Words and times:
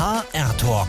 HR 0.00 0.56
Talk. 0.56 0.88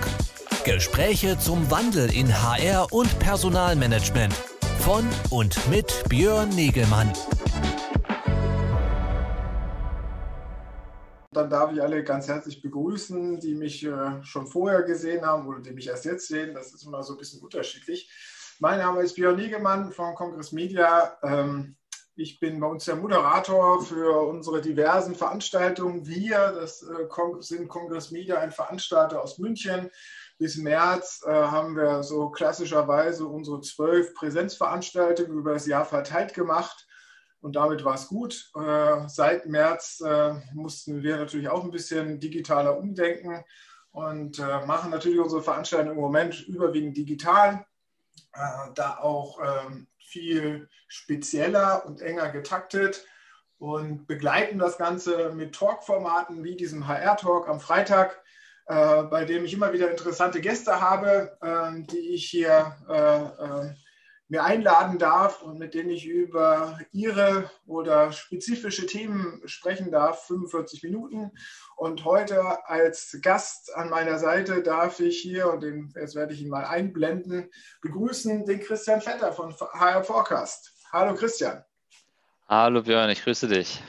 Gespräche 0.64 1.38
zum 1.38 1.70
Wandel 1.70 2.16
in 2.16 2.30
HR 2.30 2.94
und 2.94 3.20
Personalmanagement. 3.20 4.34
Von 4.80 5.06
und 5.30 5.70
mit 5.70 6.06
Björn 6.08 6.48
Negelmann. 6.48 7.12
Dann 11.34 11.50
darf 11.50 11.74
ich 11.74 11.82
alle 11.82 12.06
ganz 12.06 12.30
herzlich 12.30 12.62
begrüßen, 12.62 13.42
die 13.42 13.54
mich 13.54 13.86
äh, 13.86 14.24
schon 14.24 14.48
vorher 14.48 14.84
gesehen 14.84 15.26
haben 15.26 15.46
oder 15.46 15.60
die 15.60 15.72
mich 15.72 15.90
erst 15.90 16.06
jetzt 16.06 16.30
sehen. 16.30 16.54
Das 16.54 16.74
ist 16.74 16.86
immer 16.86 17.04
so 17.04 17.16
ein 17.16 17.18
bisschen 17.18 17.42
unterschiedlich. 17.42 18.10
Mein 18.60 18.80
Name 18.80 19.02
ist 19.02 19.16
Björn 19.16 19.36
Negelmann 19.36 19.92
von 19.92 20.16
Congress 20.16 20.54
Media. 20.54 21.18
Ich 22.16 22.42
bin 22.42 22.60
bei 22.60 22.68
uns 22.68 22.84
der 22.86 22.98
Moderator 22.98 23.82
für 23.82 24.28
unsere 24.28 24.60
diversen 24.60 25.16
Veranstaltungen. 25.16 26.06
Wir, 26.06 26.52
das 26.52 26.84
äh, 26.84 27.08
sind 27.40 27.70
Congress 27.70 28.12
Media, 28.12 28.38
ein 28.38 28.52
Veranstalter 28.52 29.24
aus 29.24 29.38
München. 29.38 29.90
Bis 30.38 30.58
März 30.58 31.24
äh, 31.26 31.32
haben 31.32 31.78
wir 31.78 32.04
so 32.04 32.30
klassischerweise 32.30 33.26
unsere 33.26 33.62
zwölf 33.62 34.14
Präsenzveranstaltungen 34.14 35.38
über 35.38 35.54
das 35.54 35.68
Jahr 35.68 35.86
verteilt 35.86 36.34
gemacht. 36.34 36.86
Und 37.40 37.56
damit 37.56 37.86
war 37.86 37.96
es 37.96 38.10
gut. 38.10 38.52
Äh, 38.56 39.08
seit 39.08 39.46
März 39.46 40.04
mussten 40.54 41.04
wir 41.04 41.16
natürlich 41.16 41.48
auch 41.48 41.64
ein 41.64 41.72
bisschen 41.72 42.20
digitaler 42.20 42.78
umdenken 42.78 43.44
und 43.92 44.38
machen 44.68 44.92
natürlich 44.92 45.20
unsere 45.20 45.42
Veranstaltungen 45.42 45.96
im 45.96 46.02
Moment 46.02 46.48
überwiegend 46.48 46.96
digital. 46.96 47.66
Da 48.76 48.98
auch 49.00 49.40
ähm, 49.44 49.88
viel 50.12 50.68
spezieller 50.88 51.86
und 51.86 52.02
enger 52.02 52.30
getaktet 52.30 53.06
und 53.58 54.08
begleiten 54.08 54.60
das 54.60 54.78
Ganze 54.78 55.32
mit 55.34 55.56
Talk-Formaten 55.56 56.44
wie 56.44 56.56
diesem 56.56 56.88
HR-Talk 56.88 57.48
am 57.48 57.60
Freitag, 57.60 58.22
äh, 58.66 59.04
bei 59.04 59.26
dem 59.26 59.46
ich 59.46 59.54
immer 59.54 59.72
wieder 59.72 59.90
interessante 59.90 60.42
Gäste 60.42 60.82
habe, 60.82 61.38
äh, 61.42 61.82
die 61.92 62.14
ich 62.14 62.30
hier 62.30 62.76
äh, 62.90 63.70
äh 63.70 63.74
mir 64.32 64.46
einladen 64.46 64.98
darf 64.98 65.42
und 65.42 65.60
mit 65.60 65.74
denen 65.74 65.90
ich 65.90 66.06
über 66.06 66.80
ihre 66.94 67.52
oder 67.68 68.14
spezifische 68.14 68.86
Themen 68.86 69.42
sprechen 69.46 69.92
darf, 69.92 70.26
45 70.28 70.84
Minuten. 70.84 71.32
Und 71.76 72.06
heute 72.06 72.66
als 72.66 73.18
Gast 73.22 73.76
an 73.76 73.90
meiner 73.90 74.20
Seite 74.20 74.64
darf 74.64 75.02
ich 75.02 75.20
hier, 75.20 75.52
und 75.52 75.64
den, 75.64 75.94
jetzt 76.00 76.16
werde 76.16 76.34
ich 76.34 76.42
ihn 76.42 76.48
mal 76.48 76.64
einblenden, 76.64 77.52
begrüßen 77.82 78.46
den 78.46 78.62
Christian 78.62 79.02
Vetter 79.02 79.34
von 79.34 79.54
HR 79.54 80.06
Forecast. 80.06 80.72
Hallo 80.94 81.14
Christian. 81.14 81.66
Hallo 82.48 82.84
Björn, 82.84 83.10
ich 83.10 83.26
grüße 83.26 83.50
dich. 83.50 83.84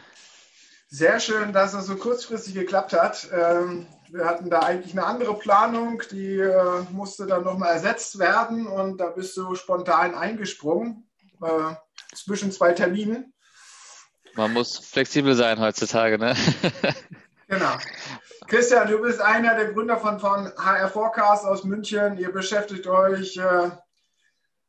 Sehr 0.89 1.21
schön, 1.21 1.53
dass 1.53 1.73
es 1.73 1.87
so 1.87 1.95
kurzfristig 1.95 2.55
geklappt 2.55 2.95
hat. 2.95 3.29
Wir 4.13 4.27
hatten 4.27 4.51
da 4.51 4.61
eigentlich 4.61 4.93
eine 4.93 5.07
andere 5.07 5.39
Planung, 5.39 6.03
die 6.11 6.37
äh, 6.39 6.83
musste 6.91 7.27
dann 7.27 7.45
nochmal 7.45 7.73
ersetzt 7.73 8.19
werden 8.19 8.67
und 8.67 8.99
da 8.99 9.09
bist 9.09 9.35
du 9.39 9.55
spontan 9.55 10.15
eingesprungen 10.15 11.09
äh, 11.41 11.75
zwischen 12.15 12.53
zwei 12.53 12.73
Terminen. 12.73 13.33
Man 14.35 14.53
muss 14.53 14.77
flexibel 14.77 15.35
sein 15.35 15.59
heutzutage, 15.61 16.19
ne? 16.19 16.37
genau. 17.49 17.75
Christian, 18.49 18.89
du 18.89 19.01
bist 19.01 19.23
einer 19.23 19.55
der 19.55 19.73
Gründer 19.73 19.97
von, 19.97 20.21
von 20.21 20.53
HR 20.59 20.89
Forecast 20.89 21.47
aus 21.47 21.65
München. 21.65 22.19
Ihr 22.19 22.33
beschäftigt 22.33 22.87
euch 22.87 23.39
äh, 23.39 23.71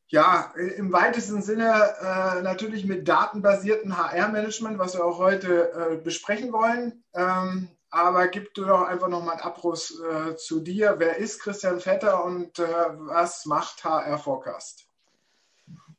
ja 0.06 0.54
im 0.76 0.90
weitesten 0.90 1.42
Sinne 1.42 1.94
äh, 2.00 2.40
natürlich 2.40 2.86
mit 2.86 3.06
datenbasiertem 3.06 3.94
HR-Management, 3.98 4.78
was 4.78 4.94
wir 4.94 5.04
auch 5.04 5.18
heute 5.18 5.70
äh, 5.72 5.96
besprechen 5.96 6.50
wollen. 6.50 7.04
Ähm, 7.14 7.68
aber 7.94 8.26
gib 8.26 8.52
du 8.54 8.64
doch 8.64 8.82
einfach 8.82 9.08
noch 9.08 9.22
mal 9.22 9.32
einen 9.32 9.40
Abriss 9.40 10.00
äh, 10.00 10.34
zu 10.34 10.60
dir. 10.60 10.96
Wer 10.98 11.16
ist 11.18 11.40
Christian 11.40 11.78
Vetter 11.78 12.24
und 12.24 12.58
äh, 12.58 12.64
was 12.64 13.46
macht 13.46 13.84
HR 13.84 14.18
Forecast? 14.18 14.88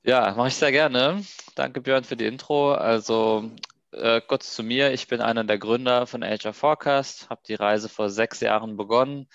Ja, 0.03 0.33
mache 0.35 0.49
ich 0.49 0.55
sehr 0.55 0.73
gerne. 0.73 1.23
Danke 1.55 1.79
Björn 1.79 2.03
für 2.03 2.17
die 2.17 2.25
Intro. 2.25 2.73
Also 2.73 3.49
äh, 3.91 4.19
kurz 4.19 4.53
zu 4.53 4.61
mir. 4.61 4.91
Ich 4.91 5.07
bin 5.07 5.21
einer 5.21 5.45
der 5.45 5.57
Gründer 5.57 6.05
von 6.05 6.21
HR 6.21 6.53
Forecast, 6.53 7.29
habe 7.29 7.41
die 7.47 7.55
Reise 7.55 7.87
vor 7.87 8.09
sechs 8.09 8.41
Jahren 8.41 8.75
begonnen, 8.75 9.29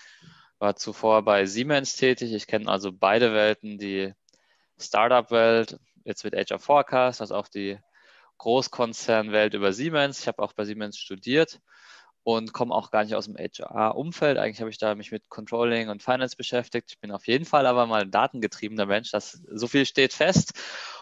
war 0.58 0.76
zuvor 0.76 1.22
bei 1.22 1.46
Siemens 1.46 1.96
tätig. 1.96 2.34
Ich 2.34 2.46
kenne 2.46 2.70
also 2.70 2.92
beide 2.92 3.32
Welten, 3.32 3.78
die 3.78 4.12
Startup-Welt, 4.78 5.78
jetzt 6.04 6.24
mit 6.24 6.34
HR 6.34 6.58
Forecast, 6.58 7.22
also 7.22 7.36
auch 7.36 7.48
die 7.48 7.78
Großkonzernwelt 8.36 9.54
über 9.54 9.72
Siemens. 9.72 10.20
Ich 10.20 10.28
habe 10.28 10.42
auch 10.42 10.52
bei 10.52 10.66
Siemens 10.66 10.98
studiert 10.98 11.58
und 12.22 12.52
komme 12.52 12.74
auch 12.74 12.90
gar 12.90 13.04
nicht 13.04 13.14
aus 13.14 13.26
dem 13.26 13.36
HR-Umfeld. 13.36 14.38
Eigentlich 14.38 14.60
habe 14.60 14.70
ich 14.70 14.78
da 14.78 14.94
mich 14.94 15.10
mit 15.10 15.28
Controlling 15.28 15.88
und 15.88 16.02
Finance 16.02 16.36
beschäftigt. 16.36 16.90
Ich 16.90 17.00
bin 17.00 17.12
auf 17.12 17.26
jeden 17.26 17.44
Fall 17.44 17.66
aber 17.66 17.86
mal 17.86 18.02
ein 18.02 18.10
datengetriebener 18.10 18.86
Mensch. 18.86 19.10
Das, 19.10 19.42
so 19.50 19.66
viel 19.66 19.86
steht 19.86 20.12
fest. 20.12 20.52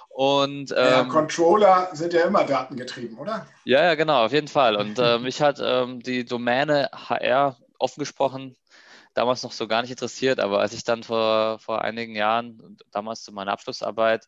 Und, 0.09 0.71
ja, 0.71 1.03
ähm, 1.03 1.09
Controller 1.09 1.91
sind 1.93 2.13
ja 2.13 2.23
immer 2.23 2.45
datengetrieben, 2.45 3.19
oder? 3.19 3.47
Ja, 3.65 3.85
ja, 3.85 3.95
genau, 3.95 4.25
auf 4.25 4.33
jeden 4.33 4.49
Fall. 4.49 4.77
Und 4.77 4.99
äh, 4.99 5.19
mich 5.19 5.41
hat 5.41 5.61
ähm, 5.63 6.01
die 6.03 6.25
Domäne 6.25 6.91
HR 6.93 7.57
offen 7.79 8.01
gesprochen 8.01 8.57
damals 9.15 9.43
noch 9.43 9.53
so 9.53 9.67
gar 9.67 9.83
nicht 9.83 9.91
interessiert, 9.91 10.39
aber 10.39 10.61
als 10.61 10.73
ich 10.73 10.85
dann 10.85 11.03
vor, 11.03 11.59
vor 11.59 11.83
einigen 11.83 12.15
Jahren, 12.15 12.79
damals 12.93 13.23
zu 13.23 13.33
meiner 13.33 13.53
Abschlussarbeit, 13.53 14.27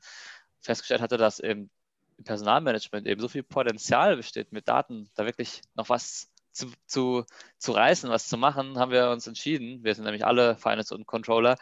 festgestellt 0.60 1.00
hatte, 1.00 1.16
dass 1.16 1.38
im 1.38 1.70
Personalmanagement 2.24 3.06
eben 3.06 3.20
so 3.20 3.28
viel 3.28 3.44
Potenzial 3.44 4.16
besteht, 4.16 4.52
mit 4.52 4.68
Daten 4.68 5.08
da 5.14 5.24
wirklich 5.24 5.62
noch 5.74 5.88
was 5.88 6.28
zu, 6.52 6.72
zu, 6.86 7.24
zu 7.58 7.72
reißen, 7.72 8.10
was 8.10 8.28
zu 8.28 8.36
machen, 8.36 8.78
haben 8.78 8.92
wir 8.92 9.10
uns 9.10 9.26
entschieden. 9.26 9.84
Wir 9.84 9.94
sind 9.94 10.04
nämlich 10.04 10.26
alle 10.26 10.56
Finance 10.56 10.94
und 10.94 11.06
Controller. 11.06 11.56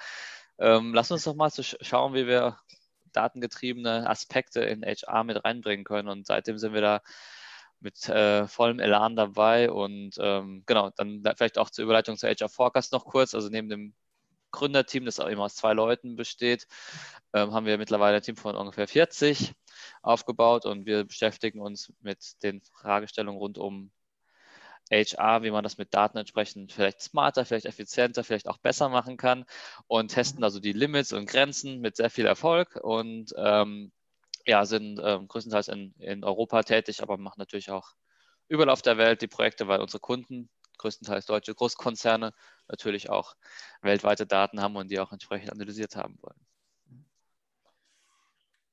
Ähm, 0.59 0.95
lass 0.95 1.11
uns 1.11 1.25
doch 1.25 1.35
mal 1.35 1.51
so 1.51 1.63
schauen, 1.63 2.15
wie 2.15 2.27
wir 2.27 2.59
datengetriebene 3.13 4.09
Aspekte 4.09 4.61
in 4.61 4.83
HR 4.83 5.25
mit 5.25 5.45
reinbringen 5.45 5.85
können. 5.85 6.09
Und 6.09 6.27
seitdem 6.27 6.59
sind 6.59 6.75
wir 6.75 6.81
da 6.81 7.01
mit 7.81 8.09
äh, 8.09 8.47
vollem 8.49 8.81
Elan 8.81 9.17
dabei. 9.17 9.71
Und 9.71 10.17
ähm, 10.19 10.63
genau, 10.67 10.91
dann 10.91 11.23
vielleicht 11.37 11.59
auch 11.59 11.71
zur 11.71 11.85
Überleitung 11.85 12.17
zur 12.17 12.31
HR 12.31 12.49
Forecast 12.49 12.93
noch 12.93 13.05
kurz. 13.05 13.35
Also 13.35 13.49
neben 13.49 13.69
dem 13.69 13.95
Gründerteam, 14.51 15.05
das 15.05 15.19
immer 15.19 15.45
aus 15.45 15.57
zwei 15.57 15.75
Leuten 15.75 16.17
besteht, 16.17 16.67
ähm, 17.35 17.53
haben 17.53 17.67
wir 17.67 17.79
mittlerweile 17.79 18.17
ein 18.17 18.23
Team 18.23 18.37
von 18.37 18.57
ungefähr 18.57 18.89
40 18.89 19.53
aufgebaut 20.03 20.65
und 20.65 20.87
wir 20.87 21.05
beschäftigen 21.05 21.61
uns 21.61 21.93
mit 22.01 22.43
den 22.43 22.63
Fragestellungen 22.63 23.39
rund 23.39 23.59
um 23.59 23.91
HR, 24.91 25.43
wie 25.43 25.51
man 25.51 25.65
das 25.65 25.79
mit 25.79 25.95
Daten 25.95 26.19
entsprechend 26.19 26.73
vielleicht 26.73 27.01
smarter, 27.01 27.45
vielleicht 27.45 27.67
effizienter, 27.67 28.25
vielleicht 28.25 28.49
auch 28.49 28.59
besser 28.59 28.89
machen 28.89 29.17
kann 29.17 29.45
und 29.87 30.09
testen 30.09 30.45
also 30.45 30.61
die 30.61 30.73
Limits 30.73 31.13
und 31.13 31.29
Grenzen 31.29 31.81
mit 31.81 31.97
sehr 31.97 32.11
viel 32.11 32.27
Erfolg 32.27 32.77
und 32.83 33.35
ähm, 33.37 33.93
ja, 34.47 34.65
sind 34.65 35.01
ähm, 35.05 35.29
größtenteils 35.29 35.69
in, 35.69 35.93
in 35.99 36.25
Europa 36.25 36.63
tätig, 36.63 37.03
aber 37.03 37.19
machen 37.19 37.39
natürlich 37.39 37.71
auch 37.71 37.93
überall 38.49 38.71
auf 38.71 38.83
der 38.83 38.97
Welt 38.97 39.21
die 39.21 39.27
Projekte, 39.29 39.69
weil 39.69 39.81
unsere 39.81 40.01
Kunden, 40.01 40.49
größtenteils 40.79 41.27
deutsche 41.27 41.55
Großkonzerne, 41.55 42.33
natürlich 42.69 43.11
auch 43.11 43.35
weltweite 43.83 44.27
Daten 44.27 44.63
haben 44.63 44.77
und 44.77 44.91
die 44.91 45.01
auch 45.01 45.13
entsprechend 45.13 45.53
analysiert 45.53 45.97
haben 45.97 46.17
wollen. 46.23 46.41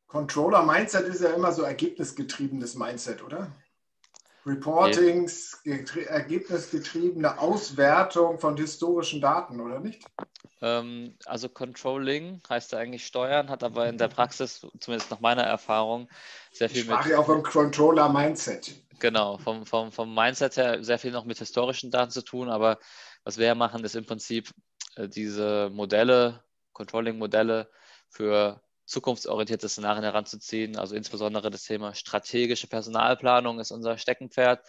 Controller-Mindset 0.07 1.07
ist 1.07 1.21
ja 1.21 1.31
immer 1.31 1.51
so 1.51 1.63
ergebnisgetriebenes 1.63 2.75
Mindset, 2.75 3.21
oder? 3.21 3.51
Reportings, 4.45 5.61
ergebnisgetriebene 5.63 7.39
Auswertung 7.39 8.39
von 8.39 8.55
historischen 8.57 9.19
Daten, 9.19 9.59
oder 9.59 9.79
nicht? 9.79 10.05
Ähm, 10.61 11.15
also 11.25 11.49
Controlling 11.49 12.41
heißt 12.47 12.71
ja 12.71 12.79
eigentlich 12.79 13.05
Steuern, 13.05 13.49
hat 13.49 13.63
aber 13.63 13.87
in 13.87 13.97
der 13.97 14.07
Praxis, 14.07 14.65
zumindest 14.79 15.09
nach 15.11 15.19
meiner 15.19 15.43
Erfahrung, 15.43 16.09
sehr 16.51 16.69
viel 16.69 16.81
ich 16.81 16.87
mit. 16.87 16.99
Ich 17.01 17.07
ja 17.07 17.19
auch 17.19 17.25
vom 17.25 17.43
Controller-Mindset. 17.43 18.75
Genau, 18.99 19.37
vom, 19.37 19.65
vom, 19.65 19.91
vom 19.91 20.13
Mindset 20.13 20.57
her 20.57 20.83
sehr 20.83 20.99
viel 20.99 21.11
noch 21.11 21.25
mit 21.25 21.39
historischen 21.39 21.91
Daten 21.91 22.11
zu 22.11 22.23
tun, 22.23 22.49
aber 22.49 22.79
was 23.23 23.37
wir 23.37 23.53
machen, 23.55 23.83
ist 23.83 23.95
im 23.95 24.05
Prinzip 24.05 24.51
äh, 24.95 25.09
diese 25.09 25.69
Modelle, 25.73 26.43
Controlling-Modelle 26.73 27.69
für 28.09 28.61
zukunftsorientierte 28.85 29.67
Szenarien 29.67 30.03
heranzuziehen. 30.03 30.77
Also 30.77 30.95
insbesondere 30.95 31.49
das 31.49 31.63
Thema 31.63 31.93
strategische 31.93 32.67
Personalplanung 32.67 33.59
ist 33.59 33.71
unser 33.71 33.97
Steckenpferd. 33.97 34.65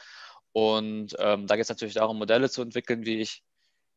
Und 0.52 1.14
ähm, 1.18 1.46
da 1.46 1.56
geht 1.56 1.64
es 1.64 1.68
natürlich 1.68 1.94
darum, 1.94 2.18
Modelle 2.18 2.48
zu 2.48 2.62
entwickeln, 2.62 3.04
wie 3.04 3.20
ich 3.20 3.44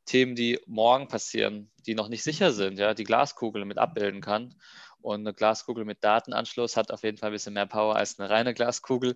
Themen, 0.05 0.35
die 0.35 0.59
morgen 0.65 1.07
passieren, 1.07 1.71
die 1.85 1.95
noch 1.95 2.09
nicht 2.09 2.23
sicher 2.23 2.51
sind, 2.51 2.79
ja, 2.79 2.93
die 2.93 3.03
Glaskugel 3.03 3.63
mit 3.65 3.77
abbilden 3.77 4.21
kann. 4.21 4.55
Und 5.01 5.21
eine 5.21 5.33
Glaskugel 5.33 5.85
mit 5.85 6.03
Datenanschluss 6.03 6.75
hat 6.75 6.91
auf 6.91 7.03
jeden 7.03 7.17
Fall 7.17 7.29
ein 7.29 7.33
bisschen 7.33 7.53
mehr 7.53 7.67
Power 7.67 7.95
als 7.95 8.19
eine 8.19 8.29
reine 8.29 8.53
Glaskugel. 8.53 9.15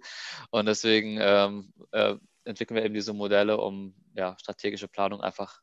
Und 0.52 0.68
deswegen 0.68 1.18
ähm, 1.20 1.74
äh, 1.92 2.16
entwickeln 2.46 2.76
wir 2.78 2.86
eben 2.86 2.94
diese 2.94 3.12
Modelle, 3.12 3.58
um 3.58 3.94
ja, 4.16 4.38
strategische 4.40 4.88
Planung 4.88 5.20
einfach 5.20 5.60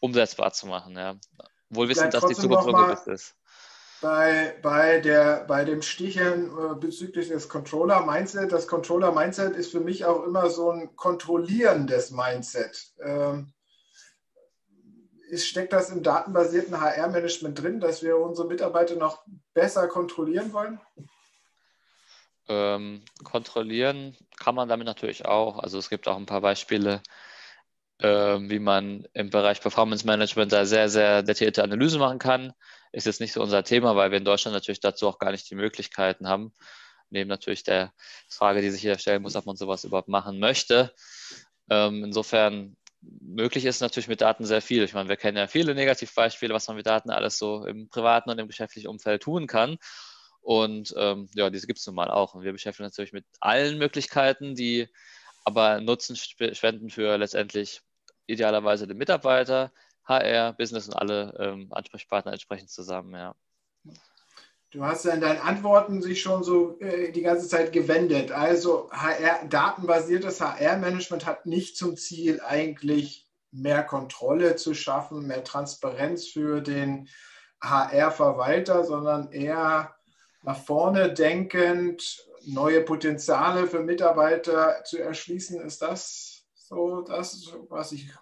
umsetzbar 0.00 0.52
zu 0.52 0.66
machen. 0.66 0.96
Ja. 0.96 1.16
Wohl 1.70 1.88
wissen, 1.88 2.10
dass 2.10 2.26
die 2.26 2.34
Zukunft 2.34 2.66
ungewiss 2.66 3.06
ist 3.06 3.36
bei, 4.04 4.54
bei, 4.60 5.00
der, 5.00 5.46
bei 5.48 5.64
dem 5.64 5.80
Sticheln 5.80 6.50
äh, 6.50 6.74
bezüglich 6.74 7.28
des 7.28 7.48
Controller-Mindset. 7.48 8.52
Das 8.52 8.68
Controller-Mindset 8.68 9.56
ist 9.56 9.70
für 9.70 9.80
mich 9.80 10.04
auch 10.04 10.24
immer 10.24 10.50
so 10.50 10.70
ein 10.70 10.94
kontrollierendes 10.94 12.10
Mindset. 12.10 12.92
Ähm, 13.02 13.54
ist, 15.30 15.46
steckt 15.46 15.72
das 15.72 15.88
im 15.88 16.02
datenbasierten 16.02 16.78
HR-Management 16.78 17.62
drin, 17.62 17.80
dass 17.80 18.02
wir 18.02 18.18
unsere 18.18 18.46
Mitarbeiter 18.46 18.96
noch 18.96 19.24
besser 19.54 19.88
kontrollieren 19.88 20.52
wollen? 20.52 20.78
Ähm, 22.46 23.06
kontrollieren 23.22 24.14
kann 24.36 24.54
man 24.54 24.68
damit 24.68 24.86
natürlich 24.86 25.24
auch. 25.24 25.60
Also 25.60 25.78
es 25.78 25.88
gibt 25.88 26.08
auch 26.08 26.18
ein 26.18 26.26
paar 26.26 26.42
Beispiele, 26.42 27.00
äh, 28.00 28.06
wie 28.38 28.58
man 28.58 29.08
im 29.14 29.30
Bereich 29.30 29.62
Performance 29.62 30.06
Management 30.06 30.52
da 30.52 30.66
sehr, 30.66 30.90
sehr 30.90 31.22
detaillierte 31.22 31.64
Analyse 31.64 31.98
machen 31.98 32.18
kann. 32.18 32.52
Ist 32.94 33.06
jetzt 33.06 33.20
nicht 33.20 33.32
so 33.32 33.42
unser 33.42 33.64
Thema, 33.64 33.96
weil 33.96 34.12
wir 34.12 34.18
in 34.18 34.24
Deutschland 34.24 34.54
natürlich 34.54 34.80
dazu 34.80 35.08
auch 35.08 35.18
gar 35.18 35.32
nicht 35.32 35.50
die 35.50 35.56
Möglichkeiten 35.56 36.28
haben. 36.28 36.52
Neben 37.10 37.28
natürlich 37.28 37.64
der 37.64 37.92
Frage, 38.28 38.62
die 38.62 38.70
sich 38.70 38.82
hier 38.82 38.98
stellen 38.98 39.22
muss, 39.22 39.34
ob 39.34 39.46
man 39.46 39.56
sowas 39.56 39.84
überhaupt 39.84 40.08
machen 40.08 40.38
möchte. 40.38 40.92
Ähm, 41.68 42.04
insofern 42.04 42.76
möglich 43.00 43.64
ist 43.64 43.80
natürlich 43.80 44.08
mit 44.08 44.20
Daten 44.20 44.44
sehr 44.44 44.62
viel. 44.62 44.84
Ich 44.84 44.94
meine, 44.94 45.08
wir 45.08 45.16
kennen 45.16 45.36
ja 45.36 45.48
viele 45.48 45.74
Negativbeispiele, 45.74 46.54
was 46.54 46.68
man 46.68 46.76
mit 46.76 46.86
Daten 46.86 47.10
alles 47.10 47.36
so 47.36 47.66
im 47.66 47.88
privaten 47.88 48.30
und 48.30 48.38
im 48.38 48.46
geschäftlichen 48.46 48.88
Umfeld 48.88 49.22
tun 49.22 49.46
kann. 49.46 49.76
Und 50.40 50.94
ähm, 50.96 51.28
ja, 51.34 51.50
diese 51.50 51.66
gibt 51.66 51.80
es 51.80 51.86
nun 51.86 51.96
mal 51.96 52.10
auch. 52.10 52.34
Und 52.34 52.44
wir 52.44 52.52
beschäftigen 52.52 52.84
uns 52.84 52.94
natürlich 52.94 53.12
mit 53.12 53.26
allen 53.40 53.76
Möglichkeiten, 53.78 54.54
die 54.54 54.88
aber 55.44 55.80
Nutzen 55.80 56.16
spenden 56.16 56.90
für 56.90 57.16
letztendlich 57.16 57.80
idealerweise 58.26 58.86
den 58.86 58.96
Mitarbeiter, 58.96 59.72
HR, 60.04 60.52
Business 60.52 60.88
und 60.88 60.94
alle 60.94 61.34
ähm, 61.38 61.68
Ansprechpartner 61.70 62.32
entsprechend 62.32 62.70
zusammen, 62.70 63.14
ja. 63.14 63.34
Du 64.70 64.84
hast 64.84 65.04
ja 65.04 65.12
in 65.12 65.20
deinen 65.20 65.40
Antworten 65.40 66.02
sich 66.02 66.20
schon 66.20 66.42
so 66.42 66.80
äh, 66.80 67.12
die 67.12 67.22
ganze 67.22 67.46
Zeit 67.46 67.72
gewendet. 67.72 68.32
Also 68.32 68.90
HR, 68.90 69.46
datenbasiertes 69.48 70.40
HR-Management 70.40 71.26
hat 71.26 71.46
nicht 71.46 71.76
zum 71.76 71.96
Ziel, 71.96 72.40
eigentlich 72.40 73.30
mehr 73.52 73.84
Kontrolle 73.84 74.56
zu 74.56 74.74
schaffen, 74.74 75.28
mehr 75.28 75.44
Transparenz 75.44 76.26
für 76.26 76.60
den 76.60 77.08
HR-Verwalter, 77.62 78.84
sondern 78.84 79.30
eher 79.30 79.94
nach 80.42 80.58
vorne 80.58 81.14
denkend, 81.14 82.26
neue 82.44 82.80
Potenziale 82.82 83.68
für 83.68 83.80
Mitarbeiter 83.80 84.82
zu 84.84 84.98
erschließen. 84.98 85.60
Ist 85.60 85.82
das 85.82 86.46
so 86.54 87.02
das, 87.02 87.52
was 87.68 87.92
ich 87.92 88.12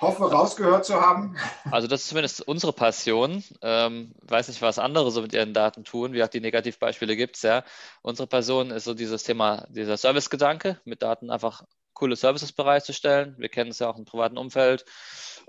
hoffe, 0.00 0.30
rausgehört 0.30 0.84
zu 0.84 1.00
haben. 1.00 1.36
Also 1.70 1.88
das 1.88 2.02
ist 2.02 2.08
zumindest 2.08 2.46
unsere 2.46 2.72
Passion. 2.72 3.42
Ähm, 3.62 4.14
weiß 4.22 4.48
nicht, 4.48 4.62
was 4.62 4.78
andere 4.78 5.10
so 5.10 5.22
mit 5.22 5.32
ihren 5.32 5.54
Daten 5.54 5.84
tun, 5.84 6.12
wie 6.12 6.22
auch 6.22 6.28
die 6.28 6.40
Negativbeispiele 6.40 7.16
gibt 7.16 7.36
es 7.36 7.42
ja. 7.42 7.64
Unsere 8.02 8.26
Passion 8.26 8.70
ist 8.70 8.84
so 8.84 8.94
dieses 8.94 9.22
Thema, 9.22 9.66
dieser 9.70 9.96
Servicegedanke, 9.96 10.80
mit 10.84 11.02
Daten 11.02 11.30
einfach 11.30 11.62
coole 11.96 12.14
Services 12.14 12.52
bereitzustellen. 12.52 13.34
Wir 13.38 13.48
kennen 13.48 13.70
es 13.70 13.78
ja 13.78 13.88
auch 13.88 13.96
im 13.96 14.04
privaten 14.04 14.36
Umfeld 14.36 14.84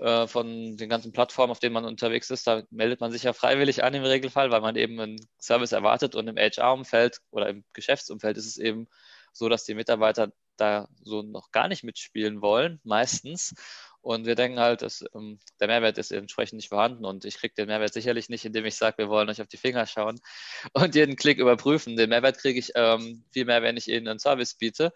äh, 0.00 0.26
von 0.26 0.76
den 0.76 0.88
ganzen 0.88 1.12
Plattformen, 1.12 1.50
auf 1.50 1.60
denen 1.60 1.74
man 1.74 1.84
unterwegs 1.84 2.30
ist. 2.30 2.46
Da 2.46 2.62
meldet 2.70 3.00
man 3.00 3.12
sich 3.12 3.22
ja 3.22 3.34
freiwillig 3.34 3.84
an 3.84 3.94
im 3.94 4.02
Regelfall, 4.02 4.50
weil 4.50 4.62
man 4.62 4.74
eben 4.74 4.98
einen 4.98 5.20
Service 5.38 5.72
erwartet. 5.72 6.14
Und 6.14 6.26
im 6.26 6.36
HR-Umfeld 6.36 7.20
oder 7.30 7.50
im 7.50 7.64
Geschäftsumfeld 7.74 8.38
ist 8.38 8.46
es 8.46 8.56
eben 8.56 8.88
so, 9.32 9.48
dass 9.48 9.64
die 9.64 9.74
Mitarbeiter 9.74 10.32
da 10.56 10.88
so 11.02 11.22
noch 11.22 11.52
gar 11.52 11.68
nicht 11.68 11.84
mitspielen 11.84 12.40
wollen, 12.42 12.80
meistens. 12.82 13.54
Und 14.00 14.26
wir 14.26 14.36
denken 14.36 14.60
halt, 14.60 14.82
dass, 14.82 15.04
ähm, 15.14 15.38
der 15.60 15.68
Mehrwert 15.68 15.98
ist 15.98 16.12
entsprechend 16.12 16.56
nicht 16.56 16.68
vorhanden 16.68 17.04
und 17.04 17.24
ich 17.24 17.36
kriege 17.36 17.54
den 17.54 17.66
Mehrwert 17.66 17.92
sicherlich 17.92 18.28
nicht, 18.28 18.44
indem 18.44 18.64
ich 18.64 18.76
sage, 18.76 18.98
wir 18.98 19.08
wollen 19.08 19.28
euch 19.28 19.42
auf 19.42 19.48
die 19.48 19.56
Finger 19.56 19.86
schauen 19.86 20.20
und 20.72 20.94
jeden 20.94 21.16
Klick 21.16 21.38
überprüfen. 21.38 21.96
Den 21.96 22.10
Mehrwert 22.10 22.38
kriege 22.38 22.58
ich 22.58 22.72
ähm, 22.74 23.24
viel 23.32 23.44
mehr, 23.44 23.62
wenn 23.62 23.76
ich 23.76 23.88
Ihnen 23.88 24.08
einen 24.08 24.18
Service 24.18 24.54
biete. 24.54 24.92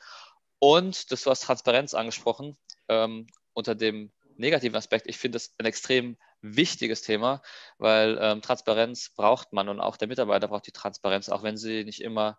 Und 0.59 1.11
das, 1.11 1.23
du 1.23 1.31
hast 1.31 1.43
Transparenz 1.43 1.95
angesprochen, 1.95 2.57
ähm, 2.89 3.27
unter 3.53 3.75
dem 3.75 4.13
negativen 4.37 4.77
Aspekt. 4.77 5.07
Ich 5.09 5.19
finde 5.19 5.37
das 5.37 5.55
ein 5.59 5.67
extrem 5.67 6.17
wichtiges 6.41 7.03
Thema, 7.03 7.43
weil 7.79 8.19
ähm, 8.21 8.43
Transparenz 8.43 9.11
braucht 9.11 9.53
man 9.53 9.69
und 9.69 9.81
auch 9.81 9.97
der 9.97 10.09
Mitarbeiter 10.09 10.49
braucht 10.49 10.67
die 10.67 10.73
Transparenz, 10.73 11.29
auch 11.29 11.43
wenn 11.43 11.57
sie 11.57 11.85
nicht 11.85 12.01
immer 12.01 12.39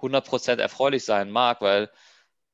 100% 0.00 0.60
erfreulich 0.60 1.04
sein 1.04 1.30
mag, 1.30 1.60
weil 1.60 1.90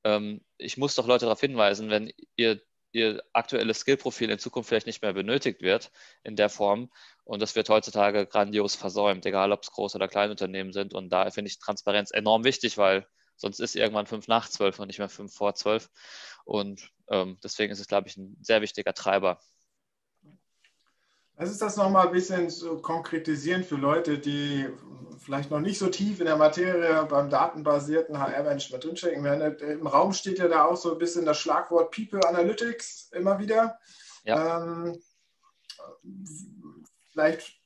ähm, 0.04 0.42
ich 0.58 0.76
muss 0.76 0.94
doch 0.94 1.06
Leute 1.06 1.26
darauf 1.26 1.40
hinweisen, 1.40 1.90
wenn 1.90 2.12
ihr 2.36 2.60
ihr 2.94 3.22
aktuelles 3.32 3.80
Skillprofil 3.80 4.30
in 4.30 4.38
Zukunft 4.38 4.68
vielleicht 4.68 4.86
nicht 4.86 5.02
mehr 5.02 5.12
benötigt 5.12 5.62
wird 5.62 5.90
in 6.22 6.36
der 6.36 6.48
Form. 6.48 6.90
Und 7.24 7.40
das 7.40 7.56
wird 7.56 7.68
heutzutage 7.68 8.26
grandios 8.26 8.74
versäumt, 8.74 9.26
egal 9.26 9.52
ob 9.52 9.62
es 9.62 9.70
Groß- 9.70 9.96
oder 9.96 10.08
Kleinunternehmen 10.08 10.72
sind. 10.72 10.94
Und 10.94 11.10
da 11.10 11.30
finde 11.30 11.50
ich 11.50 11.58
Transparenz 11.58 12.10
enorm 12.10 12.44
wichtig, 12.44 12.78
weil 12.78 13.06
sonst 13.36 13.60
ist 13.60 13.76
irgendwann 13.76 14.06
fünf 14.06 14.28
nach 14.28 14.48
zwölf 14.48 14.78
und 14.78 14.86
nicht 14.86 14.98
mehr 14.98 15.08
fünf 15.08 15.34
vor 15.34 15.54
zwölf. 15.54 15.90
Und 16.44 16.90
ähm, 17.08 17.38
deswegen 17.42 17.72
ist 17.72 17.80
es, 17.80 17.88
glaube 17.88 18.08
ich, 18.08 18.16
ein 18.16 18.36
sehr 18.40 18.62
wichtiger 18.62 18.94
Treiber 18.94 19.40
Lass 21.36 21.48
uns 21.48 21.58
das 21.58 21.76
nochmal 21.76 22.06
ein 22.06 22.12
bisschen 22.12 22.48
so 22.48 22.78
konkretisieren 22.78 23.64
für 23.64 23.76
Leute, 23.76 24.18
die 24.18 24.68
vielleicht 25.18 25.50
noch 25.50 25.60
nicht 25.60 25.78
so 25.78 25.88
tief 25.88 26.20
in 26.20 26.26
der 26.26 26.36
Materie 26.36 27.04
beim 27.06 27.30
datenbasierten 27.30 28.18
HR-Management 28.18 28.84
drinstecken. 28.84 29.24
Im 29.24 29.86
Raum 29.86 30.12
steht 30.12 30.38
ja 30.38 30.48
da 30.48 30.64
auch 30.64 30.76
so 30.76 30.92
ein 30.92 30.98
bisschen 30.98 31.24
das 31.24 31.38
Schlagwort 31.38 31.90
People 31.94 32.20
Analytics 32.28 33.10
immer 33.12 33.38
wieder. 33.38 33.78
Ja. 34.24 34.62
Ähm, 34.62 35.00
vielleicht 37.10 37.60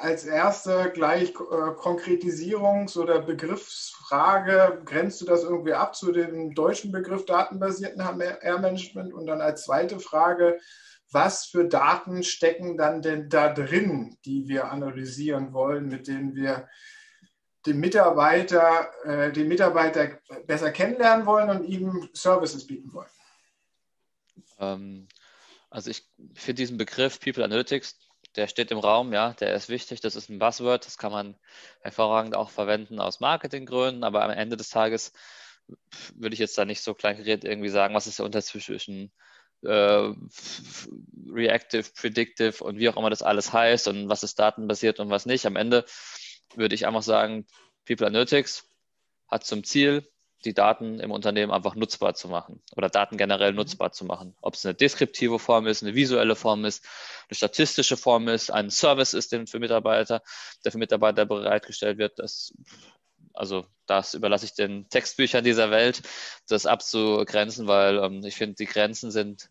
als 0.00 0.24
erste 0.24 0.90
gleich 0.92 1.30
äh, 1.30 1.74
Konkretisierung 1.76 2.88
so 2.88 3.04
der 3.04 3.20
Begriffsfrage, 3.20 4.82
grenzt 4.84 5.20
du 5.20 5.26
das 5.26 5.44
irgendwie 5.44 5.74
ab 5.74 5.94
zu 5.94 6.12
dem 6.12 6.54
deutschen 6.54 6.92
Begriff 6.92 7.24
datenbasierten 7.26 8.04
HR-Management? 8.04 9.12
Und 9.12 9.26
dann 9.26 9.40
als 9.40 9.64
zweite 9.64 10.00
Frage, 10.00 10.58
was 11.12 11.46
für 11.46 11.68
Daten 11.68 12.22
stecken 12.22 12.76
dann 12.76 13.02
denn 13.02 13.28
da 13.28 13.52
drin, 13.52 14.16
die 14.24 14.48
wir 14.48 14.70
analysieren 14.70 15.52
wollen, 15.52 15.88
mit 15.88 16.08
denen 16.08 16.34
wir 16.34 16.68
den 17.66 17.78
Mitarbeiter, 17.78 18.90
äh, 19.04 19.32
den 19.32 19.48
Mitarbeiter 19.48 20.18
besser 20.46 20.72
kennenlernen 20.72 21.26
wollen 21.26 21.50
und 21.50 21.64
ihm 21.64 22.08
Services 22.12 22.66
bieten 22.66 22.92
wollen? 22.92 23.10
Ähm, 24.58 25.08
also 25.70 25.90
ich 25.90 26.08
finde 26.34 26.62
diesen 26.62 26.76
Begriff 26.76 27.20
People 27.20 27.44
Analytics, 27.44 27.98
der 28.36 28.48
steht 28.48 28.70
im 28.70 28.78
Raum, 28.78 29.12
ja, 29.12 29.34
der 29.34 29.54
ist 29.54 29.68
wichtig, 29.68 30.00
das 30.00 30.16
ist 30.16 30.28
ein 30.28 30.38
Buzzword, 30.38 30.86
das 30.86 30.98
kann 30.98 31.12
man 31.12 31.36
hervorragend 31.82 32.34
auch 32.34 32.50
verwenden 32.50 32.98
aus 32.98 33.20
Marketinggründen, 33.20 34.04
aber 34.04 34.24
am 34.24 34.30
Ende 34.30 34.56
des 34.56 34.70
Tages 34.70 35.12
würde 36.14 36.34
ich 36.34 36.40
jetzt 36.40 36.56
da 36.58 36.64
nicht 36.64 36.82
so 36.82 36.94
kleingeredet 36.94 37.44
irgendwie 37.44 37.68
sagen, 37.68 37.94
was 37.94 38.06
ist 38.06 38.18
der 38.18 38.26
Unterschied 38.26 38.62
zwischen 38.62 39.12
äh, 39.62 40.12
reactive, 41.28 41.84
predictive 41.94 42.62
und 42.62 42.78
wie 42.78 42.88
auch 42.88 42.96
immer 42.96 43.10
das 43.10 43.22
alles 43.22 43.52
heißt 43.52 43.88
und 43.88 44.08
was 44.08 44.22
ist 44.22 44.38
datenbasiert 44.38 45.00
und 45.00 45.10
was 45.10 45.26
nicht. 45.26 45.46
Am 45.46 45.56
Ende 45.56 45.84
würde 46.54 46.74
ich 46.74 46.86
einfach 46.86 47.02
sagen, 47.02 47.46
People 47.86 48.06
Analytics 48.06 48.68
hat 49.28 49.44
zum 49.44 49.64
Ziel, 49.64 50.06
die 50.44 50.54
Daten 50.54 50.98
im 50.98 51.10
Unternehmen 51.12 51.52
einfach 51.52 51.74
nutzbar 51.76 52.14
zu 52.14 52.28
machen 52.28 52.60
oder 52.76 52.88
Daten 52.88 53.16
generell 53.16 53.52
mhm. 53.52 53.58
nutzbar 53.58 53.92
zu 53.92 54.04
machen. 54.04 54.34
Ob 54.40 54.54
es 54.54 54.66
eine 54.66 54.74
deskriptive 54.74 55.38
Form 55.38 55.66
ist, 55.66 55.82
eine 55.82 55.94
visuelle 55.94 56.34
Form 56.34 56.64
ist, 56.64 56.84
eine 57.28 57.36
statistische 57.36 57.96
Form 57.96 58.28
ist, 58.28 58.50
ein 58.50 58.70
Service 58.70 59.14
ist, 59.14 59.32
den 59.32 59.46
für 59.46 59.60
Mitarbeiter, 59.60 60.22
der 60.64 60.72
für 60.72 60.78
Mitarbeiter 60.78 61.26
bereitgestellt 61.26 61.98
wird, 61.98 62.18
das 62.18 62.52
also 63.34 63.64
das 63.86 64.14
überlasse 64.14 64.44
ich 64.44 64.54
den 64.54 64.88
Textbüchern 64.88 65.44
dieser 65.44 65.70
Welt, 65.70 66.02
das 66.48 66.66
abzugrenzen, 66.66 67.66
weil 67.66 67.98
ähm, 67.98 68.24
ich 68.24 68.36
finde, 68.36 68.56
die 68.56 68.66
Grenzen 68.66 69.10
sind, 69.10 69.48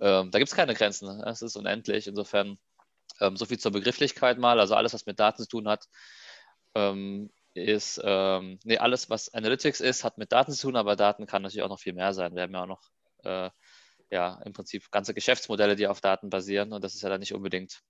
ähm, 0.00 0.30
da 0.30 0.38
gibt 0.38 0.50
es 0.50 0.56
keine 0.56 0.74
Grenzen, 0.74 1.08
es 1.22 1.42
ist 1.42 1.56
unendlich. 1.56 2.06
Insofern 2.06 2.58
ähm, 3.20 3.36
so 3.36 3.46
viel 3.46 3.58
zur 3.58 3.72
Begrifflichkeit 3.72 4.38
mal, 4.38 4.60
also 4.60 4.74
alles, 4.74 4.94
was 4.94 5.06
mit 5.06 5.18
Daten 5.18 5.42
zu 5.42 5.48
tun 5.48 5.68
hat, 5.68 5.88
ähm, 6.74 7.30
ist, 7.54 8.00
ähm, 8.04 8.58
nee, 8.64 8.78
alles, 8.78 9.08
was 9.08 9.32
Analytics 9.32 9.80
ist, 9.80 10.04
hat 10.04 10.18
mit 10.18 10.32
Daten 10.32 10.52
zu 10.52 10.66
tun, 10.66 10.76
aber 10.76 10.96
Daten 10.96 11.26
kann 11.26 11.42
natürlich 11.42 11.62
auch 11.62 11.70
noch 11.70 11.80
viel 11.80 11.94
mehr 11.94 12.12
sein. 12.12 12.34
Wir 12.34 12.42
haben 12.42 12.52
ja 12.52 12.62
auch 12.62 12.66
noch, 12.66 12.82
äh, 13.24 13.50
ja, 14.10 14.40
im 14.44 14.52
Prinzip 14.52 14.90
ganze 14.90 15.14
Geschäftsmodelle, 15.14 15.74
die 15.74 15.86
auf 15.86 16.00
Daten 16.00 16.30
basieren 16.30 16.72
und 16.72 16.84
das 16.84 16.94
ist 16.94 17.02
ja 17.02 17.08
dann 17.08 17.20
nicht 17.20 17.34
unbedingt 17.34 17.80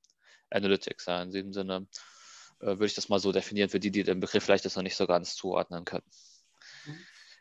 Analytics. 0.51 1.07
Ja. 1.07 1.23
In 1.23 1.31
diesem 1.31 1.53
Sinne 1.53 1.89
äh, 2.61 2.67
würde 2.67 2.87
ich 2.87 2.95
das 2.95 3.09
mal 3.09 3.19
so 3.19 3.33
definieren 3.33 3.69
für 3.69 3.81
die, 3.81 3.91
die 3.91 4.05
den 4.05 4.21
Begriff 4.21 4.45
vielleicht 4.45 4.65
jetzt 4.65 4.77
noch 4.77 4.83
nicht 4.83 4.97
so 4.97 5.07
ganz 5.07 5.35
zuordnen 5.35 5.85
können. 5.85 6.07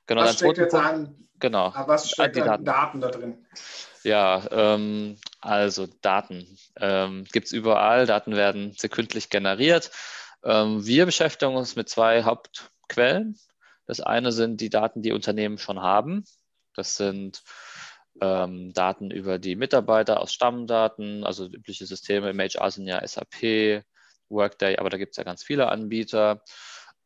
Genau, 0.07 0.21
was 0.21 0.35
steckt 0.35 0.57
jetzt 0.57 0.75
an? 0.75 1.27
Genau. 1.39 1.67
Ah, 1.67 1.87
was 1.87 2.09
steckt 2.09 2.37
an 2.37 2.45
Daten. 2.45 2.65
Daten 2.65 3.01
da 3.01 3.09
drin? 3.09 3.45
Ja, 4.05 4.47
ähm, 4.51 5.17
also 5.41 5.87
Daten 6.01 6.59
ähm, 6.77 7.25
gibt 7.31 7.47
es 7.47 7.51
überall. 7.51 8.05
Daten 8.05 8.35
werden 8.35 8.73
sekündlich 8.77 9.31
generiert. 9.31 9.89
Ähm, 10.43 10.85
wir 10.85 11.07
beschäftigen 11.07 11.55
uns 11.55 11.75
mit 11.75 11.89
zwei 11.89 12.21
Hauptquellen. 12.23 13.39
Das 13.87 14.01
eine 14.01 14.31
sind 14.31 14.61
die 14.61 14.69
Daten, 14.69 15.01
die 15.01 15.11
Unternehmen 15.11 15.57
schon 15.57 15.81
haben. 15.81 16.23
Das 16.75 16.97
sind 16.97 17.41
ähm, 18.21 18.73
Daten 18.73 19.09
über 19.09 19.39
die 19.39 19.55
Mitarbeiter 19.55 20.19
aus 20.19 20.33
Stammdaten, 20.33 21.23
also 21.23 21.47
übliche 21.47 21.87
Systeme 21.87 22.29
im 22.29 22.39
HR 22.39 22.69
sind 22.69 22.85
ja 22.85 23.05
SAP, 23.05 23.83
Workday, 24.29 24.77
aber 24.77 24.91
da 24.91 24.97
gibt 24.97 25.13
es 25.13 25.17
ja 25.17 25.23
ganz 25.23 25.43
viele 25.43 25.69
Anbieter. 25.69 26.43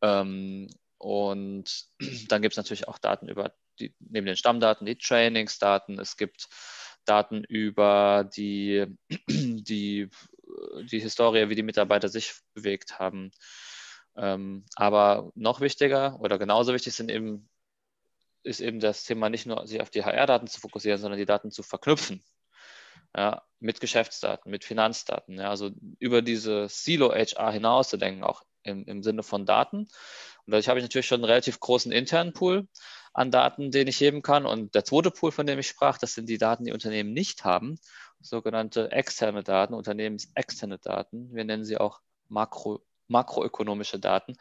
Ähm, 0.01 0.67
und 0.97 1.85
dann 2.27 2.41
gibt 2.41 2.53
es 2.53 2.57
natürlich 2.57 2.89
auch 2.89 2.97
Daten 2.97 3.29
über 3.29 3.53
die, 3.79 3.95
neben 3.99 4.27
den 4.27 4.35
Stammdaten, 4.35 4.85
die 4.85 4.97
Trainingsdaten. 4.97 5.97
Es 5.97 6.17
gibt 6.17 6.49
Daten 7.09 7.43
über 7.43 8.29
die, 8.35 8.85
die, 9.29 10.09
die 10.83 10.99
Historie, 10.99 11.49
wie 11.49 11.55
die 11.55 11.63
Mitarbeiter 11.63 12.09
sich 12.09 12.33
bewegt 12.53 12.99
haben. 12.99 13.31
Ähm, 14.15 14.65
aber 14.75 15.31
noch 15.35 15.61
wichtiger 15.61 16.19
oder 16.19 16.37
genauso 16.37 16.73
wichtig 16.73 16.93
sind 16.93 17.09
eben, 17.09 17.49
ist 18.43 18.59
eben 18.59 18.79
das 18.79 19.03
Thema 19.05 19.29
nicht 19.29 19.45
nur 19.45 19.65
sich 19.67 19.81
auf 19.81 19.89
die 19.89 20.03
HR-Daten 20.03 20.47
zu 20.47 20.59
fokussieren, 20.59 20.99
sondern 20.99 21.19
die 21.19 21.25
Daten 21.25 21.51
zu 21.51 21.63
verknüpfen. 21.63 22.23
Ja, 23.15 23.41
mit 23.59 23.79
Geschäftsdaten, 23.79 24.51
mit 24.51 24.63
Finanzdaten. 24.63 25.39
Ja, 25.39 25.49
also 25.49 25.71
über 25.97 26.21
diese 26.21 26.69
Silo-HR 26.69 27.51
hinaus 27.51 27.89
zu 27.89 27.97
denken, 27.97 28.23
auch 28.23 28.43
im, 28.63 28.85
im 28.85 29.03
Sinne 29.03 29.23
von 29.23 29.45
Daten. 29.45 29.87
Und 30.49 30.53
dadurch 30.53 30.67
habe 30.67 30.79
ich 30.79 30.83
natürlich 30.83 31.05
schon 31.05 31.19
einen 31.19 31.29
relativ 31.29 31.59
großen 31.59 31.91
internen 31.91 32.33
Pool 32.33 32.67
an 33.13 33.29
Daten, 33.29 33.69
den 33.69 33.87
ich 33.87 33.99
heben 33.99 34.23
kann. 34.23 34.47
Und 34.47 34.73
der 34.73 34.83
zweite 34.83 35.11
Pool, 35.11 35.31
von 35.31 35.45
dem 35.45 35.59
ich 35.59 35.67
sprach, 35.67 35.99
das 35.99 36.15
sind 36.15 36.27
die 36.27 36.39
Daten, 36.39 36.65
die 36.65 36.73
Unternehmen 36.73 37.13
nicht 37.13 37.45
haben, 37.45 37.77
sogenannte 38.19 38.91
externe 38.91 39.43
Daten, 39.43 39.75
unternehmensexterne 39.75 40.79
Daten. 40.79 41.35
Wir 41.35 41.45
nennen 41.45 41.65
sie 41.65 41.77
auch 41.77 41.99
Makro, 42.29 42.81
makroökonomische 43.07 43.99
Daten. 43.99 44.37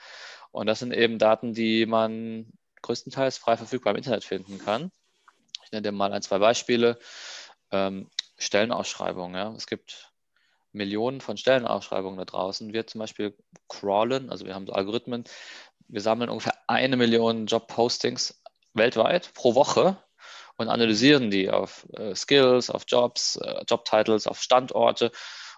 Und 0.50 0.66
das 0.66 0.78
sind 0.78 0.94
eben 0.94 1.18
Daten, 1.18 1.52
die 1.52 1.84
man 1.84 2.50
größtenteils 2.80 3.36
frei 3.36 3.58
verfügbar 3.58 3.90
im 3.90 3.98
Internet 3.98 4.24
finden 4.24 4.58
kann. 4.58 4.90
Ich 5.66 5.72
nenne 5.72 5.82
dir 5.82 5.92
mal 5.92 6.10
ein, 6.14 6.22
zwei 6.22 6.38
Beispiele. 6.38 6.98
Ähm, 7.70 8.08
Stellenausschreibungen. 8.38 9.34
Ja. 9.34 9.52
Es 9.54 9.66
gibt 9.66 10.10
Millionen 10.72 11.20
von 11.20 11.36
Stellenausschreibungen 11.36 12.16
da 12.16 12.24
draußen. 12.24 12.72
Wir 12.72 12.86
zum 12.86 13.00
Beispiel 13.00 13.36
crawlen, 13.68 14.30
also 14.30 14.46
wir 14.46 14.54
haben 14.54 14.66
so 14.66 14.72
Algorithmen, 14.72 15.24
wir 15.88 16.00
sammeln 16.00 16.30
ungefähr 16.30 16.54
eine 16.66 16.96
Million 16.96 17.46
Job-Postings 17.46 18.42
weltweit 18.74 19.32
pro 19.34 19.54
Woche 19.54 19.96
und 20.56 20.68
analysieren 20.68 21.30
die 21.30 21.50
auf 21.50 21.86
äh, 21.94 22.14
Skills, 22.14 22.70
auf 22.70 22.84
Jobs, 22.86 23.36
äh, 23.36 23.64
Jobtitles, 23.68 24.26
auf 24.26 24.42
Standorte. 24.42 25.10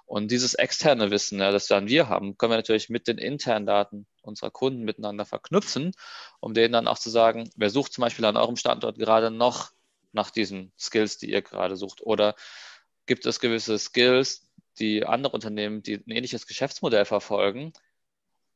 Und 0.06 0.30
dieses 0.30 0.54
externe 0.54 1.10
Wissen, 1.10 1.38
ja, 1.38 1.52
das 1.52 1.68
dann 1.68 1.88
wir 1.88 2.08
haben, 2.08 2.36
können 2.36 2.52
wir 2.52 2.56
natürlich 2.56 2.88
mit 2.88 3.06
den 3.06 3.18
internen 3.18 3.64
Daten 3.64 4.06
unserer 4.22 4.50
Kunden 4.50 4.82
miteinander 4.82 5.24
verknüpfen, 5.24 5.92
um 6.40 6.52
denen 6.52 6.72
dann 6.72 6.88
auch 6.88 6.98
zu 6.98 7.10
sagen, 7.10 7.48
wer 7.56 7.70
sucht 7.70 7.92
zum 7.92 8.02
Beispiel 8.02 8.24
an 8.24 8.36
eurem 8.36 8.56
Standort 8.56 8.98
gerade 8.98 9.30
noch 9.30 9.70
nach 10.12 10.30
diesen 10.30 10.72
Skills, 10.78 11.18
die 11.18 11.30
ihr 11.30 11.42
gerade 11.42 11.76
sucht? 11.76 12.02
Oder 12.02 12.34
gibt 13.06 13.24
es 13.24 13.40
gewisse 13.40 13.78
Skills, 13.78 14.50
die 14.78 15.06
andere 15.06 15.32
Unternehmen, 15.32 15.82
die 15.82 15.94
ein 15.94 16.10
ähnliches 16.10 16.46
Geschäftsmodell 16.46 17.04
verfolgen, 17.04 17.72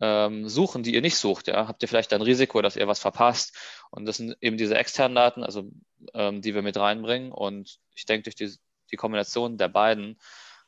ähm, 0.00 0.48
suchen, 0.48 0.82
die 0.82 0.94
ihr 0.94 1.00
nicht 1.00 1.16
sucht. 1.16 1.48
Ja? 1.48 1.68
Habt 1.68 1.82
ihr 1.82 1.88
vielleicht 1.88 2.12
ein 2.12 2.22
Risiko, 2.22 2.62
dass 2.62 2.76
ihr 2.76 2.88
was 2.88 3.00
verpasst? 3.00 3.56
Und 3.90 4.06
das 4.06 4.16
sind 4.16 4.36
eben 4.40 4.56
diese 4.56 4.76
externen 4.76 5.14
Daten, 5.14 5.42
also 5.42 5.70
ähm, 6.14 6.42
die 6.42 6.54
wir 6.54 6.62
mit 6.62 6.76
reinbringen. 6.76 7.32
Und 7.32 7.78
ich 7.94 8.06
denke, 8.06 8.24
durch 8.24 8.36
die, 8.36 8.54
die 8.90 8.96
Kombination 8.96 9.56
der 9.56 9.68
beiden 9.68 10.18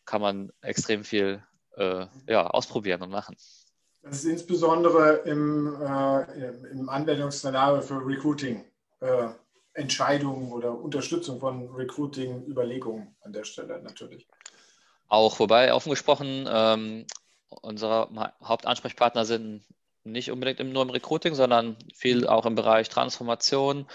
kann 0.05 0.21
man 0.21 0.53
extrem 0.63 1.05
viel 1.05 1.43
äh, 1.77 2.07
ja, 2.29 2.47
ausprobieren 2.47 3.03
und 3.03 3.11
machen. 3.11 3.37
Das 4.03 4.19
ist 4.19 4.25
insbesondere 4.25 5.23
im, 5.25 5.75
äh, 5.83 6.71
im 6.71 6.89
Anwendungsszenario 6.89 7.83
für 7.83 8.07
Recruiting. 8.07 8.65
Äh, 9.01 9.29
Entscheidungen 9.77 10.53
oder 10.53 10.73
Unterstützung 10.73 11.39
von 11.39 11.69
Recruiting-Überlegungen 11.69 13.15
an 13.21 13.33
der 13.33 13.45
Stelle 13.45 13.83
natürlich. 13.83 14.27
Auch, 15.09 15.39
wobei 15.39 15.73
offen 15.73 15.91
gesprochen, 15.91 16.47
ähm, 16.49 17.07
unsere 17.49 18.09
Hauptansprechpartner 18.43 19.25
sind 19.25 19.65
nicht 20.07 20.31
unbedingt 20.31 20.73
nur 20.73 20.83
im 20.83 20.91
Recruiting, 20.91 21.35
sondern 21.35 21.77
viel 21.95 22.27
auch 22.27 22.47
im 22.47 22.55
Bereich 22.55 22.89
Transformation, 22.89 23.87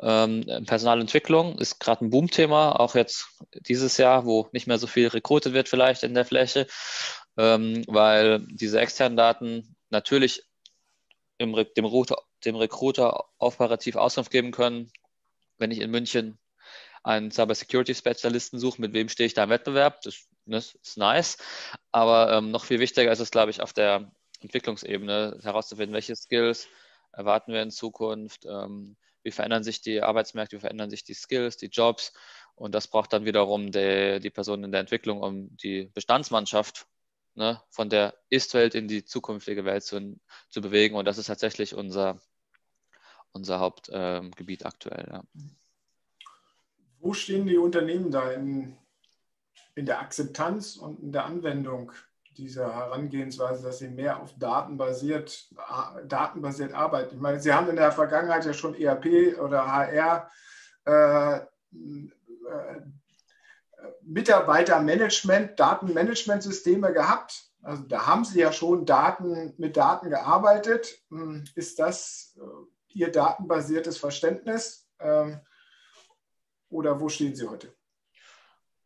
ähm, 0.00 0.44
Personalentwicklung. 0.66 1.58
Ist 1.58 1.80
gerade 1.80 2.04
ein 2.04 2.10
Boomthema, 2.10 2.72
auch 2.72 2.94
jetzt 2.94 3.28
dieses 3.66 3.96
Jahr, 3.96 4.26
wo 4.26 4.48
nicht 4.52 4.66
mehr 4.66 4.78
so 4.78 4.86
viel 4.86 5.08
rekrutiert 5.08 5.54
wird 5.54 5.68
vielleicht 5.68 6.02
in 6.02 6.14
der 6.14 6.26
Fläche, 6.26 6.66
ähm, 7.38 7.84
weil 7.86 8.46
diese 8.50 8.80
externen 8.80 9.16
Daten 9.16 9.76
natürlich 9.90 10.42
im, 11.38 11.54
dem, 11.54 11.86
dem 12.44 12.56
Recruiter 12.56 13.24
operativ 13.38 13.96
Auskunft 13.96 14.30
geben 14.30 14.52
können, 14.52 14.90
wenn 15.58 15.70
ich 15.70 15.80
in 15.80 15.90
München 15.90 16.38
einen 17.06 17.30
Cybersecurity-Spezialisten 17.30 18.58
suche, 18.58 18.80
mit 18.80 18.92
wem 18.92 19.08
stehe 19.08 19.28
ich 19.28 19.34
da 19.34 19.44
im 19.44 19.50
Wettbewerb? 19.50 20.02
Das, 20.02 20.26
das 20.44 20.74
ist 20.74 20.98
nice. 20.98 21.38
Aber 21.92 22.32
ähm, 22.32 22.50
noch 22.50 22.64
viel 22.64 22.80
wichtiger 22.80 23.12
ist 23.12 23.20
es, 23.20 23.30
glaube 23.30 23.52
ich, 23.52 23.62
auf 23.62 23.72
der 23.72 24.10
Entwicklungsebene 24.40 25.38
herauszufinden, 25.42 25.94
welche 25.94 26.16
Skills 26.16 26.66
erwarten 27.12 27.52
wir 27.52 27.62
in 27.62 27.70
Zukunft, 27.70 28.44
ähm, 28.44 28.96
wie 29.22 29.30
verändern 29.30 29.62
sich 29.62 29.80
die 29.80 30.02
Arbeitsmärkte, 30.02 30.56
wie 30.56 30.60
verändern 30.60 30.90
sich 30.90 31.04
die 31.04 31.14
Skills, 31.14 31.56
die 31.56 31.66
Jobs. 31.66 32.12
Und 32.56 32.74
das 32.74 32.88
braucht 32.88 33.12
dann 33.12 33.24
wiederum 33.24 33.70
die, 33.70 34.18
die 34.20 34.30
Person 34.30 34.64
in 34.64 34.72
der 34.72 34.80
Entwicklung, 34.80 35.22
um 35.22 35.56
die 35.56 35.90
Bestandsmannschaft 35.94 36.86
ne, 37.34 37.62
von 37.70 37.88
der 37.88 38.14
Ist-Welt 38.30 38.74
in 38.74 38.88
die 38.88 39.04
zukünftige 39.04 39.64
Welt 39.64 39.84
zu, 39.84 40.18
zu 40.50 40.60
bewegen. 40.60 40.96
Und 40.96 41.04
das 41.04 41.18
ist 41.18 41.26
tatsächlich 41.26 41.74
unser, 41.74 42.20
unser 43.30 43.60
Hauptgebiet 43.60 44.62
ähm, 44.62 44.66
aktuell. 44.66 45.08
Ja. 45.08 45.22
Wo 47.00 47.12
stehen 47.12 47.46
die 47.46 47.58
Unternehmen 47.58 48.10
da 48.10 48.30
in, 48.32 48.76
in 49.74 49.86
der 49.86 50.00
Akzeptanz 50.00 50.76
und 50.76 51.00
in 51.00 51.12
der 51.12 51.24
Anwendung 51.24 51.92
dieser 52.36 52.74
Herangehensweise, 52.74 53.62
dass 53.62 53.78
sie 53.78 53.88
mehr 53.88 54.20
auf 54.20 54.34
datenbasiert, 54.38 55.50
datenbasiert 56.06 56.72
arbeiten? 56.72 57.14
Ich 57.14 57.20
meine, 57.20 57.40
Sie 57.40 57.52
haben 57.52 57.68
in 57.68 57.76
der 57.76 57.92
Vergangenheit 57.92 58.44
ja 58.44 58.52
schon 58.52 58.74
ERP 58.74 59.38
oder 59.38 59.66
HR 59.66 60.30
äh, 60.86 61.36
äh, 61.36 62.80
Mitarbeitermanagement, 64.02 65.58
Datenmanagementsysteme 65.58 66.92
gehabt. 66.92 67.50
Also 67.62 67.82
da 67.82 68.06
haben 68.06 68.24
Sie 68.24 68.40
ja 68.40 68.52
schon 68.52 68.86
Daten 68.86 69.54
mit 69.58 69.76
Daten 69.76 70.10
gearbeitet. 70.10 71.02
Hm, 71.10 71.44
ist 71.54 71.78
das 71.78 72.36
äh, 72.38 72.42
Ihr 72.94 73.12
datenbasiertes 73.12 73.98
Verständnis? 73.98 74.88
Oder 76.70 77.00
wo 77.00 77.08
stehen 77.08 77.34
Sie 77.34 77.48
heute? 77.48 77.74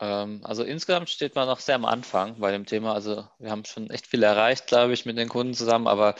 Ähm, 0.01 0.41
also 0.45 0.63
insgesamt 0.63 1.11
steht 1.11 1.35
man 1.35 1.47
noch 1.47 1.61
sehr 1.61 1.75
am 1.75 1.85
Anfang 1.85 2.39
bei 2.39 2.53
dem 2.53 2.67
Thema. 2.67 2.95
Also 2.95 3.27
wir 3.39 3.51
haben 3.51 3.65
schon 3.65 3.91
echt 3.91 4.07
viel 4.07 4.23
erreicht, 4.23 4.67
glaube 4.67 4.93
ich, 4.93 5.07
mit 5.07 5.19
den 5.19 5.29
Kunden 5.29 5.55
zusammen, 5.55 5.87
aber 5.87 6.15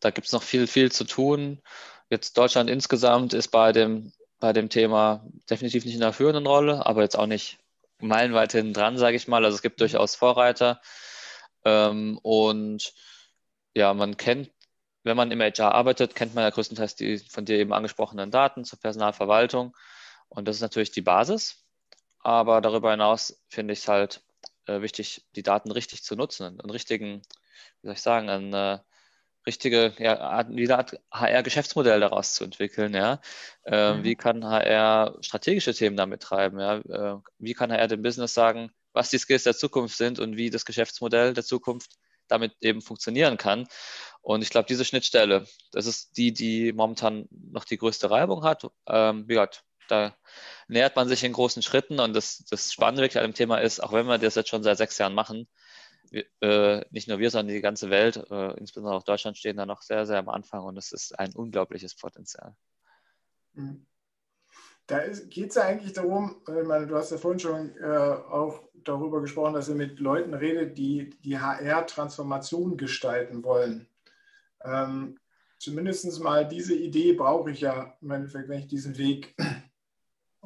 da 0.00 0.10
gibt 0.10 0.26
es 0.26 0.32
noch 0.32 0.42
viel, 0.42 0.66
viel 0.66 0.92
zu 0.92 1.04
tun. 1.04 1.60
Jetzt 2.10 2.38
Deutschland 2.38 2.70
insgesamt 2.70 3.32
ist 3.32 3.48
bei 3.48 3.72
dem, 3.72 4.12
bei 4.38 4.52
dem 4.52 4.68
Thema 4.68 5.26
definitiv 5.50 5.84
nicht 5.84 5.94
in 5.94 6.00
der 6.00 6.12
führenden 6.12 6.46
Rolle, 6.46 6.86
aber 6.86 7.02
jetzt 7.02 7.18
auch 7.18 7.26
nicht 7.26 7.58
meilenweit 7.98 8.52
hinten 8.52 8.74
dran, 8.74 8.98
sage 8.98 9.16
ich 9.16 9.28
mal. 9.28 9.44
Also 9.44 9.56
es 9.56 9.62
gibt 9.62 9.80
durchaus 9.80 10.14
Vorreiter. 10.14 10.80
Ähm, 11.64 12.18
und 12.22 12.92
ja, 13.74 13.92
man 13.94 14.16
kennt 14.16 14.50
wenn 15.06 15.16
man 15.16 15.30
im 15.30 15.40
HR 15.40 15.72
arbeitet, 15.72 16.16
kennt 16.16 16.34
man 16.34 16.42
ja 16.42 16.50
größtenteils 16.50 16.96
die 16.96 17.18
von 17.18 17.44
dir 17.44 17.58
eben 17.58 17.72
angesprochenen 17.72 18.32
Daten 18.32 18.64
zur 18.64 18.80
Personalverwaltung. 18.80 19.74
Und 20.28 20.48
das 20.48 20.56
ist 20.56 20.62
natürlich 20.62 20.90
die 20.90 21.02
Basis. 21.02 21.64
Aber 22.20 22.60
darüber 22.60 22.90
hinaus 22.90 23.40
finde 23.48 23.72
ich 23.72 23.80
es 23.80 23.88
halt 23.88 24.22
äh, 24.66 24.80
wichtig, 24.80 25.24
die 25.36 25.42
Daten 25.42 25.70
richtig 25.70 26.02
zu 26.02 26.16
nutzen, 26.16 26.60
einen 26.60 26.70
richtigen, 26.70 27.22
wie 27.82 27.86
soll 27.86 27.94
ich 27.94 28.02
sagen, 28.02 28.28
ein 28.28 28.52
äh, 28.52 28.78
richtige, 29.46 29.94
ja, 29.98 30.44
HR-Geschäftsmodell 31.12 32.00
daraus 32.00 32.34
zu 32.34 32.44
entwickeln, 32.44 32.94
ja. 32.94 33.20
Äh, 33.64 33.94
mhm. 33.94 34.04
Wie 34.04 34.16
kann 34.16 34.44
HR 34.44 35.16
strategische 35.20 35.72
Themen 35.72 35.96
damit 35.96 36.22
treiben, 36.22 36.58
ja? 36.58 36.78
Äh, 36.78 37.20
wie 37.38 37.54
kann 37.54 37.70
HR 37.70 37.86
dem 37.86 38.02
Business 38.02 38.34
sagen, 38.34 38.72
was 38.92 39.10
die 39.10 39.18
Skills 39.18 39.44
der 39.44 39.56
Zukunft 39.56 39.96
sind 39.96 40.18
und 40.18 40.36
wie 40.36 40.50
das 40.50 40.64
Geschäftsmodell 40.64 41.32
der 41.32 41.44
Zukunft 41.44 41.92
damit 42.28 42.54
eben 42.60 42.82
funktionieren 42.82 43.36
kann. 43.36 43.68
Und 44.20 44.42
ich 44.42 44.50
glaube, 44.50 44.66
diese 44.66 44.84
Schnittstelle, 44.84 45.46
das 45.70 45.86
ist 45.86 46.16
die, 46.16 46.32
die 46.32 46.72
momentan 46.72 47.28
noch 47.30 47.64
die 47.64 47.78
größte 47.78 48.10
Reibung 48.10 48.42
hat. 48.42 48.66
Ähm, 48.88 49.24
wie 49.28 49.34
gesagt, 49.34 49.62
da 49.88 50.16
nähert 50.68 50.96
man 50.96 51.08
sich 51.08 51.24
in 51.24 51.32
großen 51.32 51.62
Schritten 51.62 52.00
und 52.00 52.14
das, 52.14 52.44
das 52.50 52.72
Spannende 52.72 53.02
wirklich 53.02 53.18
an 53.18 53.30
dem 53.30 53.34
Thema 53.34 53.58
ist, 53.58 53.80
auch 53.80 53.92
wenn 53.92 54.06
wir 54.06 54.18
das 54.18 54.34
jetzt 54.34 54.48
schon 54.48 54.62
seit 54.62 54.78
sechs 54.78 54.98
Jahren 54.98 55.14
machen, 55.14 55.48
wir, 56.10 56.24
äh, 56.40 56.84
nicht 56.90 57.08
nur 57.08 57.18
wir, 57.18 57.30
sondern 57.30 57.54
die 57.54 57.60
ganze 57.60 57.90
Welt, 57.90 58.16
äh, 58.30 58.56
insbesondere 58.58 58.96
auch 58.96 59.02
Deutschland, 59.02 59.36
stehen 59.36 59.56
da 59.56 59.66
noch 59.66 59.82
sehr, 59.82 60.06
sehr 60.06 60.18
am 60.18 60.28
Anfang 60.28 60.62
und 60.64 60.76
es 60.76 60.92
ist 60.92 61.18
ein 61.18 61.34
unglaubliches 61.34 61.96
Potenzial. 61.96 62.54
Mhm. 63.54 63.86
Da 64.86 65.04
geht 65.08 65.50
es 65.50 65.56
ja 65.56 65.62
eigentlich 65.62 65.94
darum, 65.94 66.42
ich 66.46 66.66
meine, 66.66 66.86
du 66.86 66.94
hast 66.94 67.10
ja 67.10 67.18
vorhin 67.18 67.40
schon 67.40 67.76
äh, 67.78 67.86
auch 67.86 68.62
darüber 68.74 69.20
gesprochen, 69.20 69.54
dass 69.54 69.68
ihr 69.68 69.74
mit 69.74 69.98
Leuten 69.98 70.32
redet, 70.32 70.78
die 70.78 71.10
die 71.24 71.40
HR-Transformation 71.40 72.76
gestalten 72.76 73.42
wollen. 73.42 73.88
Ähm, 74.62 75.18
Zumindest 75.58 76.20
mal 76.20 76.46
diese 76.46 76.74
Idee 76.74 77.14
brauche 77.14 77.50
ich 77.50 77.62
ja 77.62 77.96
im 78.02 78.10
Endeffekt, 78.10 78.48
wenn 78.48 78.60
ich 78.60 78.66
diesen 78.66 78.98
Weg 78.98 79.34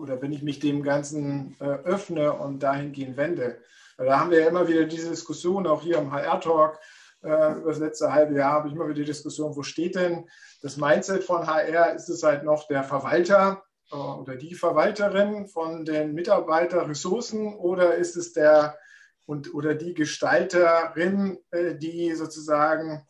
oder 0.01 0.21
wenn 0.23 0.33
ich 0.33 0.43
mich 0.43 0.59
dem 0.59 0.83
Ganzen 0.83 1.57
äh, 1.61 1.65
öffne 1.65 2.33
und 2.33 2.63
dahingehend 2.63 3.17
wende. 3.17 3.61
Da 3.97 4.19
haben 4.19 4.31
wir 4.31 4.41
ja 4.41 4.49
immer 4.49 4.67
wieder 4.67 4.87
diese 4.87 5.11
Diskussion, 5.11 5.67
auch 5.67 5.83
hier 5.83 5.99
im 5.99 6.11
HR-Talk, 6.11 6.79
äh, 7.23 7.53
über 7.53 7.71
das 7.71 7.79
letzte 7.79 8.13
halbe 8.13 8.35
Jahr 8.35 8.53
habe 8.53 8.69
ich 8.69 8.75
immer 8.75 8.87
wieder 8.87 9.01
die 9.01 9.05
Diskussion, 9.05 9.55
wo 9.55 9.63
steht 9.63 9.95
denn 9.95 10.29
das 10.63 10.79
Mindset 10.79 11.23
von 11.23 11.47
HR? 11.47 11.95
Ist 11.95 12.09
es 12.09 12.23
halt 12.23 12.45
noch 12.45 12.67
der 12.67 12.83
Verwalter, 12.83 13.63
äh, 13.93 13.97
oder 13.97 14.37
die 14.37 14.55
Verwalterin 14.55 15.47
von 15.47 15.85
den 15.85 16.15
Mitarbeiterressourcen 16.15 17.55
oder 17.55 17.95
ist 17.95 18.17
es 18.17 18.33
der 18.33 18.79
und, 19.27 19.55
oder 19.55 19.75
die 19.75 19.95
Gestalterin, 19.95 21.39
äh, 21.51 21.77
die 21.77 22.15
sozusagen 22.15 23.07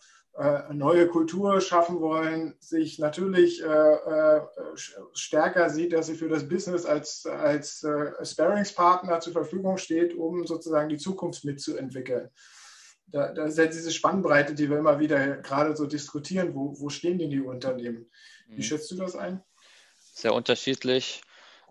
neue 0.73 1.09
Kultur 1.09 1.61
schaffen 1.61 2.01
wollen, 2.01 2.55
sich 2.61 2.99
natürlich 2.99 3.63
äh, 3.63 4.41
stärker 5.13 5.69
sieht, 5.71 5.93
dass 5.93 6.07
sie 6.07 6.15
für 6.15 6.29
das 6.29 6.49
Business 6.49 6.87
als, 6.87 7.27
als 7.27 7.85
Sparingspartner 8.23 9.21
zur 9.21 9.33
Verfügung 9.33 9.77
steht, 9.77 10.15
um 10.15 10.47
sozusagen 10.47 10.89
die 10.89 10.99
Zukunft 10.99 11.45
mitzuentwickeln. 11.45 12.31
Da, 13.09 13.33
da 13.33 13.47
ist 13.47 13.59
ja 13.59 13.67
diese 13.67 13.91
Spannbreite, 13.91 14.55
die 14.55 14.71
wir 14.71 14.79
immer 14.79 15.01
wieder 15.01 15.39
gerade 15.39 15.77
so 15.77 15.87
diskutieren. 15.87 16.55
Wo, 16.55 16.79
wo 16.79 16.89
stehen 16.91 17.19
denn 17.19 17.31
die 17.31 17.41
Unternehmen? 17.41 18.09
Wie 18.47 18.59
mhm. 18.59 18.63
schätzt 18.63 18.91
du 18.93 18.97
das 18.97 19.17
ein? 19.17 19.43
Sehr 20.15 20.33
unterschiedlich. 20.33 21.23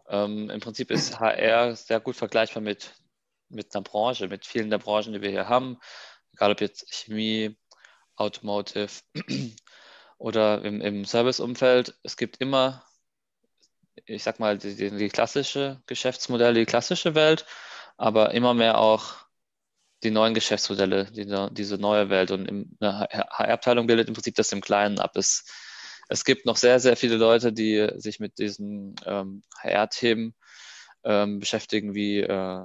Ähm, 0.10 0.50
Im 0.50 0.60
Prinzip 0.60 0.92
ist 0.92 1.20
HR 1.20 1.76
sehr 1.76 2.02
gut 2.02 2.18
vergleichbar 2.18 2.62
mit 2.62 2.94
mit 3.50 3.76
einer 3.76 3.84
Branche, 3.84 4.28
mit 4.28 4.46
vielen 4.46 4.70
der 4.70 4.78
Branchen, 4.78 5.14
die 5.14 5.22
wir 5.22 5.30
hier 5.30 5.50
haben, 5.50 5.80
egal 6.34 6.52
ob 6.52 6.62
jetzt 6.62 6.92
Chemie, 6.94 7.58
Automotive 8.20 9.02
oder 10.18 10.64
im, 10.64 10.82
im 10.82 11.06
Serviceumfeld. 11.06 11.98
Es 12.04 12.18
gibt 12.18 12.38
immer, 12.38 12.84
ich 14.06 14.24
sag 14.24 14.40
mal, 14.40 14.58
die, 14.58 14.76
die 14.76 15.10
klassische 15.10 15.82
Geschäftsmodelle, 15.88 16.54
die 16.60 16.66
klassische 16.66 17.16
Welt, 17.16 17.46
aber 17.98 18.32
immer 18.34 18.54
mehr 18.54 18.78
auch 18.78 19.16
die 20.04 20.12
neuen 20.12 20.34
Geschäftsmodelle, 20.34 21.06
die, 21.12 21.26
diese 21.52 21.78
neue 21.78 22.10
Welt. 22.10 22.32
Und 22.32 22.50
eine 22.80 23.08
HR-Abteilung 23.10 23.88
bildet 23.88 24.08
im 24.08 24.14
Prinzip 24.14 24.36
das 24.36 24.52
im 24.52 24.62
Kleinen 24.62 25.00
ab. 25.00 25.16
Es, 25.16 25.46
es 26.08 26.24
gibt 26.24 26.46
noch 26.46 26.58
sehr, 26.58 26.80
sehr 26.80 26.96
viele 26.96 27.18
Leute, 27.18 27.52
die 27.54 27.90
sich 27.96 28.20
mit 28.20 28.40
diesen 28.40 28.96
ähm, 29.06 29.42
HR-Themen 29.58 30.36
ähm, 31.04 31.40
beschäftigen, 31.40 31.94
wie 31.94 32.20
äh, 32.20 32.62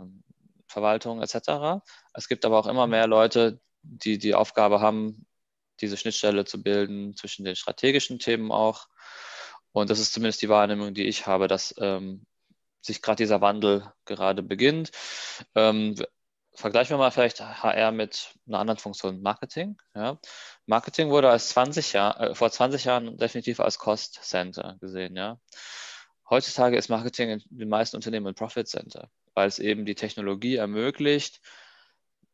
Verwaltung 0.68 1.22
etc. 1.22 1.82
Es 2.14 2.28
gibt 2.28 2.44
aber 2.44 2.58
auch 2.58 2.66
immer 2.66 2.86
mehr 2.86 3.06
Leute, 3.06 3.60
die 3.82 4.18
die 4.18 4.34
Aufgabe 4.34 4.80
haben, 4.80 5.26
diese 5.80 5.96
Schnittstelle 5.96 6.44
zu 6.44 6.62
bilden 6.62 7.16
zwischen 7.16 7.44
den 7.44 7.56
strategischen 7.56 8.18
Themen 8.18 8.52
auch. 8.52 8.86
Und 9.72 9.90
das 9.90 9.98
ist 9.98 10.12
zumindest 10.12 10.42
die 10.42 10.48
Wahrnehmung, 10.48 10.94
die 10.94 11.04
ich 11.04 11.26
habe, 11.26 11.48
dass 11.48 11.74
ähm, 11.78 12.24
sich 12.80 13.02
gerade 13.02 13.16
dieser 13.16 13.40
Wandel 13.40 13.92
gerade 14.04 14.42
beginnt. 14.42 14.90
Ähm, 15.54 15.96
vergleichen 16.52 16.94
wir 16.94 16.98
mal 16.98 17.10
vielleicht 17.10 17.40
HR 17.40 17.90
mit 17.90 18.34
einer 18.46 18.60
anderen 18.60 18.78
Funktion, 18.78 19.22
Marketing. 19.22 19.76
Ja. 19.94 20.18
Marketing 20.66 21.10
wurde 21.10 21.30
als 21.30 21.48
20 21.50 21.92
Jahr, 21.92 22.20
äh, 22.20 22.34
vor 22.34 22.50
20 22.50 22.84
Jahren 22.84 23.16
definitiv 23.16 23.58
als 23.60 23.78
Cost 23.78 24.20
Center 24.22 24.76
gesehen. 24.80 25.16
Ja. 25.16 25.40
Heutzutage 26.30 26.76
ist 26.76 26.88
Marketing 26.88 27.30
in 27.30 27.42
den 27.50 27.68
meisten 27.68 27.96
Unternehmen 27.96 28.28
ein 28.28 28.34
Profit 28.34 28.68
Center 28.68 29.10
weil 29.34 29.48
es 29.48 29.58
eben 29.58 29.84
die 29.84 29.94
Technologie 29.94 30.56
ermöglicht, 30.56 31.40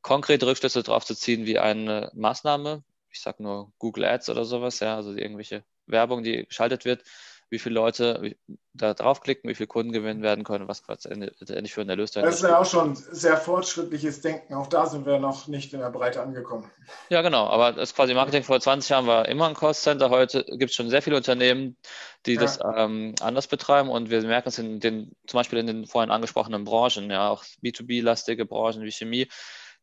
konkrete 0.02 0.46
Rückschlüsse 0.46 0.82
darauf 0.82 1.04
zu 1.04 1.14
ziehen, 1.14 1.46
wie 1.46 1.58
eine 1.58 2.10
Maßnahme, 2.14 2.84
ich 3.12 3.20
sage 3.20 3.42
nur 3.42 3.72
Google 3.78 4.04
Ads 4.04 4.30
oder 4.30 4.44
sowas, 4.44 4.80
ja, 4.80 4.96
also 4.96 5.12
irgendwelche 5.12 5.64
Werbung, 5.86 6.22
die 6.22 6.46
geschaltet 6.46 6.84
wird, 6.84 7.02
wie 7.50 7.58
viele 7.58 7.74
Leute 7.74 8.36
da 8.72 8.94
draufklicken, 8.94 9.50
wie 9.50 9.56
viele 9.56 9.66
Kunden 9.66 9.90
gewinnen 9.90 10.22
werden 10.22 10.44
können, 10.44 10.68
was 10.68 10.84
letztendlich 10.86 11.74
für 11.74 11.80
einen 11.80 11.90
Erlös 11.90 12.12
Das 12.12 12.36
ist 12.36 12.42
ja 12.42 12.58
auch 12.58 12.66
schon 12.66 12.94
sehr 12.94 13.36
fortschrittliches 13.36 14.20
Denken. 14.20 14.54
Auch 14.54 14.68
da 14.68 14.86
sind 14.86 15.04
wir 15.04 15.18
noch 15.18 15.48
nicht 15.48 15.74
in 15.74 15.80
der 15.80 15.90
Breite 15.90 16.22
angekommen. 16.22 16.70
Ja, 17.08 17.22
genau. 17.22 17.48
Aber 17.48 17.72
das 17.72 17.94
quasi 17.94 18.14
Marketing 18.14 18.44
vor 18.44 18.60
20 18.60 18.88
Jahren 18.88 19.06
war 19.08 19.28
immer 19.28 19.48
ein 19.48 19.54
Cost 19.54 19.82
Center. 19.82 20.10
Heute 20.10 20.44
gibt 20.44 20.70
es 20.70 20.74
schon 20.74 20.90
sehr 20.90 21.02
viele 21.02 21.16
Unternehmen, 21.16 21.76
die 22.24 22.34
ja. 22.34 22.40
das 22.40 22.60
ähm, 22.76 23.16
anders 23.20 23.48
betreiben. 23.48 23.90
Und 23.90 24.10
wir 24.10 24.22
merken 24.22 24.48
es 24.48 24.58
in 24.58 24.78
den, 24.78 25.16
zum 25.26 25.38
Beispiel 25.38 25.58
in 25.58 25.66
den 25.66 25.86
vorhin 25.86 26.12
angesprochenen 26.12 26.62
Branchen, 26.62 27.10
ja, 27.10 27.28
auch 27.28 27.42
B2B-lastige 27.64 28.44
Branchen 28.44 28.82
wie 28.82 28.92
Chemie 28.92 29.28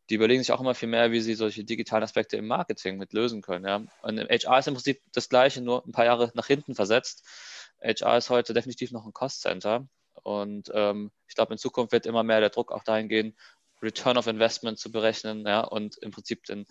die 0.10 0.16
überlegen 0.16 0.42
sich 0.42 0.52
auch 0.52 0.62
immer 0.62 0.76
viel 0.76 0.90
mehr, 0.90 1.12
wie 1.12 1.20
sie 1.20 1.34
solche 1.34 1.64
digitalen 1.64 2.04
Aspekte 2.04 2.38
im 2.38 2.48
Marketing 2.48 2.98
mit 2.98 3.14
lösen 3.14 3.42
können. 3.42 3.66
Ja. 3.66 3.84
Und 4.02 4.18
im 4.18 4.28
HR 4.28 4.60
ist 4.60 4.68
im 4.68 4.74
Prinzip 4.74 5.02
das 5.14 5.30
Gleiche, 5.30 5.62
nur 5.62 5.86
ein 5.86 5.92
paar 5.92 6.06
Jahre 6.06 6.32
nach 6.34 6.48
hinten 6.48 6.76
versetzt. 6.76 7.26
HR 7.82 8.18
ist 8.18 8.30
heute 8.30 8.54
definitiv 8.54 8.92
noch 8.92 9.06
ein 9.06 9.14
Cost-Center. 9.14 9.88
Und 10.24 10.72
ähm, 10.74 11.12
ich 11.28 11.36
glaube, 11.36 11.54
in 11.54 11.58
Zukunft 11.58 11.92
wird 11.92 12.06
immer 12.06 12.24
mehr 12.24 12.40
der 12.40 12.50
Druck 12.50 12.72
auch 12.72 12.84
dahin 12.84 13.08
gehen, 13.08 13.36
Return 13.82 14.18
of 14.18 14.28
Investment 14.28 14.80
zu 14.80 14.92
berechnen 14.92 15.46
ja, 15.46 15.62
und 15.62 15.98
im 15.98 16.12
Prinzip 16.12 16.44
den, 16.46 16.66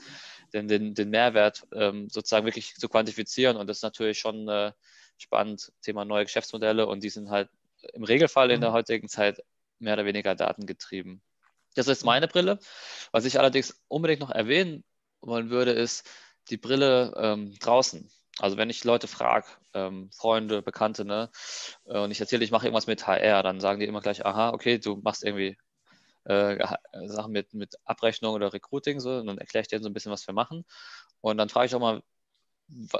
den, 0.52 0.66
den, 0.66 0.94
den 0.94 1.10
Mehrwert 1.10 1.66
ähm, 1.72 2.08
sozusagen 2.08 2.46
wirklich 2.46 2.74
zu 2.74 2.88
quantifizieren. 2.88 3.56
Und 3.56 3.68
das 3.68 3.78
ist 3.78 3.82
natürlich 3.82 4.18
schon 4.18 4.48
äh, 4.48 4.72
spannend, 5.18 5.72
Thema 5.82 6.04
neue 6.04 6.24
Geschäftsmodelle 6.24 6.86
und 6.86 7.02
die 7.02 7.10
sind 7.10 7.30
halt 7.30 7.48
im 7.92 8.02
Regelfall 8.02 8.50
in 8.50 8.60
der 8.60 8.70
mhm. 8.70 8.74
heutigen 8.74 9.08
Zeit 9.08 9.42
mehr 9.78 9.94
oder 9.94 10.04
weniger 10.04 10.34
datengetrieben. 10.34 11.22
Das 11.76 11.88
ist 11.88 12.04
meine 12.04 12.26
Brille. 12.26 12.58
Was 13.12 13.24
ich 13.24 13.38
allerdings 13.38 13.80
unbedingt 13.88 14.20
noch 14.20 14.30
erwähnen 14.30 14.84
wollen 15.20 15.50
würde, 15.50 15.72
ist 15.72 16.08
die 16.48 16.56
Brille 16.56 17.12
ähm, 17.16 17.54
draußen. 17.60 18.10
Also 18.38 18.56
wenn 18.56 18.70
ich 18.70 18.84
Leute 18.84 19.08
frage, 19.08 19.46
ähm, 19.74 20.10
Freunde, 20.12 20.62
Bekannte, 20.62 21.04
ne, 21.04 21.30
äh, 21.86 21.98
und 21.98 22.10
ich 22.10 22.20
erzähle, 22.20 22.44
ich 22.44 22.50
mache 22.50 22.66
irgendwas 22.66 22.86
mit 22.86 23.06
HR, 23.06 23.42
dann 23.42 23.60
sagen 23.60 23.80
die 23.80 23.86
immer 23.86 24.00
gleich, 24.00 24.26
aha, 24.26 24.50
okay, 24.50 24.78
du 24.78 24.96
machst 24.96 25.24
irgendwie 25.24 25.56
äh, 26.24 26.58
Sachen 27.06 27.32
mit, 27.32 27.54
mit 27.54 27.76
Abrechnung 27.84 28.34
oder 28.34 28.52
Recruiting, 28.52 29.00
so, 29.00 29.10
und 29.18 29.26
dann 29.26 29.38
erkläre 29.38 29.62
ich 29.62 29.68
denen 29.68 29.82
so 29.82 29.88
ein 29.88 29.94
bisschen, 29.94 30.12
was 30.12 30.26
wir 30.26 30.34
machen. 30.34 30.64
Und 31.20 31.38
dann 31.38 31.48
frage 31.48 31.66
ich 31.66 31.74
auch 31.74 31.80
mal, 31.80 32.02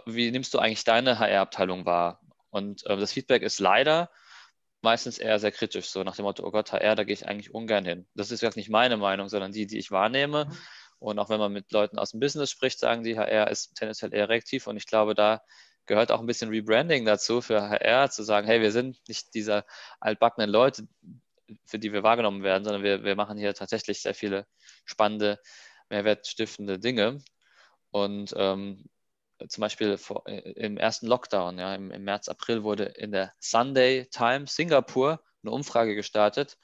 wie 0.07 0.31
nimmst 0.31 0.55
du 0.55 0.59
eigentlich 0.59 0.85
deine 0.85 1.19
HR-Abteilung 1.19 1.87
wahr? 1.87 2.21
Und 2.51 2.87
äh, 2.87 2.97
das 2.97 3.13
Feedback 3.13 3.43
ist 3.43 3.61
leider 3.61 4.11
meistens 4.87 5.19
eher 5.19 5.41
sehr 5.41 5.51
kritisch, 5.51 5.89
so 5.89 6.05
nach 6.05 6.15
dem 6.15 6.23
Motto, 6.23 6.47
oh 6.47 6.53
Gott, 6.53 6.71
HR, 6.71 6.95
da 6.95 7.03
gehe 7.03 7.13
ich 7.13 7.27
eigentlich 7.27 7.53
ungern 7.53 7.85
hin. 7.85 8.07
Das 8.15 8.31
ist 8.31 8.41
wirklich 8.41 8.67
nicht 8.67 8.71
meine 8.71 8.97
Meinung, 8.97 9.29
sondern 9.29 9.51
die, 9.51 9.67
die 9.67 9.79
ich 9.79 9.91
wahrnehme. 9.91 10.45
Mhm. 10.45 10.59
Und 11.01 11.19
auch 11.19 11.29
wenn 11.29 11.41
man 11.41 11.53
mit 11.53 11.73
Leuten 11.73 11.99
aus 11.99 12.13
dem 12.13 12.21
Business 12.21 12.53
spricht, 12.53 12.79
sagen 12.79 13.03
die, 13.03 13.19
HR 13.19 13.51
ist 13.51 13.75
tendenziell 13.75 14.15
eher 14.15 14.29
reaktiv. 14.29 14.69
Und 14.69 14.77
ich 14.77 14.87
glaube, 14.87 15.17
da 15.17 15.43
gehört 15.87 16.13
auch 16.13 16.21
ein 16.21 16.27
bisschen 16.27 16.51
Rebranding 16.51 17.05
dazu 17.05 17.41
für 17.41 17.69
HR, 17.69 18.11
zu 18.11 18.23
sagen, 18.23 18.47
hey, 18.47 18.61
wir 18.61 18.71
sind 18.71 18.97
nicht 19.09 19.35
diese 19.35 19.65
altbackenen 19.99 20.49
Leute, 20.49 20.87
für 21.65 21.81
die 21.81 21.93
wir 21.93 22.05
wahrgenommen 22.05 22.45
werden, 22.45 22.63
sondern 22.63 22.85
wir, 22.85 23.03
wir 23.03 23.17
machen 23.17 23.39
hier 23.39 23.55
tatsächlich 23.55 24.03
sehr 24.03 24.15
viele 24.15 24.47
spannende, 24.85 25.41
mehrwertstiftende 25.91 26.79
Dinge. 26.79 27.19
Und 27.91 28.33
ähm, 28.37 28.85
zum 29.49 29.61
Beispiel 29.61 29.99
vor, 29.99 30.27
äh, 30.27 30.39
im 30.53 30.79
ersten 30.79 31.07
Lockdown, 31.07 31.59
ja, 31.59 31.75
im, 31.75 31.91
im, 31.91 32.05
März, 32.05 32.29
April 32.29 32.63
wurde 32.63 32.85
in 32.85 33.13
der 33.13 33.33
Sunday 33.39 34.07
Times 34.07 34.55
Singapur 34.55 35.23
eine 35.43 35.53
Umfrage 35.53 35.95
gestartet. 35.95 36.59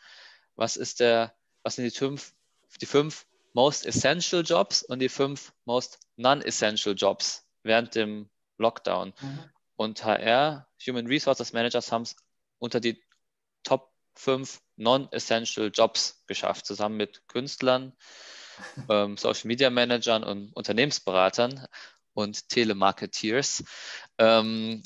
Was 0.57 0.77
ist 0.77 1.01
der, 1.01 1.35
was 1.63 1.77
sind 1.77 1.85
die 1.85 1.91
fünf, 1.91 2.35
die 2.81 2.87
fünf 2.87 3.27
Most 3.55 3.85
Essential 3.85 4.43
Jobs 4.43 4.83
und 4.83 5.01
die 5.01 5.09
fünf 5.09 5.53
Most 5.65 6.01
Non-Essential 6.17 6.95
Jobs 6.95 7.47
während 7.63 7.95
dem 7.95 8.31
Lockdown. 8.59 9.13
Mhm. 9.21 9.51
Und 9.77 10.05
HR, 10.05 10.69
Human 10.87 11.07
Resources 11.07 11.53
Managers 11.53 11.93
haben 11.93 12.03
es 12.03 12.17
unter 12.59 12.81
die 12.81 13.03
Top 13.65 13.93
5 14.15 14.61
Non-Essential 14.77 15.71
Jobs 15.73 16.23
geschafft, 16.27 16.67
zusammen 16.67 16.97
mit 16.97 17.27
Künstlern, 17.29 17.93
ähm, 18.89 19.17
Social 19.17 19.49
Media 19.49 19.71
Managern 19.71 20.23
und 20.23 20.53
Unternehmensberatern 20.53 21.67
und 22.15 22.49
Telemarketeers. 22.49 23.65
Ähm, 24.19 24.83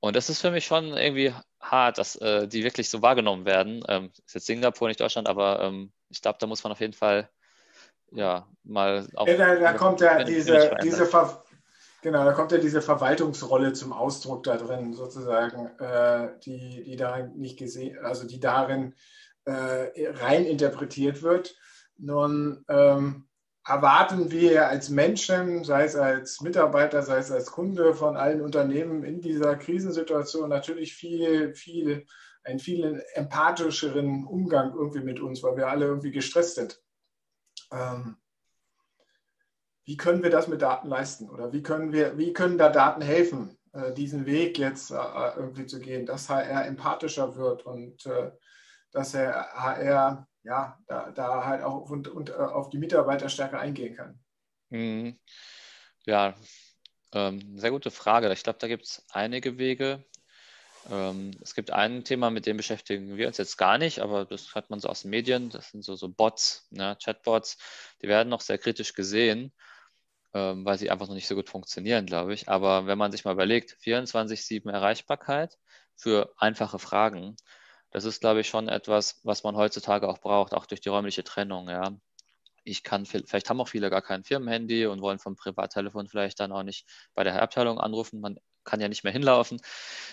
und 0.00 0.16
das 0.16 0.30
ist 0.30 0.40
für 0.40 0.50
mich 0.50 0.64
schon 0.64 0.96
irgendwie 0.96 1.34
hart, 1.60 1.98
dass 1.98 2.16
äh, 2.16 2.48
die 2.48 2.64
wirklich 2.64 2.88
so 2.88 3.02
wahrgenommen 3.02 3.44
werden. 3.44 3.84
Ähm, 3.88 4.10
ist 4.26 4.34
jetzt 4.34 4.46
Singapur, 4.46 4.88
nicht 4.88 5.00
Deutschland, 5.00 5.28
aber 5.28 5.60
ähm, 5.60 5.92
ich 6.08 6.22
glaube, 6.22 6.38
da 6.40 6.46
muss 6.46 6.64
man 6.64 6.72
auf 6.72 6.80
jeden 6.80 6.94
Fall 6.94 7.28
ja, 8.12 8.46
mal 8.64 9.06
auf. 9.14 9.28
Da, 9.28 9.56
da 9.56 9.72
kommt 9.74 10.00
ja 10.00 10.24
diese, 10.24 10.76
diese 10.82 11.06
Ver 11.06 11.42
genau, 12.02 12.24
da 12.24 12.32
kommt 12.32 12.52
ja 12.52 12.58
diese 12.58 12.82
Verwaltungsrolle 12.82 13.72
zum 13.72 13.92
Ausdruck 13.92 14.42
da 14.42 14.56
drin, 14.56 14.94
sozusagen, 14.94 15.66
äh, 15.78 16.30
die, 16.44 16.82
die 16.84 16.96
darin 16.96 17.36
nicht 17.36 17.58
gesehen, 17.58 17.98
also 18.02 18.26
die 18.26 18.40
darin 18.40 18.94
äh, 19.44 19.88
rein 20.08 20.44
interpretiert 20.44 21.22
wird. 21.22 21.54
Nun 21.98 22.64
ähm, 22.68 23.28
erwarten 23.70 24.32
wir 24.32 24.68
als 24.68 24.88
Menschen, 24.88 25.62
sei 25.62 25.84
es 25.84 25.94
als 25.94 26.40
Mitarbeiter, 26.40 27.02
sei 27.02 27.18
es 27.18 27.30
als 27.30 27.52
Kunde 27.52 27.94
von 27.94 28.16
allen 28.16 28.40
Unternehmen 28.40 29.04
in 29.04 29.20
dieser 29.20 29.54
Krisensituation 29.54 30.48
natürlich 30.48 30.94
viel, 30.94 31.54
viel, 31.54 32.04
einen 32.42 32.58
viel 32.58 33.04
empathischeren 33.14 34.26
Umgang 34.26 34.74
irgendwie 34.74 35.04
mit 35.04 35.20
uns, 35.20 35.44
weil 35.44 35.56
wir 35.56 35.68
alle 35.68 35.86
irgendwie 35.86 36.10
gestresst 36.10 36.56
sind. 36.56 36.82
Ähm, 37.70 38.16
wie 39.84 39.96
können 39.96 40.24
wir 40.24 40.30
das 40.30 40.48
mit 40.48 40.62
Daten 40.62 40.88
leisten 40.88 41.30
oder 41.30 41.52
wie 41.52 41.62
können 41.62 41.92
wir, 41.92 42.18
wie 42.18 42.32
können 42.32 42.58
da 42.58 42.70
Daten 42.70 43.02
helfen, 43.02 43.56
äh, 43.72 43.92
diesen 43.92 44.26
Weg 44.26 44.58
jetzt 44.58 44.90
äh, 44.90 44.96
irgendwie 45.36 45.66
zu 45.66 45.78
gehen, 45.78 46.06
dass 46.06 46.28
HR 46.28 46.66
empathischer 46.66 47.36
wird 47.36 47.64
und 47.64 48.04
äh, 48.06 48.32
dass 48.90 49.14
HR 49.14 50.26
ja 50.42 50.78
da, 50.86 51.10
da 51.10 51.44
halt 51.44 51.62
auch 51.62 51.90
und, 51.90 52.08
und 52.08 52.30
äh, 52.30 52.34
auf 52.34 52.70
die 52.70 52.78
Mitarbeiter 52.78 53.28
stärker 53.28 53.60
eingehen 53.60 53.96
kann. 53.96 54.18
Mhm. 54.70 55.18
Ja, 56.06 56.34
ähm, 57.12 57.58
sehr 57.58 57.70
gute 57.70 57.90
Frage. 57.90 58.32
Ich 58.32 58.42
glaube, 58.42 58.58
da 58.58 58.68
gibt 58.68 58.84
es 58.84 59.04
einige 59.10 59.58
Wege. 59.58 60.04
Ähm, 60.90 61.32
es 61.42 61.54
gibt 61.54 61.70
ein 61.70 62.04
Thema, 62.04 62.30
mit 62.30 62.46
dem 62.46 62.56
beschäftigen 62.56 63.16
wir 63.16 63.26
uns 63.26 63.36
jetzt 63.36 63.58
gar 63.58 63.78
nicht, 63.78 63.98
aber 64.00 64.24
das 64.24 64.54
hat 64.54 64.70
man 64.70 64.80
so 64.80 64.88
aus 64.88 65.02
den 65.02 65.10
Medien. 65.10 65.50
Das 65.50 65.70
sind 65.70 65.84
so, 65.84 65.94
so 65.96 66.08
Bots, 66.08 66.66
ne, 66.70 66.96
Chatbots. 67.02 67.58
Die 68.02 68.08
werden 68.08 68.28
noch 68.28 68.40
sehr 68.40 68.58
kritisch 68.58 68.94
gesehen, 68.94 69.52
ähm, 70.34 70.64
weil 70.64 70.78
sie 70.78 70.90
einfach 70.90 71.08
noch 71.08 71.14
nicht 71.14 71.28
so 71.28 71.34
gut 71.34 71.50
funktionieren, 71.50 72.06
glaube 72.06 72.32
ich. 72.34 72.48
Aber 72.48 72.86
wenn 72.86 72.98
man 72.98 73.12
sich 73.12 73.24
mal 73.24 73.32
überlegt, 73.32 73.76
24-7 73.82 74.70
Erreichbarkeit 74.70 75.58
für 75.96 76.32
einfache 76.38 76.78
Fragen, 76.78 77.36
das 77.90 78.04
ist, 78.04 78.20
glaube 78.20 78.40
ich, 78.40 78.48
schon 78.48 78.68
etwas, 78.68 79.20
was 79.24 79.42
man 79.42 79.56
heutzutage 79.56 80.08
auch 80.08 80.18
braucht, 80.18 80.54
auch 80.54 80.66
durch 80.66 80.80
die 80.80 80.88
räumliche 80.88 81.24
Trennung. 81.24 81.68
Ja. 81.68 81.92
Ich 82.62 82.82
kann, 82.82 83.06
vielleicht 83.06 83.50
haben 83.50 83.60
auch 83.60 83.68
viele 83.68 83.90
gar 83.90 84.02
kein 84.02 84.22
Firmenhandy 84.22 84.86
und 84.86 85.00
wollen 85.00 85.18
vom 85.18 85.36
Privattelefon 85.36 86.08
vielleicht 86.08 86.40
dann 86.40 86.52
auch 86.52 86.62
nicht 86.62 86.86
bei 87.14 87.24
der 87.24 87.42
Abteilung 87.42 87.80
anrufen. 87.80 88.20
Man 88.20 88.38
kann 88.64 88.80
ja 88.80 88.88
nicht 88.88 89.02
mehr 89.02 89.12
hinlaufen. 89.12 89.60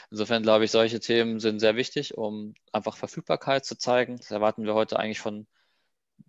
Insofern 0.10 0.44
glaube 0.44 0.66
ich, 0.66 0.72
solche 0.72 1.00
Themen 1.00 1.40
sind 1.40 1.60
sehr 1.60 1.76
wichtig, 1.76 2.18
um 2.18 2.56
einfach 2.72 2.98
Verfügbarkeit 2.98 3.66
zu 3.66 3.78
zeigen. 3.78 4.18
Das 4.18 4.32
erwarten 4.32 4.66
wir 4.66 4.74
heute 4.74 4.98
eigentlich 4.98 5.20
von 5.20 5.46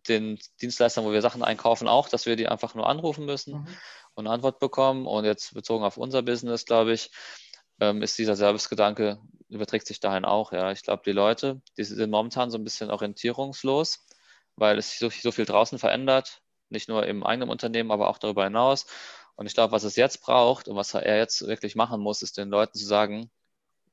den 0.09 0.39
Dienstleistern, 0.61 1.05
wo 1.05 1.13
wir 1.13 1.23
Sachen 1.23 1.43
einkaufen, 1.43 1.89
auch, 1.89 2.09
dass 2.09 2.27
wir 2.27 2.37
die 2.37 2.49
einfach 2.49 2.75
nur 2.75 2.89
anrufen 2.89 3.25
müssen 3.25 3.55
mhm. 3.55 3.67
und 4.15 4.27
eine 4.27 4.35
Antwort 4.35 4.59
bekommen. 4.59 5.07
Und 5.07 5.25
jetzt 5.25 5.55
bezogen 5.55 5.85
auf 5.85 5.97
unser 5.97 6.23
Business, 6.23 6.67
glaube 6.67 6.93
ich, 6.93 7.11
ähm, 7.81 8.03
ist 8.03 8.19
dieser 8.19 8.37
Servicegedanke, 8.37 9.19
überträgt 9.49 9.87
sich 9.87 10.01
dahin 10.01 10.25
auch. 10.25 10.53
Ja. 10.53 10.73
Ich 10.73 10.83
glaube, 10.83 11.03
die 11.05 11.13
Leute, 11.13 11.61
die 11.77 11.85
sind 11.85 12.11
momentan 12.11 12.51
so 12.51 12.59
ein 12.59 12.65
bisschen 12.65 12.91
orientierungslos, 12.91 14.07
weil 14.57 14.79
es 14.79 14.99
sich 14.99 15.23
so, 15.23 15.31
viel 15.31 15.45
draußen 15.45 15.79
verändert, 15.79 16.43
nicht 16.69 16.89
nur 16.89 17.07
im 17.07 17.25
eigenen 17.25 17.49
Unternehmen, 17.49 17.91
aber 17.91 18.09
auch 18.09 18.19
darüber 18.19 18.45
hinaus. 18.45 18.87
Und 19.37 19.47
ich 19.47 19.55
glaube, 19.55 19.73
was 19.73 19.85
es 19.85 19.97
jetzt 19.97 20.21
braucht 20.23 20.69
und 20.69 20.77
was 20.77 20.95
er 20.95 21.17
jetzt 21.17 21.47
wirklich 21.47 21.77
machen 21.77 22.01
muss, 22.01 22.23
ist 22.23 22.39
den 22.39 22.51
Leuten 22.51 22.77
zu 22.77 22.85
sagen, 22.85 23.31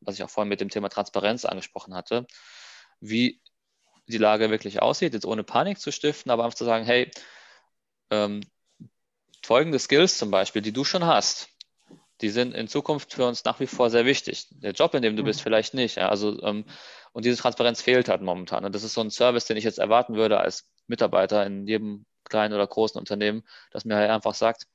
was 0.01 0.15
ich 0.15 0.23
auch 0.23 0.29
vorhin 0.29 0.49
mit 0.49 0.61
dem 0.61 0.69
Thema 0.69 0.89
Transparenz 0.89 1.45
angesprochen 1.45 1.93
hatte, 1.93 2.25
wie 2.99 3.41
die 4.07 4.17
Lage 4.17 4.49
wirklich 4.49 4.81
aussieht, 4.81 5.13
jetzt 5.13 5.25
ohne 5.25 5.43
Panik 5.43 5.79
zu 5.79 5.91
stiften, 5.91 6.31
aber 6.31 6.43
einfach 6.43 6.57
zu 6.57 6.65
sagen, 6.65 6.85
hey, 6.85 7.11
ähm, 8.11 8.41
folgende 9.43 9.79
Skills 9.79 10.17
zum 10.17 10.31
Beispiel, 10.31 10.61
die 10.61 10.73
du 10.73 10.83
schon 10.83 11.05
hast, 11.05 11.49
die 12.21 12.29
sind 12.29 12.53
in 12.53 12.67
Zukunft 12.67 13.13
für 13.13 13.25
uns 13.25 13.43
nach 13.43 13.59
wie 13.59 13.67
vor 13.67 13.89
sehr 13.89 14.05
wichtig. 14.05 14.47
Der 14.51 14.71
Job, 14.71 14.93
in 14.93 15.01
dem 15.01 15.15
du 15.15 15.23
bist, 15.23 15.41
mhm. 15.41 15.43
vielleicht 15.43 15.73
nicht. 15.73 15.97
Ja, 15.97 16.09
also, 16.09 16.41
ähm, 16.43 16.65
und 17.11 17.25
diese 17.25 17.37
Transparenz 17.37 17.81
fehlt 17.81 18.09
halt 18.09 18.21
momentan. 18.21 18.65
Und 18.65 18.73
das 18.73 18.83
ist 18.83 18.93
so 18.93 19.01
ein 19.01 19.11
Service, 19.11 19.45
den 19.45 19.57
ich 19.57 19.63
jetzt 19.63 19.79
erwarten 19.79 20.15
würde 20.15 20.39
als 20.39 20.69
Mitarbeiter 20.87 21.45
in 21.45 21.67
jedem 21.67 22.05
kleinen 22.23 22.53
oder 22.53 22.65
großen 22.67 22.99
Unternehmen, 22.99 23.43
dass 23.71 23.85
mir 23.85 23.95
halt 23.95 24.09
einfach 24.09 24.33
sagt, 24.33 24.67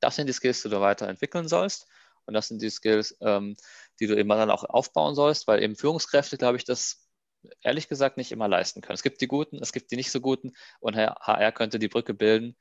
das 0.00 0.16
sind 0.16 0.28
die 0.28 0.32
Skills, 0.32 0.62
die 0.62 0.68
du 0.68 0.80
weiterentwickeln 0.80 1.48
sollst. 1.48 1.86
Und 2.26 2.34
das 2.34 2.48
sind 2.48 2.62
die 2.62 2.70
Skills, 2.70 3.16
ähm, 3.20 3.56
die 4.00 4.06
du 4.06 4.16
eben 4.16 4.28
dann 4.28 4.50
auch 4.50 4.64
aufbauen 4.64 5.14
sollst, 5.14 5.46
weil 5.46 5.62
eben 5.62 5.76
Führungskräfte, 5.76 6.38
glaube 6.38 6.56
ich, 6.56 6.64
das 6.64 7.03
ehrlich 7.62 7.88
gesagt 7.88 8.16
nicht 8.16 8.32
immer 8.32 8.48
leisten 8.48 8.80
können. 8.80 8.94
Es 8.94 9.02
gibt 9.02 9.20
die 9.20 9.28
Guten, 9.28 9.58
es 9.58 9.72
gibt 9.72 9.90
die 9.90 9.96
nicht 9.96 10.10
so 10.10 10.20
Guten 10.20 10.52
und 10.80 10.96
HR 10.96 11.52
könnte 11.52 11.78
die 11.78 11.88
Brücke 11.88 12.14
bilden, 12.14 12.56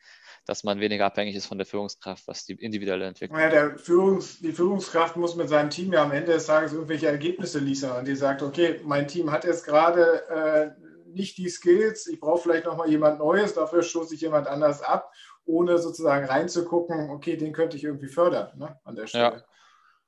dass 0.45 0.63
man 0.63 0.79
weniger 0.79 1.05
abhängig 1.05 1.35
ist 1.35 1.45
von 1.45 1.57
der 1.57 1.67
Führungskraft, 1.67 2.27
was 2.27 2.45
die 2.45 2.53
individuelle 2.53 3.05
Entwicklung 3.05 3.39
ja, 3.39 3.49
der 3.49 3.77
Führungs-, 3.77 4.41
Die 4.41 4.51
Führungskraft 4.51 5.15
muss 5.15 5.35
mit 5.35 5.49
seinem 5.49 5.69
Team 5.69 5.93
ja 5.93 6.03
am 6.03 6.11
Ende 6.11 6.33
des 6.33 6.45
Tages 6.45 6.73
irgendwelche 6.73 7.07
Ergebnisse 7.07 7.59
liefern 7.59 7.99
und 7.99 8.07
die 8.07 8.15
sagt, 8.15 8.41
okay, 8.41 8.81
mein 8.83 9.07
Team 9.07 9.31
hat 9.31 9.45
jetzt 9.45 9.65
gerade 9.65 10.27
äh, 10.29 10.83
nicht 11.13 11.37
die 11.37 11.49
Skills, 11.49 12.07
ich 12.07 12.19
brauche 12.19 12.41
vielleicht 12.41 12.65
nochmal 12.65 12.89
jemand 12.89 13.19
Neues, 13.19 13.53
dafür 13.53 13.83
stoße 13.83 14.15
ich 14.15 14.21
jemand 14.21 14.47
anders 14.47 14.81
ab 14.81 15.11
ohne 15.45 15.77
sozusagen 15.77 16.25
reinzugucken, 16.25 17.09
okay, 17.09 17.37
den 17.37 17.53
könnte 17.53 17.77
ich 17.77 17.83
irgendwie 17.83 18.07
fördern 18.07 18.57
ne, 18.57 18.79
an 18.83 18.95
der 18.95 19.07
Stelle. 19.07 19.23
Ja, 19.23 19.43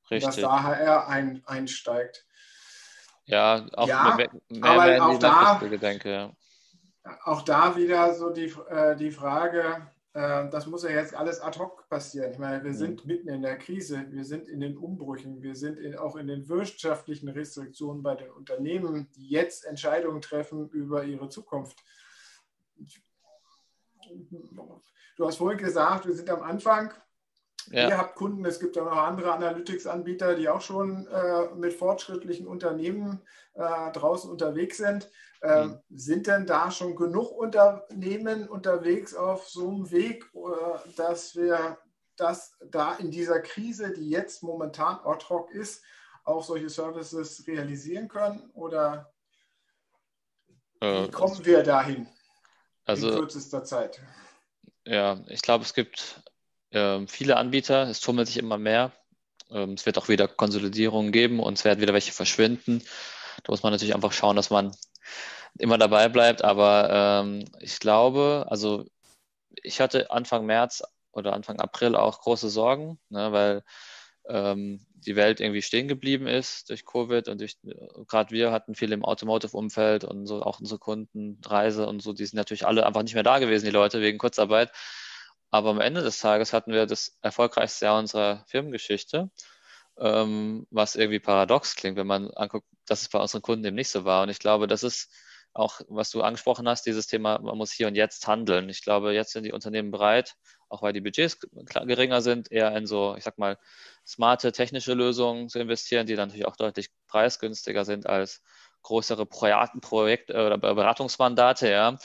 richtig. 0.09 0.35
Dass 0.35 0.35
da 0.37 0.63
HR 0.63 1.07
ein, 1.07 1.41
einsteigt. 1.45 2.25
Ja, 3.25 3.65
auch 3.73 3.87
ja, 3.87 4.15
mehr, 4.15 4.29
mehr, 4.49 4.63
aber 4.63 4.85
mehr 4.85 5.05
auch 5.05 5.19
da, 5.19 5.59
Gedenke, 5.59 6.11
ja. 6.11 6.31
Auch 7.23 7.41
da 7.41 7.75
wieder 7.75 8.13
so 8.13 8.29
die, 8.31 8.53
äh, 8.69 8.95
die 8.95 9.11
Frage, 9.11 9.87
äh, 10.13 10.49
das 10.49 10.65
muss 10.67 10.83
ja 10.83 10.89
jetzt 10.89 11.15
alles 11.15 11.39
ad 11.41 11.59
hoc 11.59 11.87
passieren. 11.89 12.31
Ich 12.31 12.39
meine, 12.39 12.63
wir 12.63 12.71
mhm. 12.71 12.75
sind 12.75 13.05
mitten 13.05 13.29
in 13.29 13.41
der 13.41 13.57
Krise, 13.57 14.05
wir 14.09 14.25
sind 14.25 14.47
in 14.47 14.59
den 14.59 14.77
Umbrüchen, 14.77 15.41
wir 15.41 15.55
sind 15.55 15.79
in, 15.79 15.97
auch 15.97 16.15
in 16.15 16.27
den 16.27 16.47
wirtschaftlichen 16.47 17.29
Restriktionen 17.29 18.03
bei 18.03 18.15
den 18.15 18.31
Unternehmen, 18.31 19.07
die 19.15 19.27
jetzt 19.29 19.65
Entscheidungen 19.65 20.21
treffen 20.21 20.69
über 20.69 21.03
ihre 21.03 21.29
Zukunft 21.29 21.83
Du 25.15 25.25
hast 25.25 25.37
vorhin 25.37 25.57
gesagt, 25.57 26.05
wir 26.05 26.13
sind 26.13 26.29
am 26.29 26.41
Anfang. 26.41 26.93
Ja. 27.71 27.89
Ihr 27.89 27.97
habt 27.97 28.15
Kunden, 28.15 28.45
es 28.45 28.59
gibt 28.59 28.77
auch 28.77 28.85
noch 28.85 28.97
andere 28.97 29.33
Analytics-Anbieter, 29.33 30.35
die 30.35 30.49
auch 30.49 30.61
schon 30.61 31.07
äh, 31.07 31.53
mit 31.55 31.73
fortschrittlichen 31.73 32.47
Unternehmen 32.47 33.21
äh, 33.53 33.91
draußen 33.91 34.29
unterwegs 34.29 34.77
sind. 34.77 35.09
Äh, 35.41 35.65
mhm. 35.65 35.79
Sind 35.89 36.27
denn 36.27 36.45
da 36.45 36.71
schon 36.71 36.95
genug 36.95 37.31
Unternehmen 37.31 38.47
unterwegs 38.47 39.15
auf 39.15 39.47
so 39.47 39.69
einem 39.69 39.91
Weg, 39.91 40.25
äh, 40.33 40.95
dass 40.95 41.35
wir 41.35 41.77
das 42.17 42.57
da 42.71 42.95
in 42.95 43.11
dieser 43.11 43.41
Krise, 43.41 43.91
die 43.91 44.09
jetzt 44.09 44.43
momentan 44.43 44.99
ad 45.03 45.25
hoc 45.29 45.51
ist, 45.51 45.83
auch 46.23 46.43
solche 46.43 46.69
Services 46.69 47.45
realisieren 47.47 48.07
können? 48.07 48.49
Oder 48.53 49.13
äh, 50.81 51.03
wie 51.03 51.11
kommen 51.11 51.45
wir 51.45 51.63
dahin 51.63 52.07
also, 52.85 53.09
in 53.09 53.19
kürzester 53.19 53.63
Zeit? 53.63 54.01
Ja, 54.85 55.19
ich 55.27 55.41
glaube, 55.41 55.63
es 55.63 55.73
gibt 55.73 56.21
äh, 56.75 57.07
viele 57.07 57.37
Anbieter, 57.37 57.87
es 57.89 58.01
tummelt 58.01 58.27
sich 58.27 58.37
immer 58.37 58.57
mehr. 58.57 58.91
Ähm, 59.49 59.73
es 59.73 59.85
wird 59.85 59.97
auch 59.97 60.09
wieder 60.09 60.27
Konsolidierungen 60.27 61.11
geben 61.11 61.39
und 61.39 61.57
es 61.57 61.65
werden 61.65 61.81
wieder 61.81 61.93
welche 61.93 62.11
verschwinden. 62.11 62.83
Da 63.43 63.51
muss 63.51 63.63
man 63.63 63.71
natürlich 63.71 63.95
einfach 63.95 64.11
schauen, 64.11 64.35
dass 64.35 64.49
man 64.49 64.75
immer 65.57 65.77
dabei 65.77 66.09
bleibt. 66.09 66.43
Aber 66.43 67.23
ähm, 67.23 67.45
ich 67.59 67.79
glaube, 67.79 68.45
also 68.49 68.85
ich 69.63 69.79
hatte 69.79 70.11
Anfang 70.11 70.45
März 70.45 70.83
oder 71.11 71.33
Anfang 71.33 71.59
April 71.59 71.95
auch 71.95 72.21
große 72.21 72.49
Sorgen, 72.49 72.99
ne, 73.09 73.31
weil 73.31 73.63
ähm, 74.27 74.85
die 74.95 75.15
Welt 75.15 75.39
irgendwie 75.39 75.61
stehen 75.61 75.87
geblieben 75.87 76.27
ist 76.27 76.69
durch 76.69 76.83
Covid 76.83 77.27
und 77.27 77.39
durch, 77.39 77.57
gerade 78.07 78.31
wir 78.31 78.51
hatten 78.51 78.73
viel 78.73 78.91
im 78.91 79.05
Automotive-Umfeld 79.05 80.03
und 80.03 80.25
so 80.25 80.41
auch 80.41 80.59
unsere 80.59 80.79
Kunden, 80.79 81.39
Reise 81.45 81.87
und 81.87 82.01
so, 82.01 82.11
die 82.11 82.25
sind 82.25 82.37
natürlich 82.37 82.65
alle 82.65 82.85
einfach 82.85 83.03
nicht 83.03 83.13
mehr 83.13 83.23
da 83.23 83.39
gewesen, 83.39 83.65
die 83.65 83.71
Leute, 83.71 84.01
wegen 84.01 84.17
Kurzarbeit. 84.17 84.71
Aber 85.55 85.69
am 85.69 85.79
Ende 85.79 86.03
des 86.03 86.19
Tages 86.19 86.51
hatten 86.51 86.73
wir 86.73 86.85
das 86.85 87.17
erfolgreichste 87.21 87.85
Jahr 87.85 87.97
unserer 87.97 88.43
Firmengeschichte, 88.47 89.29
ähm, 89.97 90.67
was 90.69 90.97
irgendwie 90.97 91.21
paradox 91.21 91.77
klingt, 91.77 91.95
wenn 91.95 92.07
man 92.07 92.29
anguckt, 92.31 92.67
dass 92.85 93.03
es 93.03 93.07
bei 93.09 93.19
unseren 93.19 93.41
Kunden 93.41 93.63
eben 93.63 93.75
nicht 93.77 93.87
so 93.87 94.03
war. 94.03 94.23
Und 94.23 94.29
ich 94.29 94.39
glaube, 94.39 94.67
das 94.67 94.83
ist 94.83 95.09
auch, 95.53 95.79
was 95.87 96.11
du 96.11 96.23
angesprochen 96.23 96.67
hast, 96.67 96.85
dieses 96.85 97.07
Thema, 97.07 97.39
man 97.39 97.57
muss 97.57 97.71
hier 97.71 97.87
und 97.87 97.95
jetzt 97.95 98.27
handeln. 98.27 98.67
Ich 98.67 98.81
glaube, 98.83 99.13
jetzt 99.13 99.31
sind 99.31 99.45
die 99.45 99.53
Unternehmen 99.53 99.91
bereit, 99.91 100.35
auch 100.67 100.81
weil 100.81 100.91
die 100.91 100.99
Budgets 100.99 101.39
geringer 101.85 102.21
sind, 102.21 102.51
eher 102.51 102.75
in 102.75 102.85
so, 102.85 103.15
ich 103.17 103.23
sag 103.23 103.37
mal, 103.37 103.57
smarte 104.05 104.51
technische 104.51 104.93
Lösungen 104.93 105.47
zu 105.47 105.59
investieren, 105.59 106.05
die 106.05 106.15
dann 106.17 106.27
natürlich 106.27 106.47
auch 106.47 106.57
deutlich 106.57 106.89
preisgünstiger 107.07 107.85
sind 107.85 108.07
als 108.07 108.41
größere 108.81 109.25
Projekt- 109.25 110.31
oder 110.31 110.57
Beratungsmandate, 110.57 111.71
ja. 111.71 111.97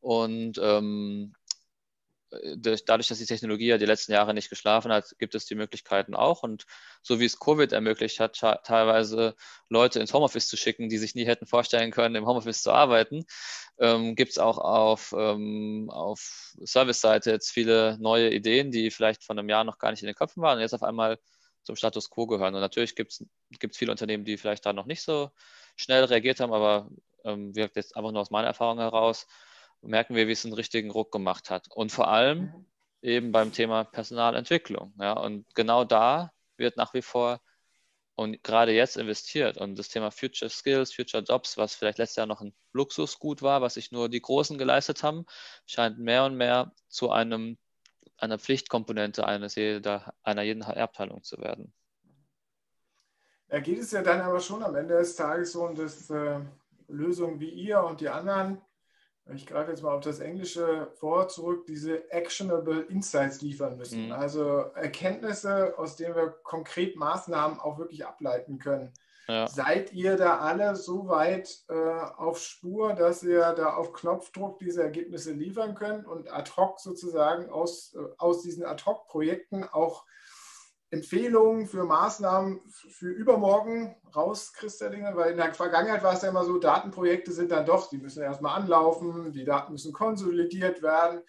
Und 0.00 0.58
ähm, 0.60 1.34
dadurch, 2.30 3.08
dass 3.08 3.18
die 3.18 3.26
Technologie 3.26 3.66
ja 3.66 3.78
die 3.78 3.86
letzten 3.86 4.12
Jahre 4.12 4.34
nicht 4.34 4.50
geschlafen 4.50 4.92
hat, 4.92 5.14
gibt 5.18 5.34
es 5.34 5.46
die 5.46 5.54
Möglichkeiten 5.54 6.14
auch. 6.14 6.42
Und 6.42 6.66
so 7.02 7.20
wie 7.20 7.24
es 7.24 7.38
Covid 7.38 7.72
ermöglicht 7.72 8.20
hat, 8.20 8.36
teilweise 8.36 9.36
Leute 9.68 10.00
ins 10.00 10.12
Homeoffice 10.12 10.48
zu 10.48 10.56
schicken, 10.56 10.88
die 10.88 10.98
sich 10.98 11.14
nie 11.14 11.24
hätten 11.24 11.46
vorstellen 11.46 11.92
können, 11.92 12.14
im 12.16 12.26
Homeoffice 12.26 12.62
zu 12.62 12.72
arbeiten, 12.72 13.24
ähm, 13.78 14.16
gibt 14.16 14.32
es 14.32 14.38
auch 14.38 14.58
auf, 14.58 15.14
ähm, 15.16 15.88
auf 15.90 16.54
Service-Seite 16.64 17.30
jetzt 17.30 17.50
viele 17.50 17.96
neue 18.00 18.32
Ideen, 18.32 18.70
die 18.70 18.90
vielleicht 18.90 19.22
vor 19.24 19.36
einem 19.36 19.48
Jahr 19.48 19.64
noch 19.64 19.78
gar 19.78 19.90
nicht 19.90 20.02
in 20.02 20.06
den 20.06 20.16
Köpfen 20.16 20.42
waren 20.42 20.56
und 20.56 20.62
jetzt 20.62 20.74
auf 20.74 20.82
einmal 20.82 21.18
zum 21.62 21.76
Status 21.76 22.10
quo 22.10 22.26
gehören. 22.26 22.54
Und 22.54 22.60
natürlich 22.60 22.94
gibt 22.94 23.12
es 23.12 23.76
viele 23.76 23.90
Unternehmen, 23.90 24.24
die 24.24 24.36
vielleicht 24.36 24.66
da 24.66 24.72
noch 24.72 24.86
nicht 24.86 25.02
so 25.02 25.30
schnell 25.76 26.04
reagiert 26.04 26.40
haben, 26.40 26.52
aber 26.52 26.88
ähm, 27.24 27.54
wirkt 27.54 27.76
jetzt 27.76 27.96
einfach 27.96 28.12
nur 28.12 28.22
aus 28.22 28.30
meiner 28.30 28.48
Erfahrung 28.48 28.78
heraus, 28.78 29.26
merken 29.86 30.14
wir, 30.14 30.28
wie 30.28 30.32
es 30.32 30.44
einen 30.44 30.54
richtigen 30.54 30.90
Ruck 30.90 31.12
gemacht 31.12 31.50
hat. 31.50 31.68
Und 31.70 31.92
vor 31.92 32.08
allem 32.08 32.40
mhm. 32.40 32.66
eben 33.02 33.32
beim 33.32 33.52
Thema 33.52 33.84
Personalentwicklung. 33.84 34.94
Ja, 35.00 35.12
und 35.12 35.46
genau 35.54 35.84
da 35.84 36.32
wird 36.56 36.76
nach 36.76 36.94
wie 36.94 37.02
vor 37.02 37.40
und 38.16 38.42
gerade 38.42 38.72
jetzt 38.72 38.96
investiert. 38.96 39.58
Und 39.58 39.78
das 39.78 39.88
Thema 39.88 40.10
Future 40.10 40.50
Skills, 40.50 40.92
Future 40.94 41.22
Jobs, 41.22 41.58
was 41.58 41.74
vielleicht 41.74 41.98
letztes 41.98 42.16
Jahr 42.16 42.26
noch 42.26 42.40
ein 42.40 42.54
Luxusgut 42.72 43.42
war, 43.42 43.60
was 43.60 43.74
sich 43.74 43.92
nur 43.92 44.08
die 44.08 44.22
Großen 44.22 44.56
geleistet 44.56 45.02
haben, 45.02 45.26
scheint 45.66 45.98
mehr 45.98 46.24
und 46.24 46.36
mehr 46.36 46.72
zu 46.88 47.10
einem, 47.10 47.58
einer 48.16 48.38
Pflichtkomponente 48.38 49.26
eines 49.26 49.54
jeder, 49.54 50.14
einer 50.22 50.42
jeden 50.42 50.66
HR-Abteilung 50.66 51.22
zu 51.22 51.38
werden. 51.38 51.74
Da 53.48 53.60
geht 53.60 53.78
es 53.78 53.92
ja 53.92 54.02
dann 54.02 54.22
aber 54.22 54.40
schon 54.40 54.62
am 54.62 54.74
Ende 54.74 54.96
des 54.96 55.14
Tages 55.14 55.54
um 55.54 55.74
das 55.74 56.10
äh, 56.10 56.40
Lösungen 56.88 57.38
wie 57.38 57.50
ihr 57.50 57.82
und 57.82 58.00
die 58.00 58.08
anderen 58.08 58.60
ich 59.34 59.46
greife 59.46 59.70
jetzt 59.70 59.82
mal 59.82 59.94
auf 59.94 60.04
das 60.04 60.20
englische 60.20 60.92
Wort 61.00 61.32
zurück, 61.32 61.66
diese 61.66 62.10
actionable 62.12 62.82
Insights 62.82 63.40
liefern 63.40 63.76
müssen. 63.76 64.06
Mhm. 64.06 64.12
Also 64.12 64.58
Erkenntnisse, 64.74 65.74
aus 65.78 65.96
denen 65.96 66.14
wir 66.14 66.28
konkret 66.44 66.96
Maßnahmen 66.96 67.58
auch 67.58 67.78
wirklich 67.78 68.06
ableiten 68.06 68.58
können. 68.58 68.92
Ja. 69.28 69.48
Seid 69.48 69.92
ihr 69.92 70.16
da 70.16 70.38
alle 70.38 70.76
so 70.76 71.08
weit 71.08 71.64
äh, 71.68 71.74
auf 71.74 72.38
Spur, 72.38 72.94
dass 72.94 73.24
ihr 73.24 73.52
da 73.54 73.74
auf 73.74 73.92
Knopfdruck 73.92 74.60
diese 74.60 74.84
Ergebnisse 74.84 75.32
liefern 75.32 75.74
könnt 75.74 76.06
und 76.06 76.32
ad 76.32 76.52
hoc 76.56 76.78
sozusagen 76.78 77.50
aus, 77.50 77.94
äh, 77.94 77.98
aus 78.18 78.42
diesen 78.42 78.64
ad 78.64 78.84
hoc 78.86 79.08
Projekten 79.08 79.64
auch 79.64 80.04
Empfehlungen 80.90 81.66
für 81.66 81.84
Maßnahmen 81.84 82.60
für 82.68 83.08
übermorgen 83.08 83.96
rauskristallisieren? 84.14 85.16
Weil 85.16 85.32
in 85.32 85.36
der 85.36 85.54
Vergangenheit 85.54 86.02
war 86.02 86.14
es 86.14 86.22
ja 86.22 86.28
immer 86.28 86.44
so, 86.44 86.58
Datenprojekte 86.58 87.32
sind 87.32 87.50
dann 87.50 87.66
doch, 87.66 87.88
die 87.88 87.98
müssen 87.98 88.22
erstmal 88.22 88.60
anlaufen, 88.60 89.32
die 89.32 89.44
Daten 89.44 89.72
müssen 89.72 89.92
konsolidiert 89.92 90.82
werden. 90.82 91.22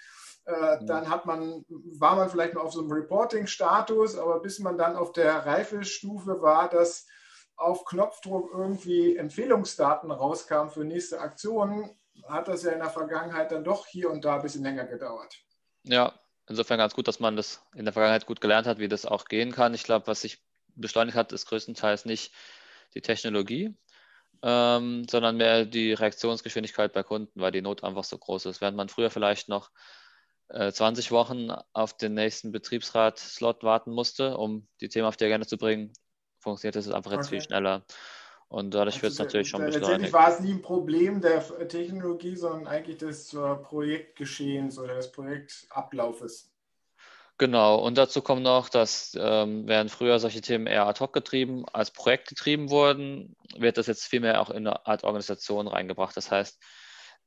Äh, 0.45 0.85
dann 0.85 1.09
hat 1.09 1.25
man, 1.25 1.65
war 1.67 2.15
man 2.15 2.29
vielleicht 2.29 2.53
noch 2.53 2.63
auf 2.63 2.73
so 2.73 2.81
einem 2.81 2.91
Reporting-Status, 2.91 4.17
aber 4.17 4.39
bis 4.39 4.59
man 4.59 4.77
dann 4.77 4.95
auf 4.95 5.11
der 5.11 5.45
Reifestufe 5.45 6.41
war, 6.41 6.69
dass 6.69 7.05
auf 7.57 7.85
Knopfdruck 7.85 8.51
irgendwie 8.53 9.17
Empfehlungsdaten 9.17 10.11
rauskamen 10.11 10.71
für 10.71 10.85
nächste 10.85 11.19
Aktionen, 11.19 11.97
hat 12.27 12.47
das 12.47 12.63
ja 12.63 12.71
in 12.71 12.79
der 12.79 12.89
Vergangenheit 12.89 13.51
dann 13.51 13.63
doch 13.63 13.85
hier 13.85 14.09
und 14.09 14.23
da 14.23 14.35
ein 14.35 14.41
bisschen 14.41 14.63
länger 14.63 14.85
gedauert. 14.85 15.35
Ja, 15.83 16.13
insofern 16.47 16.77
ganz 16.77 16.93
gut, 16.93 17.07
dass 17.07 17.19
man 17.19 17.35
das 17.35 17.61
in 17.75 17.85
der 17.85 17.93
Vergangenheit 17.93 18.25
gut 18.25 18.41
gelernt 18.41 18.67
hat, 18.67 18.79
wie 18.79 18.87
das 18.87 19.05
auch 19.05 19.25
gehen 19.25 19.51
kann. 19.51 19.73
Ich 19.73 19.83
glaube, 19.83 20.07
was 20.07 20.21
sich 20.21 20.39
beschleunigt 20.75 21.17
hat, 21.17 21.31
ist 21.31 21.47
größtenteils 21.47 22.05
nicht 22.05 22.33
die 22.93 23.01
Technologie, 23.01 23.75
ähm, 24.41 25.05
sondern 25.09 25.37
mehr 25.37 25.65
die 25.65 25.93
Reaktionsgeschwindigkeit 25.93 26.93
bei 26.93 27.03
Kunden, 27.03 27.39
weil 27.39 27.51
die 27.51 27.61
Not 27.61 27.83
einfach 27.83 28.03
so 28.03 28.17
groß 28.17 28.45
ist. 28.45 28.61
Während 28.61 28.77
man 28.77 28.89
früher 28.89 29.09
vielleicht 29.09 29.49
noch 29.49 29.71
äh, 30.49 30.71
20 30.71 31.11
Wochen 31.11 31.49
auf 31.73 31.97
den 31.97 32.13
nächsten 32.13 32.51
Betriebsrat-Slot 32.51 33.63
warten 33.63 33.91
musste, 33.91 34.37
um 34.37 34.67
die 34.81 34.89
Themen 34.89 35.07
auf 35.07 35.17
die 35.17 35.25
Agenda 35.25 35.47
zu 35.47 35.57
bringen, 35.57 35.91
funktioniert 36.39 36.75
das 36.75 36.89
einfach 36.89 37.11
jetzt 37.11 37.27
okay. 37.27 37.35
viel 37.35 37.41
schneller. 37.41 37.85
Und 38.49 38.73
dadurch 38.73 38.95
also 38.95 39.03
wird 39.03 39.13
es 39.13 39.19
natürlich 39.19 39.49
schon 39.49 39.65
beschleunigt. 39.65 39.87
Letztendlich 39.87 40.13
war 40.13 40.29
es 40.29 40.39
nie 40.39 40.53
ein 40.53 40.61
Problem 40.61 41.21
der 41.21 41.67
Technologie, 41.67 42.35
sondern 42.35 42.67
eigentlich 42.67 42.97
des 42.97 43.35
Projektgeschehens 43.63 44.79
oder 44.79 44.95
des 44.95 45.11
Projektablaufes. 45.11 46.49
Genau, 47.39 47.75
und 47.75 47.99
dazu 47.99 48.23
kommt 48.23 48.41
noch, 48.41 48.67
dass 48.67 49.15
ähm, 49.19 49.67
während 49.67 49.91
früher 49.91 50.17
solche 50.17 50.41
Themen 50.41 50.65
eher 50.65 50.87
ad 50.87 50.99
hoc 50.99 51.13
getrieben 51.13 51.65
als 51.71 51.91
Projekt 51.91 52.29
getrieben 52.29 52.71
wurden, 52.71 53.35
wird 53.55 53.77
das 53.77 53.85
jetzt 53.85 54.05
viel 54.05 54.21
mehr 54.21 54.41
auch 54.41 54.49
in 54.49 54.65
eine 54.65 54.87
Art 54.87 55.03
Organisation 55.03 55.67
reingebracht. 55.67 56.17
Das 56.17 56.31
heißt, 56.31 56.59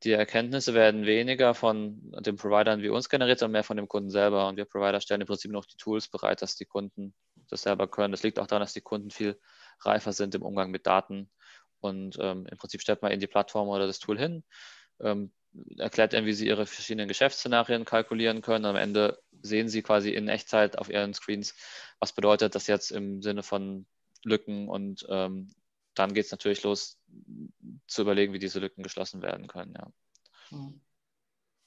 die 0.03 0.11
Erkenntnisse 0.11 0.75
werden 0.75 1.07
weniger 1.07 1.55
von 1.55 2.01
den 2.23 2.37
Providern 2.37 2.83
wie 2.83 2.89
uns 2.89 3.09
generiert, 3.09 3.39
sondern 3.39 3.53
mehr 3.53 3.65
von 3.65 3.77
dem 3.77 3.87
Kunden 3.87 4.11
selber. 4.11 4.49
Und 4.49 4.57
wir 4.57 4.65
Provider 4.65 5.01
stellen 5.01 5.21
im 5.21 5.27
Prinzip 5.29 5.53
noch 5.53 5.67
die 5.67 5.77
Tools 5.77 6.09
bereit, 6.09 6.43
dass 6.43 6.57
die 6.57 6.65
Kunden 6.65 7.15
das 7.49 7.63
selber 7.63 7.87
können. 7.87 8.11
Das 8.11 8.25
liegt 8.25 8.41
auch 8.41 8.49
daran, 8.49 8.63
dass 8.63 8.73
die 8.73 8.81
Kunden 8.81 9.11
viel 9.11 9.39
reifer 9.83 10.13
sind 10.13 10.35
im 10.35 10.43
Umgang 10.43 10.71
mit 10.71 10.87
Daten. 10.87 11.31
Und 11.81 12.19
ähm, 12.21 12.47
im 12.47 12.59
Prinzip 12.59 12.83
stellt 12.83 13.03
man 13.03 13.13
in 13.13 13.21
die 13.21 13.27
Plattform 13.27 13.69
oder 13.69 13.87
das 13.87 13.99
Tool 13.99 14.19
hin, 14.19 14.45
ähm, 15.01 15.33
erklärt 15.79 16.13
ihnen, 16.13 16.27
wie 16.27 16.33
sie 16.33 16.47
ihre 16.47 16.67
verschiedenen 16.67 17.09
Geschäftsszenarien 17.09 17.85
kalkulieren 17.85 18.43
können. 18.43 18.67
Am 18.67 18.77
Ende 18.77 19.19
sehen 19.43 19.69
sie 19.69 19.83
quasi 19.83 20.11
in 20.11 20.29
Echtzeit 20.29 20.79
auf 20.79 20.91
ihren 20.91 21.15
Screens, 21.15 21.55
was 21.99 22.13
bedeutet 22.13 22.55
das 22.55 22.67
jetzt 22.67 22.91
im 22.93 23.23
Sinne 23.23 23.43
von 23.43 23.87
Lücken 24.25 24.69
und 24.69 25.07
ähm, 25.09 25.49
dann 25.95 26.15
geht 26.15 26.27
es 26.27 26.31
natürlich 26.31 26.63
los, 26.63 26.99
zu 27.87 28.03
überlegen, 28.03 28.33
wie 28.33 28.39
diese 28.39 28.61
Lücken 28.61 28.83
geschlossen 28.83 29.23
werden 29.23 29.49
können. 29.49 29.75
Ja. 29.77 29.91
Hm. 30.51 30.81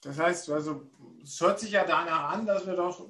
Das 0.02 0.20
heißt, 0.20 0.50
also 0.50 0.90
es 1.24 1.40
hört 1.40 1.60
sich 1.60 1.72
ja 1.72 1.86
danach 1.86 2.34
an, 2.34 2.46
dass 2.46 2.68
wir 2.68 2.76
doch 2.76 3.08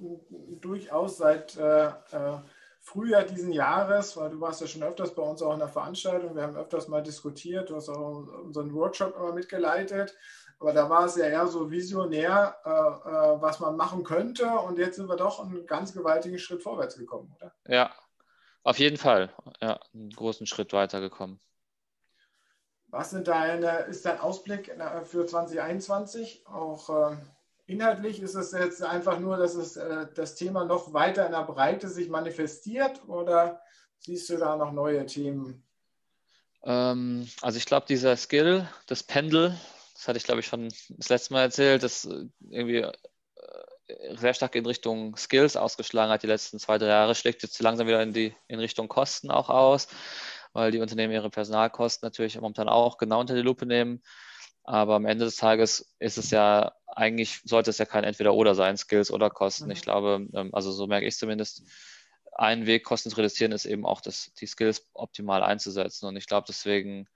durchaus 0.62 1.18
seit 1.18 1.58
äh, 1.58 1.88
äh, 1.88 2.40
Frühjahr 2.86 3.24
diesen 3.24 3.54
Jahres, 3.54 4.18
weil 4.18 4.30
du 4.30 4.42
warst 4.42 4.60
ja 4.60 4.68
schon 4.68 4.84
öfters 4.84 5.16
bei 5.16 5.24
uns 5.24 5.42
auch 5.42 5.54
in 5.54 5.60
der 5.60 5.70
Veranstaltung, 5.70 6.36
wir 6.36 6.44
haben 6.44 6.58
öfters 6.58 6.90
mal 6.90 7.02
diskutiert, 7.02 7.70
du 7.70 7.78
hast 7.78 7.88
auch 7.88 8.28
unseren 8.44 8.74
Workshop 8.74 9.16
immer 9.16 9.32
mitgeleitet, 9.32 10.14
aber 10.60 10.74
da 10.74 10.90
war 10.90 11.06
es 11.06 11.16
ja 11.16 11.26
eher 11.28 11.48
so 11.48 11.72
visionär, 11.72 12.58
äh, 12.66 12.70
äh, 12.70 13.42
was 13.42 13.62
man 13.62 13.78
machen 13.78 14.04
könnte 14.04 14.50
und 14.50 14.78
jetzt 14.78 14.98
sind 14.98 15.08
wir 15.08 15.16
doch 15.16 15.40
einen 15.40 15.66
ganz 15.66 15.94
gewaltigen 15.94 16.38
Schritt 16.38 16.62
vorwärts 16.62 16.98
gekommen, 16.98 17.34
oder? 17.38 17.56
Ja, 17.70 17.90
auf 18.64 18.78
jeden 18.80 18.98
Fall, 18.98 19.34
ja, 19.62 19.80
einen 19.94 20.10
großen 20.10 20.46
Schritt 20.46 20.74
weitergekommen. 20.74 21.40
Was 22.88 23.12
sind 23.12 23.30
deine, 23.30 23.86
ist 23.86 24.06
dein 24.06 24.20
Ausblick 24.20 24.78
für 25.06 25.26
2021? 25.26 26.46
Auch 26.48 27.12
äh, 27.12 27.16
inhaltlich 27.66 28.22
ist 28.22 28.36
es 28.36 28.52
jetzt 28.52 28.84
einfach 28.84 29.20
nur, 29.20 29.38
dass 29.38 29.56
es 29.56 29.78
äh, 29.78 30.08
das 30.16 30.36
Thema 30.36 30.66
noch 30.66 30.94
weiter 30.94 31.26
in 31.26 31.32
der 31.32 31.44
Breite 31.44 31.90
sich 31.90 32.10
manifestiert 32.10 33.08
oder 33.08 33.62
siehst 34.00 34.30
du 34.30 34.38
da 34.38 34.56
noch 34.56 34.72
neue 34.72 35.06
Themen? 35.06 35.64
Ähm, 36.64 37.28
also 37.42 37.58
ich 37.58 37.66
glaube, 37.66 37.86
dieser 37.88 38.16
Skill, 38.18 38.68
das 38.88 39.04
Pendel, 39.04 39.58
das 39.94 40.08
hatte 40.08 40.18
ich 40.18 40.24
glaube 40.24 40.42
ich 40.42 40.48
schon 40.48 40.70
das 40.90 41.10
letzte 41.10 41.34
Mal 41.34 41.42
erzählt, 41.42 41.84
das 41.84 42.06
äh, 42.06 42.26
irgendwie 42.50 42.86
sehr 44.16 44.34
stark 44.34 44.56
in 44.56 44.66
Richtung 44.66 45.16
Skills 45.18 45.58
ausgeschlagen 45.58 46.12
hat 46.12 46.24
die 46.24 46.28
letzten 46.28 46.60
zwei, 46.60 46.78
drei 46.78 46.88
Jahre, 46.88 47.16
schlägt 47.16 47.44
jetzt 47.44 47.60
langsam 47.62 47.88
wieder 47.88 48.02
in, 48.02 48.14
die, 48.14 48.36
in 48.48 48.60
Richtung 48.60 48.88
Kosten 48.88 49.32
auch 49.32 49.50
aus, 49.50 49.88
weil 50.54 50.72
die 50.72 50.80
Unternehmen 50.80 51.14
ihre 51.14 51.30
Personalkosten 51.30 52.06
natürlich 52.06 52.40
momentan 52.40 52.70
auch 52.70 52.98
genau 52.98 53.20
unter 53.20 53.36
die 53.36 53.42
Lupe 53.42 53.66
nehmen. 53.66 54.02
Aber 54.64 54.96
am 54.96 55.06
Ende 55.06 55.26
des 55.26 55.36
Tages 55.36 55.94
ist 56.00 56.18
es 56.18 56.32
ja, 56.32 56.74
eigentlich 56.88 57.42
sollte 57.44 57.70
es 57.70 57.78
ja 57.78 57.86
kein 57.86 58.04
Entweder-Oder 58.04 58.56
sein, 58.56 58.78
Skills 58.78 59.12
oder 59.12 59.30
Kosten. 59.30 59.66
Mhm. 59.66 59.72
Ich 59.72 59.82
glaube, 59.82 60.28
ähm, 60.34 60.54
also 60.54 60.72
so 60.72 60.88
merke 60.88 61.06
ich 61.06 61.18
zumindest, 61.18 61.64
ein 62.36 62.66
Weg, 62.66 62.84
Kosten 62.84 63.10
zu 63.10 63.18
reduzieren, 63.18 63.52
ist 63.52 63.66
eben 63.66 63.86
auch, 63.86 64.02
das, 64.02 64.34
die 64.40 64.48
Skills 64.48 64.90
optimal 64.94 65.44
einzusetzen. 65.44 66.08
Und 66.08 66.16
ich 66.16 66.28
glaube 66.28 66.46
deswegen, 66.48 67.08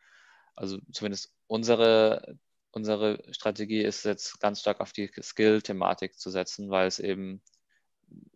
also 0.55 0.77
zumindest 0.91 1.33
unsere 1.47 2.37
unsere 2.77 3.21
Strategie 3.33 3.81
ist 3.81 4.05
jetzt 4.05 4.39
ganz 4.39 4.61
stark 4.61 4.79
auf 4.79 4.93
die 4.93 5.09
Skill-Thematik 5.19 6.17
zu 6.17 6.29
setzen, 6.29 6.69
weil 6.69 6.87
es 6.87 6.99
eben 6.99 7.41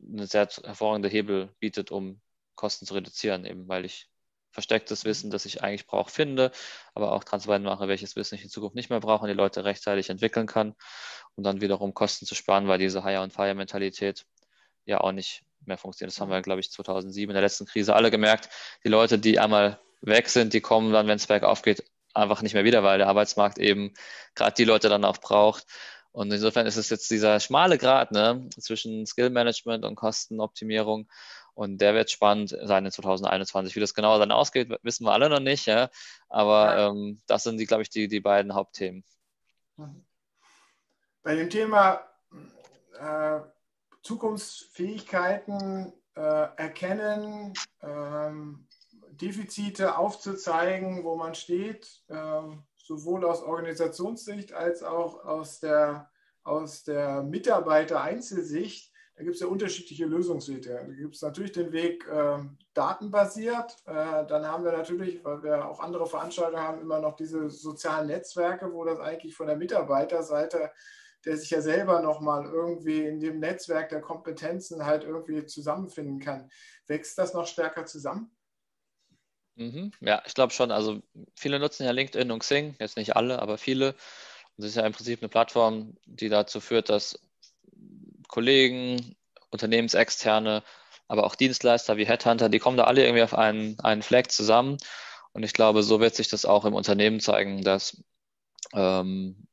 eine 0.02 0.28
sehr 0.28 0.48
hervorragende 0.64 1.10
Hebel 1.10 1.54
bietet, 1.60 1.92
um 1.92 2.22
Kosten 2.56 2.86
zu 2.86 2.94
reduzieren, 2.94 3.46
eben 3.46 3.68
weil 3.68 3.86
ich 3.86 4.10
verstecktes 4.52 5.06
Wissen, 5.06 5.32
das 5.32 5.46
ich 5.46 5.64
eigentlich 5.64 5.88
brauche, 5.88 6.12
finde, 6.12 6.52
aber 6.94 7.12
auch 7.14 7.24
transparent 7.24 7.66
mache, 7.66 7.88
welches 7.88 8.16
Wissen 8.16 8.36
ich 8.36 8.44
in 8.44 8.50
Zukunft 8.50 8.76
nicht 8.76 8.90
mehr 8.90 9.00
brauche 9.00 9.24
und 9.24 9.30
die 9.30 9.34
Leute 9.34 9.64
rechtzeitig 9.64 10.10
entwickeln 10.10 10.48
kann, 10.48 10.76
um 11.36 11.44
dann 11.44 11.62
wiederum 11.62 11.94
Kosten 11.94 12.26
zu 12.26 12.36
sparen, 12.36 12.68
weil 12.68 12.80
diese 12.80 13.04
Hire- 13.04 13.24
und 13.24 13.34
Fire-Mentalität 13.34 14.26
ja 14.86 15.00
auch 15.00 15.12
nicht 15.12 15.44
mehr 15.66 15.78
funktioniert. 15.78 16.14
Das 16.14 16.22
haben 16.22 16.32
wir, 16.32 16.42
glaube 16.42 16.60
ich, 16.60 16.72
2007 16.72 17.30
in 17.30 17.34
der 17.34 17.44
letzten 17.44 17.66
Krise 17.66 17.96
alle 17.96 18.12
gemerkt. 18.12 18.50
Die 18.84 18.90
Leute, 18.90 19.20
die 19.20 19.40
einmal 19.40 19.80
weg 20.02 20.30
sind, 20.30 20.54
die 20.54 20.62
kommen 20.62 20.92
dann, 20.92 21.08
wenn 21.08 21.18
es 21.18 21.28
bergauf 21.28 21.62
geht, 21.62 21.84
einfach 22.14 22.42
nicht 22.42 22.54
mehr 22.54 22.64
wieder, 22.64 22.84
weil 22.84 22.98
der 22.98 23.08
Arbeitsmarkt 23.08 23.58
eben 23.58 23.94
gerade 24.36 24.56
die 24.56 24.66
Leute 24.66 24.90
dann 24.90 25.06
auch 25.06 25.18
braucht. 25.18 25.66
Und 26.12 26.32
insofern 26.32 26.68
ist 26.68 26.76
es 26.76 26.90
jetzt 26.90 27.10
dieser 27.10 27.40
schmale 27.40 27.78
Grad 27.78 28.12
ne, 28.12 28.50
zwischen 28.60 29.06
Skill 29.06 29.30
Management 29.30 29.86
und 29.86 29.96
Kostenoptimierung. 29.96 31.08
Und 31.54 31.80
der 31.80 31.94
wird 31.94 32.10
spannend 32.10 32.50
sein 32.64 32.86
in 32.86 32.92
2021. 32.92 33.76
Wie 33.76 33.80
das 33.80 33.94
genau 33.94 34.18
dann 34.18 34.32
ausgeht, 34.32 34.70
wissen 34.84 35.06
wir 35.06 35.12
alle 35.12 35.30
noch 35.30 35.40
nicht. 35.40 35.66
Ja? 35.66 35.90
Aber 36.30 36.76
ja. 36.76 36.90
ähm, 36.90 37.22
das 37.28 37.44
sind, 37.44 37.58
die, 37.58 37.66
glaube 37.66 37.84
ich, 37.84 37.90
die, 37.90 38.08
die 38.08 38.22
beiden 38.22 38.54
Hauptthemen. 38.54 39.04
Bei 41.24 41.36
dem 41.36 41.50
Thema 41.50 42.02
äh, 43.00 43.42
Zukunftsfähigkeiten 44.04 45.94
äh, 46.16 46.22
erkennen, 46.22 47.54
ähm, 47.82 48.68
Defizite 49.10 49.98
aufzuzeigen, 49.98 51.04
wo 51.04 51.16
man 51.16 51.36
steht, 51.36 52.04
ähm, 52.10 52.64
sowohl 52.78 53.26
aus 53.26 53.44
Organisationssicht 53.44 54.54
als 54.54 54.84
auch 54.84 55.24
aus 55.26 55.60
der, 55.60 56.10
aus 56.44 56.84
der 56.84 57.22
Mitarbeiter-Einzelsicht. 57.24 58.91
Da 59.22 59.26
gibt 59.26 59.36
es 59.36 59.42
ja 59.42 59.48
unterschiedliche 59.48 60.06
Lösungswege. 60.08 60.74
Da 60.74 60.84
gibt 60.84 61.14
es 61.14 61.22
natürlich 61.22 61.52
den 61.52 61.72
Weg 61.72 62.08
äh, 62.08 62.40
datenbasiert. 62.74 63.78
Äh, 63.86 64.26
dann 64.26 64.48
haben 64.48 64.64
wir 64.64 64.72
natürlich, 64.72 65.24
weil 65.24 65.44
wir 65.44 65.70
auch 65.70 65.80
andere 65.80 66.08
Veranstaltungen 66.08 66.64
haben, 66.64 66.82
immer 66.82 67.00
noch 67.00 67.16
diese 67.16 67.48
sozialen 67.52 68.08
Netzwerke, 68.08 68.74
wo 68.74 68.84
das 68.84 69.00
eigentlich 69.00 69.36
von 69.36 69.46
der 69.46 69.58
Mitarbeiterseite 69.58 70.72
der 71.24 71.38
sich 71.38 71.52
ja 71.52 71.62
selber 71.62 72.02
nochmal 72.02 72.46
irgendwie 72.46 73.06
in 73.06 73.20
dem 73.20 73.38
Netzwerk 73.38 73.90
der 73.90 74.02
Kompetenzen 74.02 74.88
halt 74.88 75.04
irgendwie 75.04 75.46
zusammenfinden 75.46 76.20
kann. 76.20 76.50
Wächst 76.88 77.16
das 77.20 77.36
noch 77.36 77.46
stärker 77.46 77.86
zusammen? 77.86 78.36
Mhm. 79.54 79.92
Ja, 80.00 80.24
ich 80.26 80.34
glaube 80.34 80.52
schon. 80.52 80.72
Also 80.72 81.00
viele 81.36 81.60
nutzen 81.60 81.86
ja 81.86 81.92
LinkedIn 81.92 82.32
und 82.32 82.40
Xing, 82.40 82.76
jetzt 82.80 82.98
nicht 82.98 83.16
alle, 83.16 83.40
aber 83.40 83.60
viele. 83.60 83.90
Und 83.92 84.64
das 84.64 84.72
ist 84.72 84.78
ja 84.78 84.86
im 84.88 84.94
Prinzip 84.94 85.22
eine 85.22 85.30
Plattform, 85.30 85.96
die 86.06 86.30
dazu 86.30 86.60
führt, 86.60 86.90
dass 86.90 87.20
Kollegen, 88.32 89.16
Unternehmensexterne, 89.52 90.64
aber 91.08 91.26
auch 91.26 91.36
Dienstleister 91.36 91.98
wie 91.98 92.08
Headhunter, 92.08 92.50
die 92.50 92.58
kommen 92.58 92.78
da 92.78 92.86
alle 92.86 93.04
irgendwie 93.04 93.22
auf 93.22 93.36
einen, 93.36 93.80
einen 93.82 94.02
Fleck 94.02 94.32
zusammen. 94.32 94.78
Und 95.34 95.44
ich 95.44 95.54
glaube, 95.54 95.84
so 95.84 96.00
wird 96.00 96.16
sich 96.16 96.30
das 96.30 96.46
auch 96.46 96.66
im 96.66 96.74
Unternehmen 96.74 97.20
zeigen, 97.20 97.64
dass 97.64 98.04
ähm, 98.74 99.48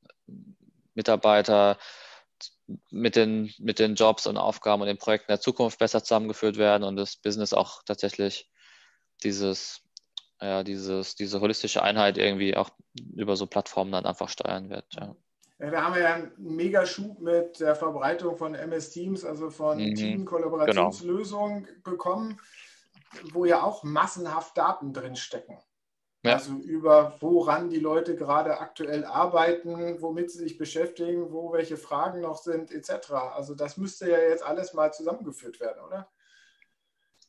Mitarbeiter 0.94 1.78
mit 2.90 3.16
den, 3.16 3.52
mit 3.58 3.78
den 3.78 3.94
Jobs 3.94 4.26
und 4.26 4.38
Aufgaben 4.38 4.82
und 4.82 4.88
den 4.88 4.98
Projekten 4.98 5.30
der 5.32 5.40
Zukunft 5.40 5.78
besser 5.78 6.02
zusammengeführt 6.02 6.56
werden 6.56 6.84
und 6.84 6.96
das 6.96 7.16
Business 7.16 7.52
auch 7.52 7.82
tatsächlich 7.84 8.48
dieses 9.22 9.82
ja, 10.40 10.62
dieses, 10.62 11.16
diese 11.16 11.40
holistische 11.40 11.82
Einheit 11.82 12.18
irgendwie 12.18 12.56
auch 12.56 12.70
über 13.14 13.36
so 13.36 13.46
Plattformen 13.46 13.92
dann 13.92 14.06
einfach 14.06 14.28
steuern 14.28 14.70
wird. 14.70 14.86
Ja. 14.94 15.16
Da 15.58 15.82
haben 15.82 15.94
wir 15.94 16.02
ja 16.02 16.14
einen 16.14 16.32
Megaschub 16.36 17.18
mit 17.18 17.58
der 17.58 17.74
Verbreitung 17.74 18.36
von 18.36 18.54
MS 18.54 18.90
Teams, 18.90 19.24
also 19.24 19.50
von 19.50 19.78
mhm, 19.78 19.94
Team-Kollaborationslösungen 19.96 21.64
genau. 21.64 21.78
bekommen, 21.82 22.40
wo 23.32 23.44
ja 23.44 23.62
auch 23.62 23.82
massenhaft 23.82 24.56
Daten 24.56 24.92
drin 24.92 25.16
stecken. 25.16 25.58
Ja. 26.22 26.34
Also 26.34 26.52
über 26.52 27.16
woran 27.20 27.70
die 27.70 27.78
Leute 27.80 28.14
gerade 28.14 28.58
aktuell 28.58 29.04
arbeiten, 29.04 30.00
womit 30.00 30.30
sie 30.30 30.38
sich 30.38 30.58
beschäftigen, 30.58 31.32
wo 31.32 31.52
welche 31.52 31.76
Fragen 31.76 32.20
noch 32.20 32.38
sind, 32.38 32.70
etc. 32.70 33.10
Also 33.34 33.54
das 33.54 33.76
müsste 33.76 34.10
ja 34.10 34.18
jetzt 34.18 34.44
alles 34.44 34.74
mal 34.74 34.92
zusammengeführt 34.92 35.58
werden, 35.58 35.82
oder? 35.84 36.08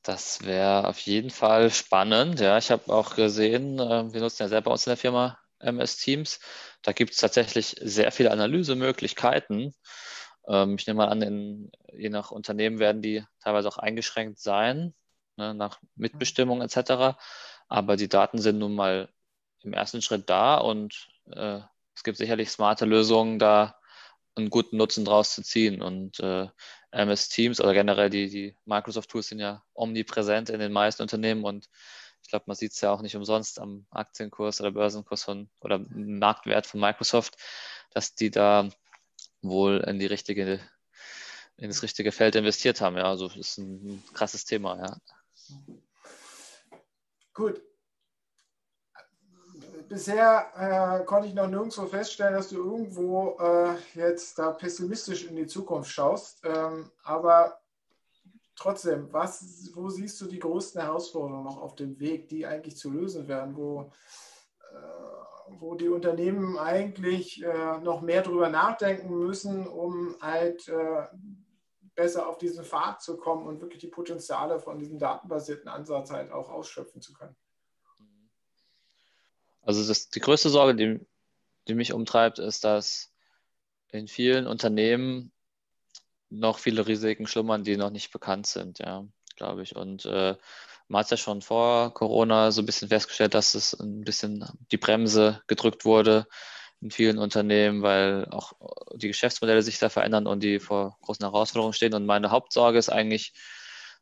Das 0.03 0.45
wäre 0.45 0.87
auf 0.87 0.99
jeden 0.99 1.29
Fall 1.29 1.71
spannend. 1.71 2.39
Ja, 2.39 2.57
ich 2.57 2.71
habe 2.71 2.93
auch 2.93 3.15
gesehen, 3.15 3.79
äh, 3.79 4.13
wir 4.13 4.21
nutzen 4.21 4.43
ja 4.43 4.47
selber 4.47 4.71
uns 4.71 4.85
in 4.85 4.91
der 4.91 4.97
Firma 4.97 5.37
MS 5.59 5.97
Teams. 5.97 6.39
Da 6.81 6.91
gibt 6.91 7.13
es 7.13 7.17
tatsächlich 7.17 7.75
sehr 7.81 8.11
viele 8.11 8.31
Analysemöglichkeiten. 8.31 9.73
Ähm, 10.47 10.75
ich 10.77 10.87
nehme 10.87 10.97
mal 10.97 11.09
an, 11.09 11.21
in, 11.21 11.71
je 11.93 12.09
nach 12.09 12.31
Unternehmen 12.31 12.79
werden 12.79 13.01
die 13.01 13.23
teilweise 13.41 13.67
auch 13.67 13.77
eingeschränkt 13.77 14.39
sein, 14.39 14.93
ne, 15.37 15.53
nach 15.53 15.79
Mitbestimmung 15.95 16.61
etc. 16.61 17.17
Aber 17.67 17.97
die 17.97 18.09
Daten 18.09 18.39
sind 18.39 18.59
nun 18.59 18.75
mal 18.75 19.09
im 19.61 19.73
ersten 19.73 20.01
Schritt 20.01 20.29
da 20.29 20.55
und 20.55 21.07
äh, 21.31 21.59
es 21.95 22.03
gibt 22.03 22.17
sicherlich 22.17 22.49
smarte 22.49 22.85
Lösungen, 22.85 23.39
da 23.39 23.75
einen 24.35 24.49
guten 24.49 24.77
Nutzen 24.77 25.05
draus 25.05 25.35
zu 25.35 25.43
ziehen. 25.43 25.81
Und 25.81 26.19
äh, 26.19 26.47
MS 26.91 27.29
Teams 27.29 27.61
oder 27.61 27.73
generell 27.73 28.09
die, 28.09 28.29
die 28.29 28.55
Microsoft-Tools 28.65 29.27
sind 29.27 29.39
ja 29.39 29.63
omnipräsent 29.73 30.49
in 30.49 30.59
den 30.59 30.71
meisten 30.71 31.01
Unternehmen 31.01 31.43
und 31.43 31.67
ich 32.29 32.31
glaube, 32.31 32.45
man 32.45 32.55
sieht 32.55 32.73
es 32.73 32.81
ja 32.81 32.91
auch 32.91 33.01
nicht 33.01 33.15
umsonst 33.15 33.59
am 33.59 33.87
Aktienkurs 33.89 34.61
oder 34.61 34.69
Börsenkurs 34.69 35.23
von 35.23 35.49
oder 35.61 35.79
Marktwert 35.89 36.67
von 36.67 36.79
Microsoft, 36.79 37.35
dass 37.89 38.13
die 38.13 38.29
da 38.29 38.69
wohl 39.41 39.79
in 39.79 39.97
die 39.97 40.05
richtige, 40.05 40.59
in 41.57 41.69
das 41.69 41.81
richtige 41.81 42.11
Feld 42.11 42.35
investiert 42.35 42.81
haben. 42.81 42.97
Ja, 42.97 43.05
also 43.05 43.29
das 43.29 43.35
ist 43.35 43.57
ein 43.57 44.03
krasses 44.13 44.45
Thema, 44.45 44.77
ja. 44.77 44.97
Gut. 47.33 47.63
Bisher 49.87 51.01
äh, 51.01 51.05
konnte 51.05 51.29
ich 51.29 51.33
noch 51.33 51.47
nirgendwo 51.47 51.87
feststellen, 51.87 52.35
dass 52.35 52.49
du 52.49 52.57
irgendwo 52.57 53.39
äh, 53.39 53.75
jetzt 53.95 54.37
da 54.37 54.51
pessimistisch 54.51 55.25
in 55.25 55.35
die 55.35 55.47
Zukunft 55.47 55.89
schaust. 55.89 56.41
Ähm, 56.45 56.91
aber 57.01 57.58
trotzdem, 58.59 59.11
was, 59.11 59.71
wo 59.73 59.89
siehst 59.89 60.19
du 60.21 60.27
die 60.27 60.39
größten 60.39 60.81
Herausforderungen 60.81 61.45
noch 61.45 61.57
auf 61.57 61.75
dem 61.75 61.99
Weg, 61.99 62.27
die 62.27 62.45
eigentlich 62.45 62.77
zu 62.77 62.91
lösen 62.91 63.27
werden, 63.27 63.55
wo, 63.55 63.91
äh, 64.71 64.75
wo 65.47 65.75
die 65.75 65.89
Unternehmen 65.89 66.57
eigentlich 66.57 67.43
äh, 67.43 67.77
noch 67.79 68.01
mehr 68.01 68.21
darüber 68.21 68.49
nachdenken 68.49 69.09
müssen, 69.17 69.67
um 69.67 70.15
halt 70.21 70.67
äh, 70.67 71.07
besser 71.95 72.27
auf 72.27 72.37
diesen 72.37 72.63
Pfad 72.63 73.01
zu 73.01 73.17
kommen 73.17 73.47
und 73.47 73.61
wirklich 73.61 73.81
die 73.81 73.87
Potenziale 73.87 74.59
von 74.59 74.77
diesem 74.77 74.99
datenbasierten 74.99 75.67
Ansatz 75.67 76.11
halt 76.11 76.31
auch 76.31 76.49
ausschöpfen 76.49 77.01
zu 77.01 77.13
können? 77.13 77.35
Also 79.61 79.87
das, 79.87 80.09
die 80.09 80.19
größte 80.19 80.49
Sorge, 80.49 80.75
die, 80.75 81.05
die 81.67 81.75
mich 81.75 81.93
umtreibt, 81.93 82.39
ist, 82.39 82.63
dass 82.63 83.13
in 83.91 84.07
vielen 84.07 84.47
Unternehmen 84.47 85.31
noch 86.29 86.59
viele 86.59 86.87
Risiken 86.87 87.27
schlummern, 87.27 87.63
die 87.63 87.77
noch 87.77 87.89
nicht 87.89 88.11
bekannt 88.11 88.47
sind, 88.47 88.79
ja, 88.79 89.05
glaube 89.35 89.63
ich. 89.63 89.75
Und 89.75 90.05
äh, 90.05 90.35
man 90.87 90.99
hat 91.01 91.11
ja 91.11 91.17
schon 91.17 91.41
vor 91.41 91.93
Corona 91.93 92.51
so 92.51 92.61
ein 92.61 92.65
bisschen 92.65 92.89
festgestellt, 92.89 93.33
dass 93.33 93.55
es 93.55 93.73
ein 93.73 94.03
bisschen 94.03 94.45
die 94.71 94.77
Bremse 94.77 95.41
gedrückt 95.47 95.85
wurde 95.85 96.27
in 96.81 96.91
vielen 96.91 97.17
Unternehmen, 97.17 97.81
weil 97.81 98.25
auch 98.31 98.53
die 98.95 99.07
Geschäftsmodelle 99.07 99.61
sich 99.61 99.79
da 99.79 99.89
verändern 99.89 100.27
und 100.27 100.41
die 100.41 100.59
vor 100.59 100.97
großen 101.01 101.25
Herausforderungen 101.25 101.73
stehen. 101.73 101.93
Und 101.93 102.05
meine 102.05 102.31
Hauptsorge 102.31 102.77
ist 102.77 102.89
eigentlich, 102.89 103.33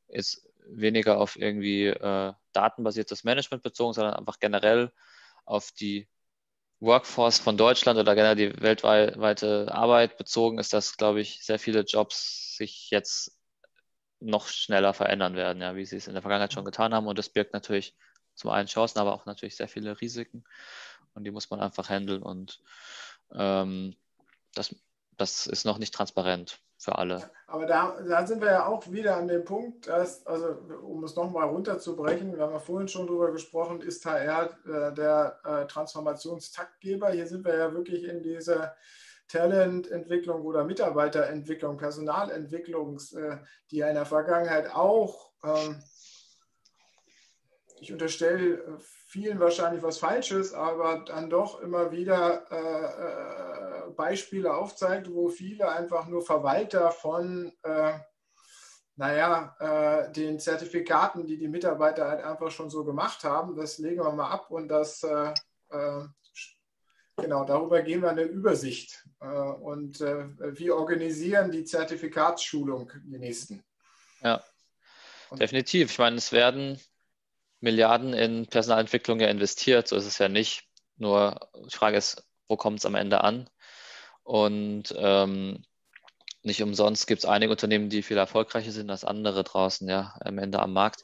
ist 0.08 0.48
weniger 0.70 1.20
auf 1.20 1.38
irgendwie 1.38 1.88
äh, 1.88 2.34
datenbasiertes 2.54 3.24
Management 3.24 3.64
bezogen, 3.64 3.94
sondern 3.94 4.14
einfach 4.14 4.40
generell 4.40 4.92
auf 5.46 5.72
die 5.72 6.08
Workforce 6.80 7.40
von 7.40 7.58
Deutschland 7.58 8.00
oder 8.00 8.14
generell 8.14 8.36
die 8.36 8.62
weltweite 8.62 9.74
Arbeit 9.74 10.18
bezogen 10.18 10.60
ist, 10.60 10.74
dass, 10.74 10.98
glaube 10.98 11.22
ich, 11.22 11.44
sehr 11.44 11.60
viele 11.60 11.82
Jobs 11.82 12.56
sich 12.56 12.90
jetzt 12.92 13.40
noch 14.20 14.48
schneller 14.48 14.94
verändern 14.94 15.36
werden, 15.36 15.62
ja, 15.62 15.76
wie 15.76 15.86
sie 15.86 15.98
es 15.98 16.08
in 16.08 16.14
der 16.14 16.22
Vergangenheit 16.22 16.54
schon 16.54 16.66
getan 16.66 16.94
haben. 16.94 17.08
Und 17.08 17.18
das 17.18 17.30
birgt 17.30 17.54
natürlich 17.54 17.96
zum 18.36 18.52
einen 18.52 18.68
Chancen, 18.68 19.00
aber 19.00 19.14
auch 19.14 19.26
natürlich 19.26 19.56
sehr 19.56 19.68
viele 19.68 20.00
Risiken. 20.00 20.44
Und 21.14 21.24
die 21.24 21.32
muss 21.32 21.50
man 21.50 21.60
einfach 21.60 21.90
handeln. 21.90 22.22
Und 22.22 22.62
ähm, 23.34 23.96
das, 24.54 24.76
das 25.18 25.48
ist 25.48 25.66
noch 25.66 25.80
nicht 25.80 25.94
transparent 25.94 26.60
für 26.78 26.98
alle. 26.98 27.30
Aber 27.48 27.66
da, 27.66 27.98
da 28.08 28.26
sind 28.26 28.42
wir 28.42 28.52
ja 28.52 28.66
auch 28.68 28.92
wieder 28.92 29.18
an 29.18 29.28
dem 29.28 29.44
Punkt, 29.44 29.88
dass, 29.88 30.26
also 30.28 30.50
um 30.84 31.04
es 31.04 31.16
nochmal 31.16 31.48
runterzubrechen, 31.48 32.36
wir 32.36 32.44
haben 32.44 32.54
ja 32.54 32.60
vorhin 32.60 32.88
schon 32.88 33.08
drüber 33.08 33.32
gesprochen, 33.32 33.82
ist 33.82 34.06
HR 34.06 34.50
äh, 34.66 34.94
der 34.94 35.40
äh, 35.44 35.66
Transformationstaktgeber. 35.66 37.10
Hier 37.12 37.28
sind 37.28 37.46
wir 37.46 37.58
ja 37.58 37.74
wirklich 37.74 38.04
in 38.04 38.22
dieser 38.22 38.76
Talententwicklung 39.28 40.44
oder 40.44 40.64
Mitarbeiterentwicklung, 40.64 41.78
Personalentwicklung, 41.78 42.98
äh, 43.16 43.38
die 43.72 43.78
ja 43.78 43.90
in 43.90 43.96
der 43.96 44.06
Vergangenheit 44.06 44.74
auch, 44.74 45.32
ähm, 45.44 45.82
ich 47.80 47.92
unterstelle 47.92 48.56
äh, 48.56 48.78
vielen 49.08 49.40
wahrscheinlich 49.40 49.82
was 49.82 49.98
Falsches, 49.98 50.54
aber 50.54 51.06
dann 51.06 51.30
doch 51.30 51.62
immer 51.62 51.92
wieder 51.92 52.46
äh, 52.52 53.88
äh, 53.88 53.92
Beispiele 53.92 54.54
aufzeigt, 54.54 55.12
wo 55.12 55.30
viele 55.30 55.70
einfach 55.70 56.08
nur 56.08 56.22
Verwalter 56.22 56.92
von, 56.92 57.54
äh, 57.64 57.94
naja, 58.98 59.56
äh, 59.60 60.12
den 60.12 60.40
Zertifikaten, 60.40 61.26
die 61.26 61.38
die 61.38 61.48
Mitarbeiter 61.48 62.10
halt 62.10 62.24
einfach 62.24 62.52
schon 62.52 62.70
so 62.70 62.84
gemacht 62.84 63.24
haben, 63.24 63.56
das 63.56 63.78
legen 63.78 64.04
wir 64.04 64.12
mal 64.12 64.30
ab 64.30 64.52
und 64.52 64.68
das, 64.68 65.02
äh, 65.04 65.34
äh, 65.70 66.04
genau, 67.16 67.46
darüber 67.46 67.82
gehen 67.84 68.02
wir 68.02 68.10
eine 68.10 68.24
Übersicht 68.24 69.08
und 69.20 70.00
wir 70.00 70.76
organisieren 70.76 71.50
die 71.50 71.64
Zertifikatsschulung 71.64 72.92
die 73.06 73.18
nächsten. 73.18 73.64
Ja, 74.22 74.44
definitiv. 75.32 75.90
Ich 75.90 75.98
meine, 75.98 76.18
es 76.18 76.32
werden 76.32 76.80
Milliarden 77.60 78.14
in 78.14 78.48
Personalentwicklung 78.48 79.20
ja 79.20 79.28
investiert, 79.28 79.88
so 79.88 79.96
ist 79.96 80.06
es 80.06 80.18
ja 80.20 80.30
nicht. 80.30 80.64
Nur 80.98 81.50
die 81.70 81.76
Frage 81.76 81.98
ist, 81.98 82.28
wo 82.48 82.58
kommt 82.58 82.80
es 82.80 82.86
am 82.86 82.96
Ende 82.96 83.24
an? 83.24 83.50
Und 84.24 84.94
ähm, 84.98 85.64
nicht 86.44 86.62
umsonst 86.64 87.08
gibt 87.08 87.20
es 87.24 87.30
einige 87.30 87.52
Unternehmen, 87.52 87.90
die 87.90 88.04
viel 88.04 88.18
erfolgreicher 88.18 88.72
sind 88.72 88.90
als 88.90 89.04
andere 89.04 89.44
draußen, 89.44 89.88
ja, 89.88 90.16
am 90.22 90.38
Ende 90.38 90.60
am 90.60 90.74
Markt. 90.74 91.04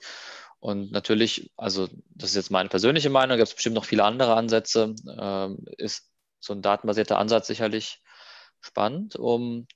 Und 0.60 0.92
natürlich, 0.92 1.52
also 1.58 1.88
das 2.16 2.30
ist 2.30 2.36
jetzt 2.36 2.52
meine 2.52 2.70
persönliche 2.70 3.10
Meinung, 3.10 3.38
gibt 3.38 3.50
es 3.50 3.56
bestimmt 3.56 3.76
noch 3.76 3.86
viele 3.86 4.06
andere 4.06 4.36
Ansätze, 4.36 4.96
ähm, 5.20 5.66
ist 5.78 6.10
so 6.40 6.54
ein 6.54 6.62
datenbasierter 6.62 7.18
Ansatz 7.18 7.48
sicherlich 7.48 8.02
spannend, 8.62 9.16
um 9.18 9.68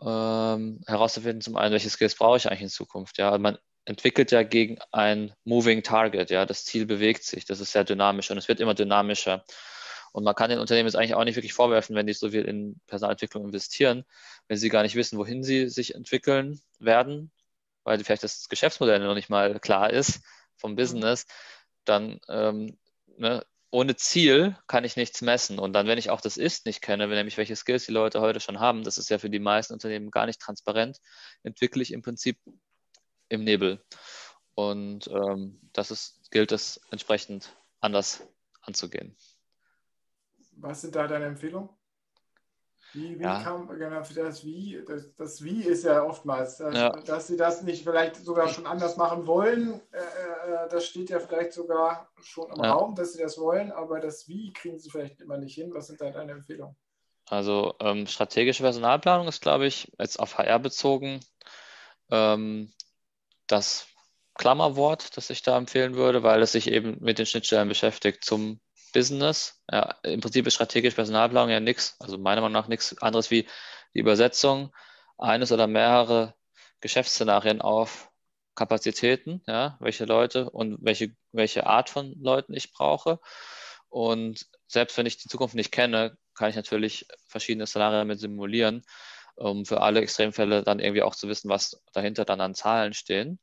ähm, 0.00 0.80
herauszufinden, 0.86 1.40
zum 1.40 1.56
einen, 1.56 1.72
welche 1.72 1.90
Skills 1.90 2.16
brauche 2.16 2.38
ich 2.38 2.48
eigentlich 2.48 2.62
in 2.62 2.68
Zukunft. 2.70 3.18
Ja, 3.18 3.36
man 3.38 3.58
entwickelt 3.90 4.30
ja 4.30 4.44
gegen 4.44 4.78
ein 4.92 5.34
Moving 5.44 5.82
Target. 5.82 6.30
Ja, 6.30 6.46
das 6.46 6.64
Ziel 6.64 6.86
bewegt 6.86 7.24
sich. 7.24 7.44
Das 7.44 7.60
ist 7.60 7.72
sehr 7.72 7.84
dynamisch 7.84 8.30
und 8.30 8.38
es 8.38 8.48
wird 8.48 8.60
immer 8.60 8.74
dynamischer. 8.74 9.44
Und 10.12 10.24
man 10.24 10.34
kann 10.34 10.50
den 10.50 10.60
Unternehmen 10.60 10.86
jetzt 10.86 10.94
eigentlich 10.94 11.14
auch 11.14 11.24
nicht 11.24 11.36
wirklich 11.36 11.52
vorwerfen, 11.52 11.96
wenn 11.96 12.06
die 12.06 12.12
so 12.12 12.30
viel 12.30 12.44
in 12.44 12.80
Personalentwicklung 12.86 13.44
investieren, 13.44 14.04
wenn 14.48 14.58
sie 14.58 14.68
gar 14.68 14.82
nicht 14.82 14.94
wissen, 14.94 15.18
wohin 15.18 15.42
sie 15.42 15.68
sich 15.68 15.94
entwickeln 15.94 16.60
werden, 16.78 17.32
weil 17.84 18.02
vielleicht 18.02 18.22
das 18.22 18.48
Geschäftsmodell 18.48 19.00
noch 19.00 19.14
nicht 19.14 19.28
mal 19.28 19.58
klar 19.60 19.90
ist 19.90 20.20
vom 20.56 20.76
Business, 20.76 21.26
dann 21.84 22.20
ähm, 22.28 22.78
ne, 23.16 23.44
ohne 23.70 23.96
Ziel 23.96 24.56
kann 24.68 24.84
ich 24.84 24.96
nichts 24.96 25.20
messen. 25.20 25.58
Und 25.58 25.72
dann, 25.72 25.86
wenn 25.86 25.98
ich 25.98 26.10
auch 26.10 26.20
das 26.20 26.36
Ist 26.36 26.66
nicht 26.66 26.80
kenne, 26.80 27.08
wenn 27.08 27.16
nämlich 27.16 27.38
welche 27.38 27.56
Skills 27.56 27.86
die 27.86 27.92
Leute 27.92 28.20
heute 28.20 28.40
schon 28.40 28.60
haben, 28.60 28.84
das 28.84 28.98
ist 28.98 29.10
ja 29.10 29.18
für 29.18 29.30
die 29.30 29.38
meisten 29.40 29.72
Unternehmen 29.72 30.10
gar 30.10 30.26
nicht 30.26 30.40
transparent, 30.40 30.98
entwickle 31.42 31.82
ich 31.82 31.92
im 31.92 32.02
Prinzip 32.02 32.38
im 33.30 33.44
Nebel. 33.44 33.82
Und 34.54 35.08
ähm, 35.08 35.58
das 35.72 35.90
ist, 35.90 36.30
gilt 36.30 36.52
es 36.52 36.80
entsprechend 36.90 37.56
anders 37.80 38.22
anzugehen. 38.60 39.16
Was 40.56 40.82
sind 40.82 40.94
da 40.94 41.06
deine 41.06 41.24
Empfehlungen? 41.26 41.70
Wie, 42.92 43.18
wie 43.18 43.22
ja. 43.22 43.42
kam 43.42 43.68
genau 43.68 44.02
das 44.14 44.44
Wie? 44.44 44.82
Das, 44.86 45.14
das, 45.14 45.44
Wie 45.44 45.62
ist 45.62 45.84
ja 45.84 46.02
oftmals, 46.02 46.56
dass, 46.56 46.74
ja. 46.74 46.90
dass, 46.90 47.28
sie 47.28 47.36
das 47.36 47.62
nicht 47.62 47.84
vielleicht 47.84 48.16
sogar 48.16 48.48
schon 48.48 48.66
anders 48.66 48.96
machen 48.96 49.26
wollen. 49.26 49.80
Äh, 49.92 49.98
äh, 49.98 50.68
das 50.68 50.86
steht 50.86 51.08
ja 51.08 51.20
vielleicht 51.20 51.52
sogar 51.52 52.10
schon 52.20 52.50
im 52.50 52.64
ja. 52.64 52.72
Raum, 52.72 52.96
dass 52.96 53.12
sie 53.12 53.22
das 53.22 53.38
wollen, 53.38 53.70
aber 53.70 54.00
das 54.00 54.28
Wie 54.28 54.52
kriegen 54.52 54.78
sie 54.78 54.90
vielleicht 54.90 55.20
immer 55.20 55.38
nicht 55.38 55.54
hin. 55.54 55.72
Was 55.72 55.86
sind 55.86 56.00
da 56.00 56.10
deine 56.10 56.32
Empfehlungen? 56.32 56.76
Also 57.26 57.74
ähm, 57.78 58.08
strategische 58.08 58.64
Personalplanung 58.64 59.28
ist, 59.28 59.40
glaube 59.40 59.66
ich, 59.66 59.92
jetzt 59.98 60.18
auf 60.18 60.36
HR 60.36 60.58
bezogen, 60.58 61.20
ähm, 62.10 62.72
das 63.50 63.86
Klammerwort, 64.34 65.16
das 65.16 65.30
ich 65.30 65.42
da 65.42 65.56
empfehlen 65.58 65.94
würde, 65.94 66.22
weil 66.22 66.40
es 66.42 66.52
sich 66.52 66.68
eben 66.68 66.96
mit 67.00 67.18
den 67.18 67.26
Schnittstellen 67.26 67.68
beschäftigt 67.68 68.24
zum 68.24 68.60
Business. 68.92 69.62
Ja, 69.70 69.96
Im 70.02 70.20
Prinzip 70.20 70.46
ist 70.46 70.54
strategische 70.54 70.96
Personalplanung 70.96 71.50
ja 71.50 71.60
nichts, 71.60 71.96
also 72.00 72.18
meiner 72.18 72.40
Meinung 72.40 72.54
nach 72.54 72.68
nichts 72.68 72.96
anderes 73.02 73.30
wie 73.30 73.46
die 73.94 74.00
Übersetzung 74.00 74.74
eines 75.18 75.52
oder 75.52 75.66
mehrere 75.66 76.34
Geschäftsszenarien 76.80 77.60
auf 77.60 78.10
Kapazitäten, 78.54 79.42
ja, 79.46 79.76
welche 79.80 80.04
Leute 80.04 80.50
und 80.50 80.78
welche, 80.80 81.14
welche 81.32 81.66
Art 81.66 81.90
von 81.90 82.14
Leuten 82.20 82.54
ich 82.54 82.72
brauche. 82.72 83.20
Und 83.88 84.46
selbst 84.66 84.96
wenn 84.96 85.06
ich 85.06 85.18
die 85.18 85.28
Zukunft 85.28 85.54
nicht 85.54 85.72
kenne, 85.72 86.16
kann 86.34 86.50
ich 86.50 86.56
natürlich 86.56 87.06
verschiedene 87.26 87.66
Szenarien 87.66 88.06
mit 88.06 88.20
simulieren, 88.20 88.84
um 89.40 89.64
für 89.64 89.80
alle 89.80 90.00
Extremfälle 90.00 90.62
dann 90.62 90.80
irgendwie 90.80 91.02
auch 91.02 91.14
zu 91.14 91.26
wissen, 91.28 91.48
was 91.48 91.80
dahinter 91.92 92.24
dann 92.24 92.40
an 92.40 92.54
Zahlen 92.54 92.92
stehen. 92.92 93.38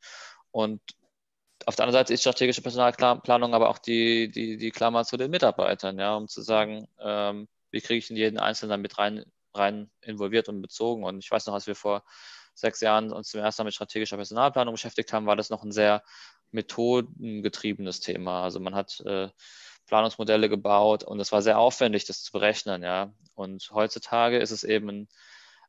Und 0.51 0.79
auf 1.65 1.75
der 1.75 1.85
anderen 1.85 1.99
Seite 1.99 2.13
ist 2.13 2.21
strategische 2.21 2.61
Personalplanung 2.61 3.55
aber 3.55 3.69
auch 3.69 3.79
die, 3.79 4.29
die, 4.29 4.57
die 4.57 4.71
Klammer 4.71 5.05
zu 5.05 5.17
den 5.17 5.31
Mitarbeitern, 5.31 5.97
ja, 5.97 6.15
um 6.15 6.27
zu 6.27 6.41
sagen, 6.41 6.87
ähm, 6.99 7.47
wie 7.71 7.81
kriege 7.81 7.97
ich 7.97 8.09
in 8.11 8.15
jeden 8.15 8.37
Einzelnen 8.37 8.69
damit 8.69 8.97
rein, 8.99 9.25
rein 9.55 9.89
involviert 10.01 10.49
und 10.49 10.61
bezogen. 10.61 11.03
Und 11.03 11.19
ich 11.19 11.31
weiß 11.31 11.47
noch, 11.47 11.55
als 11.55 11.65
wir 11.65 11.75
vor 11.75 12.03
sechs 12.53 12.79
Jahren 12.81 13.11
uns 13.11 13.29
zum 13.29 13.41
ersten 13.41 13.63
Mal 13.63 13.65
mit 13.65 13.73
strategischer 13.73 14.17
Personalplanung 14.17 14.75
beschäftigt 14.75 15.11
haben, 15.13 15.25
war 15.25 15.35
das 15.35 15.49
noch 15.49 15.63
ein 15.63 15.71
sehr 15.71 16.03
methodengetriebenes 16.51 18.01
Thema. 18.01 18.43
Also 18.43 18.59
man 18.59 18.75
hat 18.75 19.01
äh, 19.01 19.29
Planungsmodelle 19.87 20.47
gebaut 20.47 21.03
und 21.03 21.19
es 21.19 21.31
war 21.31 21.41
sehr 21.41 21.57
aufwendig, 21.57 22.05
das 22.05 22.21
zu 22.21 22.31
berechnen, 22.31 22.83
ja. 22.83 23.11
Und 23.33 23.71
heutzutage 23.73 24.37
ist 24.37 24.51
es 24.51 24.63
eben 24.63 25.07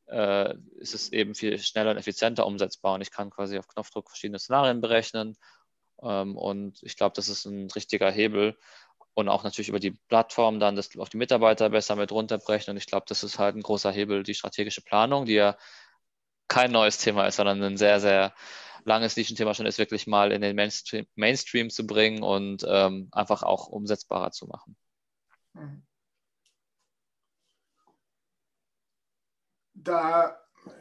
äh, 0.08 0.54
ist 0.78 0.94
es 0.94 1.12
eben 1.12 1.34
viel 1.34 1.58
schneller 1.58 1.92
und 1.92 1.96
effizienter 1.96 2.46
umsetzbar 2.46 2.94
und 2.94 3.00
ich 3.00 3.10
kann 3.10 3.30
quasi 3.30 3.58
auf 3.58 3.68
Knopfdruck 3.68 4.10
verschiedene 4.10 4.38
Szenarien 4.38 4.80
berechnen 4.80 5.36
ähm, 6.02 6.36
und 6.36 6.82
ich 6.82 6.96
glaube, 6.96 7.14
das 7.16 7.28
ist 7.28 7.44
ein 7.44 7.70
richtiger 7.70 8.10
Hebel 8.10 8.56
und 9.14 9.28
auch 9.28 9.42
natürlich 9.42 9.68
über 9.68 9.80
die 9.80 9.98
Plattform 10.08 10.60
dann 10.60 10.76
das 10.76 10.96
auf 10.96 11.08
die 11.08 11.16
Mitarbeiter 11.16 11.70
besser 11.70 11.96
mit 11.96 12.12
runterbrechen. 12.12 12.70
Und 12.70 12.76
ich 12.76 12.86
glaube, 12.86 13.06
das 13.08 13.24
ist 13.24 13.38
halt 13.38 13.56
ein 13.56 13.62
großer 13.62 13.90
Hebel, 13.90 14.22
die 14.22 14.34
strategische 14.34 14.82
Planung, 14.82 15.24
die 15.24 15.34
ja 15.34 15.56
kein 16.46 16.70
neues 16.70 16.98
Thema 16.98 17.26
ist, 17.26 17.36
sondern 17.36 17.62
ein 17.62 17.76
sehr, 17.76 17.98
sehr 18.00 18.32
langes 18.84 19.16
Nischenthema 19.16 19.54
schon 19.54 19.66
ist, 19.66 19.78
wirklich 19.78 20.06
mal 20.06 20.30
in 20.32 20.40
den 20.40 20.54
Mainstream, 20.54 21.06
Mainstream 21.16 21.68
zu 21.68 21.86
bringen 21.86 22.22
und 22.22 22.64
ähm, 22.68 23.08
einfach 23.10 23.42
auch 23.42 23.66
umsetzbarer 23.66 24.30
zu 24.30 24.46
machen. 24.46 24.76
Da 29.82 30.38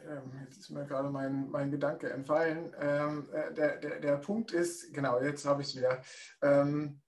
ähm, 0.08 0.32
jetzt 0.44 0.58
ist 0.58 0.70
mir 0.70 0.84
gerade 0.86 1.10
mein, 1.10 1.50
mein 1.50 1.70
Gedanke 1.70 2.10
entfallen. 2.10 2.74
Ähm, 2.80 3.28
äh, 3.32 3.52
der, 3.54 3.76
der, 3.78 4.00
der 4.00 4.16
Punkt 4.16 4.52
ist, 4.52 4.92
genau, 4.92 5.20
jetzt 5.20 5.44
habe 5.44 5.62
ich 5.62 5.68
es 5.68 5.76
wieder. 5.76 6.02
Ähm, 6.42 7.00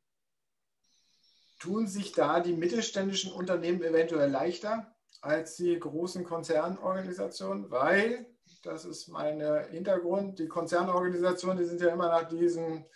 tun 1.58 1.86
sich 1.86 2.12
da 2.12 2.40
die 2.40 2.54
mittelständischen 2.54 3.32
Unternehmen 3.32 3.82
eventuell 3.82 4.30
leichter 4.30 4.94
als 5.20 5.56
die 5.56 5.78
großen 5.78 6.24
Konzernorganisationen? 6.24 7.70
Weil, 7.70 8.26
das 8.62 8.84
ist 8.84 9.08
mein 9.08 9.40
Hintergrund, 9.70 10.38
die 10.38 10.48
Konzernorganisationen, 10.48 11.58
die 11.58 11.64
sind 11.64 11.80
ja 11.80 11.88
immer 11.88 12.08
nach 12.08 12.28
diesen 12.28 12.86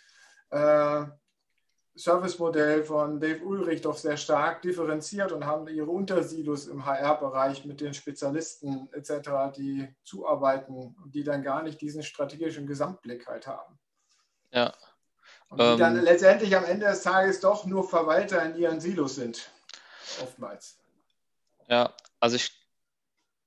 äh, 0.49 1.05
Servicemodell 1.95 2.83
von 2.83 3.21
Dave 3.21 3.41
Ulrich 3.43 3.81
doch 3.81 3.95
sehr 3.95 4.17
stark 4.17 4.61
differenziert 4.61 5.31
und 5.31 5.45
haben 5.45 5.67
ihre 5.69 5.89
Untersilos 5.89 6.67
im 6.67 6.85
HR-Bereich 6.85 7.63
mit 7.63 7.79
den 7.79 7.93
Spezialisten 7.93 8.89
etc., 8.91 9.55
die 9.55 9.87
zuarbeiten 10.03 10.93
und 11.01 11.15
die 11.15 11.23
dann 11.23 11.41
gar 11.41 11.63
nicht 11.63 11.79
diesen 11.79 12.03
strategischen 12.03 12.67
Gesamtblick 12.67 13.27
halt 13.27 13.47
haben. 13.47 13.79
Ja. 14.51 14.73
Und 15.47 15.61
die 15.61 15.63
ähm, 15.63 15.79
dann 15.79 16.01
letztendlich 16.01 16.55
am 16.57 16.65
Ende 16.65 16.87
des 16.87 17.01
Tages 17.01 17.39
doch 17.39 17.65
nur 17.65 17.87
Verwalter 17.87 18.43
in 18.43 18.57
ihren 18.57 18.81
Silos 18.81 19.15
sind. 19.15 19.49
Oftmals. 20.21 20.77
Ja, 21.69 21.93
also 22.19 22.35
ich, 22.35 22.51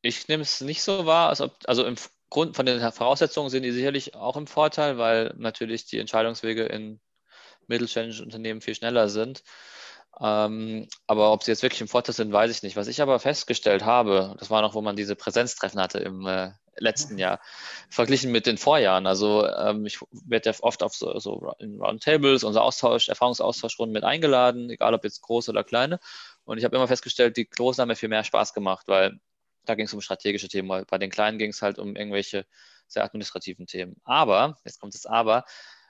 ich 0.01 0.27
nehme 0.29 0.43
es 0.43 0.63
nicht 0.63 0.83
so 0.83 1.05
wahr, 1.05 1.29
als 1.29 1.43
ob, 1.43 1.55
also 1.67 1.85
im 1.85 1.97
Grund 2.31 2.57
von 2.57 2.65
den 2.65 2.81
Voraussetzungen 2.93 3.51
sind 3.51 3.63
die 3.63 3.73
sicherlich 3.73 4.15
auch 4.15 4.37
im 4.39 4.47
Vorteil, 4.47 4.97
weil 4.97 5.35
natürlich 5.37 5.85
die 5.87 5.99
Entscheidungswege 5.99 6.65
in 6.65 7.01
mittelständische 7.69 8.23
Unternehmen 8.23 8.61
viel 8.61 8.75
schneller 8.75 9.09
sind. 9.09 9.43
Ähm, 10.21 10.89
aber 11.07 11.33
ob 11.33 11.45
sie 11.45 11.51
jetzt 11.53 11.63
wirklich 11.63 11.81
im 11.81 11.89
Vorteil 11.89 12.15
sind, 12.15 12.33
weiß 12.33 12.51
ich 12.51 12.63
nicht. 12.63 12.77
Was 12.77 12.89
ich 12.89 13.01
aber 13.01 13.21
festgestellt 13.21 13.85
habe, 13.85 14.35
das 14.39 14.51
war 14.51 14.63
noch, 14.63 14.75
wo 14.75 14.81
man 14.81 14.97
diese 14.97 15.15
Präsenztreffen 15.15 15.81
hatte 15.81 15.99
im 15.99 16.27
äh, 16.27 16.51
letzten 16.77 17.19
Jahr, 17.19 17.41
verglichen 17.91 18.33
mit 18.33 18.47
den 18.47 18.59
Vorjahren. 18.59 19.07
Also 19.07 19.47
ähm, 19.47 19.87
ich 19.87 20.01
werde 20.11 20.51
ja 20.51 20.57
oft 20.61 20.83
auf 20.83 20.95
so, 20.95 21.19
so 21.19 21.53
in 21.59 21.81
Roundtables, 21.81 22.45
unser 22.45 22.63
Austausch, 22.63 23.09
Erfahrungsaustauschrunden 23.09 23.93
mit 23.93 24.05
eingeladen, 24.05 24.71
egal 24.71 24.95
ob 24.95 25.05
jetzt 25.05 25.23
groß 25.23 25.49
oder 25.51 25.65
kleine. 25.65 26.01
Und 26.45 26.59
ich 26.59 26.65
habe 26.65 26.77
immer 26.77 26.89
festgestellt, 26.89 27.37
die 27.37 27.49
großen 27.49 27.83
haben 27.83 27.89
mir 27.89 27.97
viel 27.97 28.09
mehr 28.09 28.25
Spaß 28.25 28.55
gemacht, 28.55 28.89
weil 28.89 29.21
da 29.65 29.75
ging 29.75 29.87
es 29.87 29.95
um 29.95 30.01
strategische 30.01 30.49
Themen. 30.49 30.85
Bei 30.89 30.99
den 30.99 31.11
kleinen 31.11 31.39
ging 31.39 31.51
es 31.51 31.63
halt 31.63 31.79
um 31.79 31.95
irgendwelche 31.95 32.47
sehr 32.87 33.05
administrativen 33.05 33.67
Themen. 33.67 34.01
Aber, 34.05 34.57
jetzt 34.65 34.81
kommt 34.81 34.95
das 34.95 35.05
Aber, 35.05 35.45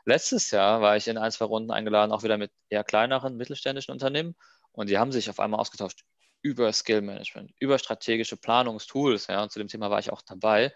Letztes 0.09 0.51
Jahr 0.53 0.81
war 0.81 0.97
ich 0.97 1.07
in 1.07 1.19
ein, 1.19 1.31
zwei 1.31 1.45
Runden 1.45 1.71
eingeladen, 1.71 2.13
auch 2.13 2.23
wieder 2.23 2.39
mit 2.39 2.51
eher 2.71 2.83
kleineren 2.83 3.37
mittelständischen 3.37 3.93
Unternehmen. 3.93 4.37
Und 4.73 4.89
die 4.89 4.97
haben 4.97 5.13
sich 5.13 5.29
auf 5.29 5.39
einmal 5.39 5.61
ausgetauscht 5.61 6.03
über 6.41 6.73
Skill 6.73 7.03
Management, 7.03 7.53
über 7.61 7.79
strategische 7.79 8.39
Planungstools. 8.39 9.27
Ja, 9.27 9.43
und 9.43 9.53
zu 9.53 9.59
dem 9.59 9.69
Thema 9.69 9.91
war 9.91 9.99
ich 9.99 10.11
auch 10.11 10.23
dabei. 10.23 10.73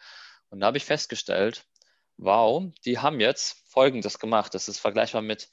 Und 0.51 0.61
da 0.61 0.67
habe 0.67 0.77
ich 0.77 0.85
festgestellt, 0.85 1.65
wow, 2.19 2.63
die 2.85 2.99
haben 2.99 3.21
jetzt 3.21 3.57
Folgendes 3.71 4.19
gemacht. 4.19 4.53
Das 4.53 4.69
ist 4.69 4.81
vergleichbar 4.81 5.23
mit 5.23 5.49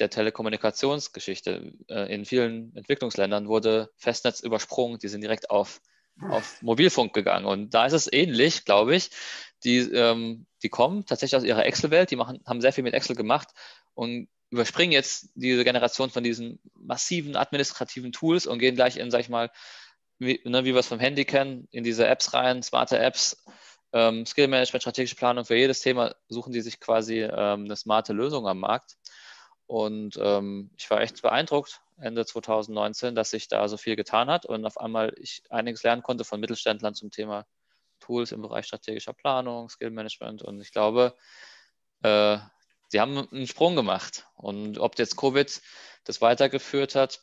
der 0.00 0.10
Telekommunikationsgeschichte. 0.10 1.72
Äh, 1.88 2.14
in 2.14 2.26
vielen 2.26 2.76
Entwicklungsländern 2.76 3.48
wurde 3.48 3.90
Festnetz 3.96 4.40
übersprungen, 4.40 4.98
die 4.98 5.08
sind 5.08 5.22
direkt 5.22 5.48
auf, 5.48 5.80
auf 6.20 6.62
Mobilfunk 6.62 7.12
gegangen. 7.12 7.46
Und 7.46 7.74
da 7.74 7.86
ist 7.86 7.92
es 7.92 8.12
ähnlich, 8.12 8.64
glaube 8.64 8.96
ich 8.96 9.10
die, 9.64 9.78
ähm, 9.78 10.46
die 10.62 10.68
kommen 10.68 11.06
tatsächlich 11.06 11.36
aus 11.36 11.44
ihrer 11.44 11.64
Excel-Welt, 11.64 12.10
die 12.10 12.16
machen, 12.16 12.40
haben 12.46 12.60
sehr 12.60 12.72
viel 12.72 12.84
mit 12.84 12.94
Excel 12.94 13.16
gemacht 13.16 13.48
und 13.94 14.28
überspringen 14.50 14.92
jetzt 14.92 15.30
diese 15.34 15.64
Generation 15.64 16.10
von 16.10 16.22
diesen 16.22 16.60
massiven 16.74 17.34
administrativen 17.34 18.12
Tools 18.12 18.46
und 18.46 18.58
gehen 18.58 18.76
gleich 18.76 18.98
in, 18.98 19.10
sag 19.10 19.20
ich 19.20 19.28
mal, 19.28 19.50
wie, 20.18 20.40
ne, 20.44 20.64
wie 20.64 20.74
wir 20.74 20.80
es 20.80 20.86
vom 20.86 21.00
Handy 21.00 21.24
kennen, 21.24 21.66
in 21.70 21.82
diese 21.82 22.06
Apps 22.06 22.34
rein, 22.34 22.62
smarte 22.62 22.98
Apps, 22.98 23.42
ähm, 23.92 24.26
Skill 24.26 24.48
Management, 24.48 24.82
strategische 24.82 25.16
Planung. 25.16 25.44
Für 25.44 25.56
jedes 25.56 25.80
Thema 25.80 26.14
suchen 26.28 26.52
die 26.52 26.60
sich 26.60 26.78
quasi 26.78 27.22
ähm, 27.22 27.64
eine 27.64 27.76
smarte 27.76 28.12
Lösung 28.12 28.46
am 28.46 28.60
Markt. 28.60 28.96
Und 29.66 30.18
ähm, 30.20 30.70
ich 30.76 30.88
war 30.90 31.00
echt 31.00 31.22
beeindruckt 31.22 31.80
Ende 31.96 32.26
2019, 32.26 33.14
dass 33.14 33.30
sich 33.30 33.48
da 33.48 33.68
so 33.68 33.76
viel 33.76 33.96
getan 33.96 34.28
hat 34.28 34.46
und 34.46 34.64
auf 34.64 34.78
einmal 34.78 35.14
ich 35.16 35.42
einiges 35.50 35.82
lernen 35.82 36.02
konnte 36.02 36.24
von 36.24 36.40
Mittelständlern 36.40 36.94
zum 36.94 37.10
Thema 37.10 37.46
Tools 38.00 38.32
im 38.32 38.42
Bereich 38.42 38.66
strategischer 38.66 39.12
Planung, 39.12 39.68
Skill 39.68 39.90
Management 39.90 40.42
und 40.42 40.60
ich 40.60 40.72
glaube, 40.72 41.14
äh, 42.02 42.38
sie 42.88 43.00
haben 43.00 43.28
einen 43.30 43.46
Sprung 43.46 43.76
gemacht. 43.76 44.26
Und 44.36 44.78
ob 44.78 44.98
jetzt 44.98 45.16
Covid 45.16 45.60
das 46.04 46.20
weitergeführt 46.20 46.94
hat 46.94 47.20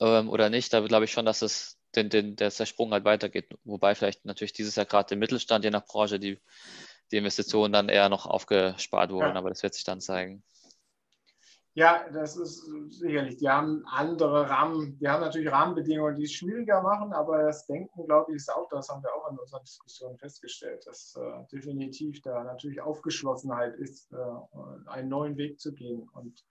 ähm, 0.00 0.28
oder 0.28 0.50
nicht, 0.50 0.72
da 0.72 0.80
glaube 0.80 1.06
ich 1.06 1.12
schon, 1.12 1.24
dass 1.24 1.42
es 1.42 1.78
den, 1.94 2.08
den, 2.08 2.36
dass 2.36 2.56
der 2.56 2.66
Sprung 2.66 2.92
halt 2.92 3.04
weitergeht. 3.04 3.48
Wobei 3.64 3.94
vielleicht 3.94 4.24
natürlich 4.24 4.52
dieses 4.52 4.76
Jahr 4.76 4.86
gerade 4.86 5.14
im 5.14 5.20
Mittelstand, 5.20 5.64
je 5.64 5.70
nach 5.70 5.86
Branche, 5.86 6.18
die, 6.20 6.38
die 7.10 7.16
Investitionen 7.16 7.72
dann 7.72 7.88
eher 7.88 8.08
noch 8.08 8.26
aufgespart 8.26 9.10
wurden, 9.10 9.32
ja. 9.32 9.36
aber 9.36 9.48
das 9.48 9.62
wird 9.62 9.74
sich 9.74 9.84
dann 9.84 10.00
zeigen. 10.00 10.42
Ja, 11.74 12.08
das 12.10 12.36
ist 12.36 12.68
sicherlich. 12.88 13.36
Die 13.36 13.48
haben 13.48 13.84
andere 13.86 14.50
Rahmen, 14.50 14.98
die 14.98 15.08
haben 15.08 15.20
natürlich 15.20 15.52
Rahmenbedingungen, 15.52 16.16
die 16.16 16.24
es 16.24 16.32
schwieriger 16.32 16.82
machen, 16.82 17.12
aber 17.12 17.44
das 17.44 17.64
Denken, 17.66 18.06
glaube 18.06 18.32
ich, 18.32 18.36
ist 18.36 18.52
auch, 18.52 18.68
das 18.68 18.88
haben 18.88 19.02
wir 19.04 19.14
auch 19.14 19.30
in 19.30 19.38
unserer 19.38 19.60
Diskussion 19.60 20.18
festgestellt, 20.18 20.84
dass 20.86 21.14
äh, 21.16 21.44
definitiv 21.52 22.20
da 22.22 22.42
natürlich 22.42 22.80
Aufgeschlossenheit 22.80 23.76
ist, 23.76 24.12
äh, 24.12 24.88
einen 24.88 25.08
neuen 25.08 25.36
Weg 25.36 25.60
zu 25.60 25.72
gehen. 25.72 26.08
Und 26.12 26.44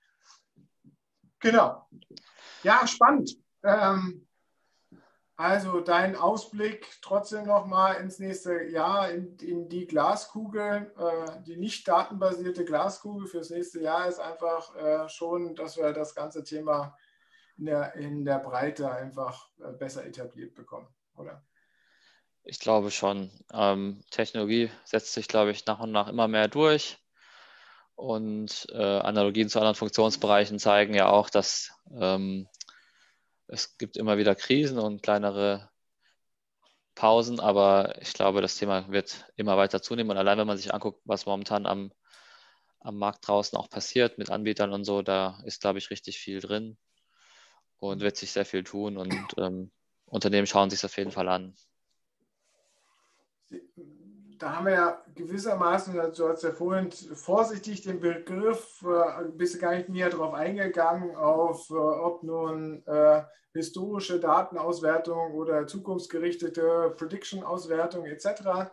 genau. 1.42 1.86
Ja, 2.64 2.88
spannend. 2.88 3.36
Ähm, 3.64 4.26
also 5.40 5.80
dein 5.80 6.18
Ausblick 6.18 6.86
trotzdem 7.02 7.46
nochmal 7.46 7.96
ins 8.02 8.20
nächste 8.20 8.62
Jahr 8.64 9.10
in, 9.10 9.38
in 9.38 9.70
die 9.70 9.88
Glaskugel, 9.88 10.94
äh, 10.98 11.42
die 11.48 11.56
nicht 11.56 11.88
datenbasierte 11.88 12.66
Glaskugel 12.66 13.26
fürs 13.26 13.50
nächste 13.50 13.80
Jahr 13.80 14.06
ist 14.10 14.20
einfach 14.20 14.76
äh, 14.76 15.08
schon, 15.08 15.56
dass 15.56 15.78
wir 15.78 15.94
das 15.94 16.14
ganze 16.14 16.44
Thema 16.44 16.94
in 17.58 17.68
der, 17.68 17.96
in 17.96 18.26
der 18.26 18.40
Breite 18.40 18.92
einfach 18.92 19.48
äh, 19.62 19.72
besser 19.72 20.06
etabliert 20.06 20.56
bekommen, 20.56 20.90
oder? 21.16 21.42
Ich 22.44 22.60
glaube 22.60 22.92
schon. 22.92 23.32
Ähm, 23.54 24.04
Technologie 24.12 24.70
setzt 24.84 25.14
sich, 25.14 25.30
glaube 25.30 25.52
ich, 25.52 25.66
nach 25.66 25.80
und 25.80 25.94
nach 25.94 26.10
immer 26.10 26.28
mehr 26.28 26.50
durch. 26.50 26.98
Und 27.96 28.68
äh, 28.74 28.78
Analogien 29.00 29.48
zu 29.48 29.60
anderen 29.60 29.76
Funktionsbereichen 29.76 30.60
zeigen 30.60 30.96
ja 30.96 31.08
auch, 31.08 31.30
dass 31.30 31.72
ähm, 31.98 32.50
es 33.50 33.78
gibt 33.78 33.98
immer 33.98 34.18
wieder 34.18 34.36
Krisen 34.36 34.78
und 34.80 35.02
kleinere 35.02 35.70
Pausen, 36.96 37.40
aber 37.40 38.00
ich 38.02 38.14
glaube, 38.14 38.42
das 38.42 38.58
Thema 38.58 38.90
wird 38.92 39.26
immer 39.36 39.58
weiter 39.58 39.82
zunehmen. 39.82 40.12
Und 40.12 40.18
allein 40.18 40.38
wenn 40.38 40.48
man 40.48 40.58
sich 40.58 40.74
anguckt, 40.74 41.02
was 41.06 41.26
momentan 41.26 41.66
am, 41.66 41.92
am 42.80 42.98
Markt 42.98 43.28
draußen 43.28 43.58
auch 43.58 43.70
passiert 43.70 44.18
mit 44.18 44.30
Anbietern 44.30 44.74
und 44.74 44.86
so. 44.86 45.02
Da 45.02 45.42
ist, 45.46 45.62
glaube 45.62 45.80
ich, 45.80 45.90
richtig 45.90 46.20
viel 46.20 46.40
drin 46.40 46.78
und 47.78 48.02
wird 48.02 48.18
sich 48.18 48.32
sehr 48.32 48.46
viel 48.46 48.64
tun 48.64 48.98
und 48.98 49.34
ähm, 49.38 49.72
Unternehmen 50.06 50.48
schauen 50.48 50.70
sich 50.70 50.80
es 50.80 50.86
auf 50.86 50.98
jeden 50.98 51.12
Fall 51.12 51.30
an. 51.30 51.56
Da 54.40 54.56
haben 54.56 54.68
wir 54.68 54.74
ja 54.74 55.04
gewissermaßen, 55.16 55.94
du 56.16 56.30
hast 56.30 56.44
ja 56.44 56.52
vorhin 56.54 56.90
vorsichtig 56.92 57.82
den 57.82 58.00
Begriff, 58.00 58.82
äh, 58.84 59.26
bist 59.34 59.56
du 59.56 59.60
gar 59.60 59.76
nicht 59.76 59.90
näher 59.90 60.10
darauf 60.10 60.34
eingegangen, 60.34 61.14
auf 61.18 61.70
äh, 61.70 61.74
ob 61.74 62.24
nun 62.24 62.82
äh, 62.88 63.22
historische 63.54 64.20
Datenauswertung 64.20 65.34
oder 65.34 65.68
zukunftsgerichtete 65.68 66.96
Prediction-Auswertung 66.98 68.06
etc. 68.06 68.72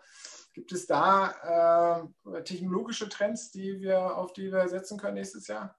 Gibt 0.53 0.71
es 0.71 0.87
da 0.87 2.09
äh, 2.25 2.43
technologische 2.45 3.09
Trends, 3.09 3.51
die 3.51 3.81
wir, 3.81 4.17
auf 4.17 4.33
die 4.35 4.53
wir 4.53 4.69
setzen 4.69 4.99
können 4.99 5.15
nächstes 5.15 5.49
Jahr? 5.49 5.77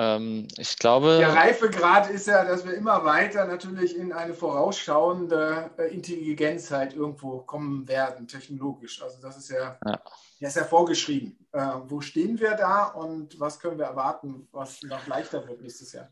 Ähm, 0.00 0.48
ich 0.56 0.78
glaube. 0.78 1.18
Der 1.18 1.34
Reifegrad 1.34 2.08
ist 2.08 2.26
ja, 2.26 2.42
dass 2.44 2.64
wir 2.64 2.72
immer 2.72 3.04
weiter 3.04 3.44
natürlich 3.44 3.94
in 3.94 4.14
eine 4.14 4.32
vorausschauende 4.32 5.70
äh, 5.76 5.92
Intelligenz 5.92 6.70
halt 6.70 6.94
irgendwo 6.94 7.40
kommen 7.40 7.86
werden, 7.86 8.26
technologisch. 8.26 9.02
Also 9.02 9.20
das 9.20 9.36
ist 9.36 9.50
ja, 9.50 9.78
ja. 9.84 10.02
Das 10.40 10.50
ist 10.50 10.56
ja 10.56 10.64
vorgeschrieben. 10.64 11.46
Äh, 11.52 11.72
wo 11.84 12.00
stehen 12.00 12.40
wir 12.40 12.52
da 12.52 12.84
und 12.84 13.38
was 13.38 13.60
können 13.60 13.76
wir 13.76 13.84
erwarten, 13.84 14.48
was 14.52 14.82
noch 14.82 15.06
leichter 15.06 15.46
wird 15.46 15.60
nächstes 15.60 15.92
Jahr? 15.92 16.08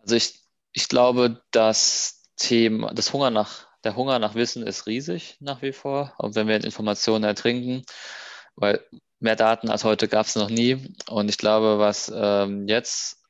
Also 0.00 0.14
ich, 0.14 0.42
ich 0.72 0.88
glaube, 0.88 1.42
das 1.50 2.22
Thema, 2.36 2.94
das 2.94 3.12
Hunger 3.12 3.30
nach 3.30 3.66
der 3.84 3.96
Hunger 3.96 4.18
nach 4.18 4.34
Wissen 4.34 4.66
ist 4.66 4.86
riesig 4.86 5.36
nach 5.40 5.60
wie 5.60 5.72
vor. 5.72 6.14
Und 6.16 6.34
wenn 6.34 6.48
wir 6.48 6.64
Informationen 6.64 7.24
ertrinken, 7.24 7.84
weil 8.56 8.82
mehr 9.18 9.36
Daten 9.36 9.70
als 9.70 9.84
heute 9.84 10.08
gab 10.08 10.26
es 10.26 10.36
noch 10.36 10.50
nie. 10.50 10.94
Und 11.08 11.28
ich 11.28 11.38
glaube, 11.38 11.78
was 11.78 12.12
ähm, 12.14 12.68
jetzt 12.68 13.22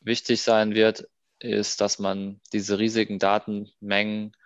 wichtig 0.00 0.42
sein 0.42 0.74
wird, 0.74 1.08
ist, 1.38 1.80
dass 1.80 1.98
man 1.98 2.40
diese 2.52 2.78
riesigen 2.78 3.18
Datenmengen 3.18 4.36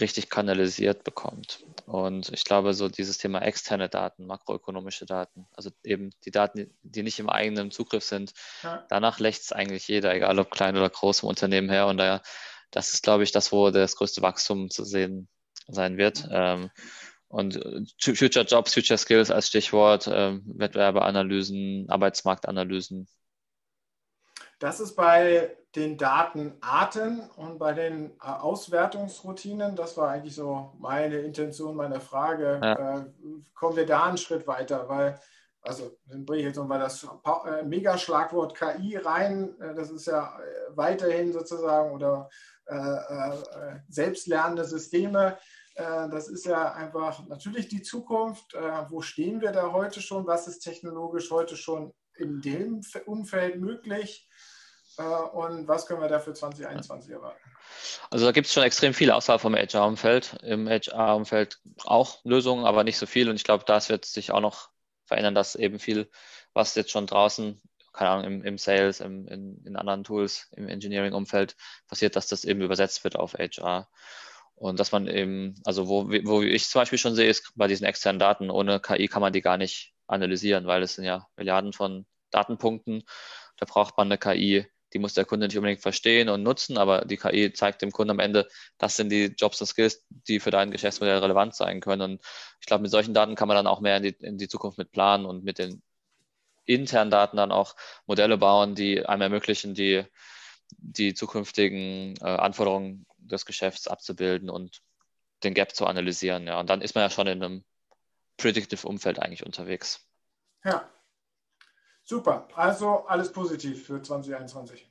richtig 0.00 0.30
kanalisiert 0.30 1.04
bekommt. 1.04 1.64
Und 1.86 2.30
ich 2.30 2.44
glaube, 2.44 2.72
so 2.74 2.88
dieses 2.88 3.18
Thema 3.18 3.40
externe 3.42 3.88
Daten, 3.88 4.26
makroökonomische 4.26 5.04
Daten, 5.06 5.46
also 5.54 5.70
eben 5.84 6.10
die 6.24 6.30
Daten, 6.30 6.74
die 6.82 7.02
nicht 7.02 7.18
im 7.18 7.28
eigenen 7.28 7.70
Zugriff 7.70 8.04
sind, 8.04 8.32
ja. 8.62 8.84
danach 8.88 9.20
lächzt 9.20 9.44
es 9.44 9.52
eigentlich 9.52 9.88
jeder, 9.88 10.14
egal 10.14 10.38
ob 10.38 10.50
klein 10.50 10.76
oder 10.76 10.88
groß 10.88 11.22
im 11.22 11.28
Unternehmen 11.28 11.68
her. 11.68 11.86
Und 11.86 11.98
daher 11.98 12.22
das 12.72 12.94
ist, 12.94 13.02
glaube 13.02 13.22
ich, 13.22 13.32
das, 13.32 13.52
wo 13.52 13.70
das 13.70 13.96
größte 13.96 14.22
Wachstum 14.22 14.70
zu 14.70 14.84
sehen 14.84 15.28
sein 15.68 15.98
wird. 15.98 16.26
Ähm, 16.30 16.70
und 17.32 17.56
äh, 17.56 17.82
Future 17.98 18.44
Jobs, 18.44 18.74
Future 18.74 18.98
Skills 18.98 19.30
als 19.30 19.48
Stichwort, 19.48 20.08
ähm, 20.12 20.42
Wettbewerbeanalysen, 20.44 21.86
Arbeitsmarktanalysen. 21.88 23.08
Das 24.58 24.80
ist 24.80 24.94
bei 24.94 25.56
den 25.74 25.96
Datenarten 25.96 27.30
und 27.36 27.58
bei 27.58 27.72
den 27.72 28.10
äh, 28.10 28.26
Auswertungsroutinen, 28.26 29.74
das 29.76 29.96
war 29.96 30.10
eigentlich 30.10 30.34
so 30.34 30.74
meine 30.78 31.20
Intention 31.20 31.74
meine 31.74 32.00
Frage, 32.00 32.60
ja. 32.62 32.98
äh, 32.98 33.04
kommen 33.54 33.76
wir 33.76 33.86
da 33.86 34.04
einen 34.04 34.18
Schritt 34.18 34.46
weiter, 34.46 34.86
weil, 34.90 35.18
also 35.62 35.98
dann 36.06 36.26
bringe 36.26 36.40
ich 36.40 36.46
jetzt 36.48 36.58
nochmal 36.58 36.80
das 36.80 37.02
äh, 37.02 37.62
Megaschlagwort 37.62 38.54
KI 38.54 38.98
rein, 38.98 39.54
das 39.74 39.90
ist 39.90 40.06
ja 40.06 40.38
weiterhin 40.74 41.32
sozusagen 41.32 41.92
oder 41.92 42.28
äh, 42.66 42.76
äh, 42.76 43.80
selbstlernende 43.88 44.64
Systeme. 44.64 45.36
Äh, 45.74 46.08
das 46.10 46.28
ist 46.28 46.46
ja 46.46 46.72
einfach 46.72 47.26
natürlich 47.28 47.68
die 47.68 47.82
Zukunft. 47.82 48.54
wo 48.88 49.00
stehen 49.02 49.40
wir 49.40 49.52
da 49.52 49.72
heute 49.72 50.00
schon? 50.00 50.26
Was 50.26 50.46
ist 50.46 50.60
technologisch 50.60 51.30
heute 51.30 51.56
schon 51.56 51.92
in 52.14 52.40
dem 52.40 52.80
Umfeld 53.06 53.60
möglich? 53.60 54.28
und 55.32 55.66
was 55.66 55.86
können 55.86 56.02
wir 56.02 56.08
da 56.08 56.20
für 56.20 56.34
2021 56.34 57.12
erwarten? 57.12 57.40
Also 58.10 58.26
da 58.26 58.32
gibt 58.32 58.46
es 58.46 58.52
schon 58.52 58.62
extrem 58.62 58.92
viel 58.92 59.10
außerhalb 59.10 59.40
vom 59.40 59.54
HR-Umfeld. 59.54 60.36
Im 60.42 60.68
HR-Umfeld 60.68 61.60
auch 61.84 62.22
Lösungen, 62.24 62.66
aber 62.66 62.84
nicht 62.84 62.98
so 62.98 63.06
viel. 63.06 63.30
Und 63.30 63.36
ich 63.36 63.44
glaube, 63.44 63.64
das 63.66 63.88
wird 63.88 64.04
sich 64.04 64.32
auch 64.32 64.42
noch 64.42 64.68
verändern, 65.06 65.34
dass 65.34 65.54
eben 65.54 65.78
viel, 65.78 66.10
was 66.52 66.74
jetzt 66.74 66.90
schon 66.90 67.06
draußen 67.06 67.62
keine 67.92 68.10
Ahnung, 68.10 68.24
im, 68.24 68.44
im 68.44 68.58
Sales, 68.58 69.00
im, 69.00 69.26
in, 69.28 69.62
in 69.64 69.76
anderen 69.76 70.04
Tools, 70.04 70.48
im 70.56 70.68
Engineering-Umfeld 70.68 71.56
passiert, 71.88 72.16
dass 72.16 72.26
das 72.26 72.44
eben 72.44 72.62
übersetzt 72.62 73.04
wird 73.04 73.16
auf 73.16 73.34
HR. 73.34 73.88
Und 74.54 74.78
dass 74.78 74.92
man 74.92 75.08
eben, 75.08 75.54
also 75.64 75.88
wo, 75.88 76.08
wo 76.08 76.42
ich 76.42 76.68
zum 76.68 76.80
Beispiel 76.80 76.98
schon 76.98 77.14
sehe, 77.14 77.28
ist 77.28 77.52
bei 77.56 77.66
diesen 77.66 77.84
externen 77.84 78.20
Daten, 78.20 78.50
ohne 78.50 78.80
KI 78.80 79.08
kann 79.08 79.20
man 79.20 79.32
die 79.32 79.40
gar 79.40 79.56
nicht 79.56 79.92
analysieren, 80.06 80.66
weil 80.66 80.82
es 80.82 80.94
sind 80.94 81.04
ja 81.04 81.26
Milliarden 81.36 81.72
von 81.72 82.06
Datenpunkten. 82.30 83.02
Da 83.56 83.66
braucht 83.66 83.96
man 83.96 84.08
eine 84.08 84.18
KI, 84.18 84.66
die 84.92 84.98
muss 84.98 85.14
der 85.14 85.24
Kunde 85.24 85.46
nicht 85.46 85.56
unbedingt 85.56 85.82
verstehen 85.82 86.28
und 86.28 86.42
nutzen, 86.42 86.78
aber 86.78 87.04
die 87.04 87.16
KI 87.16 87.52
zeigt 87.52 87.82
dem 87.82 87.92
Kunden 87.92 88.10
am 88.10 88.18
Ende, 88.18 88.46
das 88.78 88.96
sind 88.96 89.10
die 89.10 89.34
Jobs 89.36 89.60
und 89.60 89.66
Skills, 89.66 90.04
die 90.10 90.38
für 90.38 90.50
dein 90.50 90.70
Geschäftsmodell 90.70 91.18
relevant 91.18 91.54
sein 91.54 91.80
können. 91.80 92.02
Und 92.02 92.24
ich 92.60 92.66
glaube, 92.66 92.82
mit 92.82 92.90
solchen 92.90 93.14
Daten 93.14 93.34
kann 93.34 93.48
man 93.48 93.56
dann 93.56 93.66
auch 93.66 93.80
mehr 93.80 93.96
in 93.96 94.02
die, 94.02 94.16
in 94.20 94.38
die 94.38 94.48
Zukunft 94.48 94.78
mit 94.78 94.92
planen 94.92 95.24
und 95.26 95.44
mit 95.44 95.58
den 95.58 95.82
internen 96.64 97.10
Daten 97.10 97.36
dann 97.36 97.52
auch 97.52 97.74
Modelle 98.06 98.38
bauen, 98.38 98.74
die 98.74 99.04
einem 99.04 99.22
ermöglichen, 99.22 99.74
die, 99.74 100.04
die 100.78 101.14
zukünftigen 101.14 102.16
äh, 102.20 102.24
Anforderungen 102.24 103.06
des 103.18 103.46
Geschäfts 103.46 103.88
abzubilden 103.88 104.50
und 104.50 104.82
den 105.44 105.54
Gap 105.54 105.74
zu 105.74 105.86
analysieren. 105.86 106.46
Ja. 106.46 106.60
Und 106.60 106.70
dann 106.70 106.82
ist 106.82 106.94
man 106.94 107.02
ja 107.02 107.10
schon 107.10 107.26
in 107.26 107.42
einem 107.42 107.64
Predictive-Umfeld 108.36 109.18
eigentlich 109.18 109.44
unterwegs. 109.44 110.06
Ja, 110.64 110.88
super. 112.02 112.48
Also 112.54 113.06
alles 113.06 113.32
positiv 113.32 113.86
für 113.86 114.02
2021. 114.02 114.88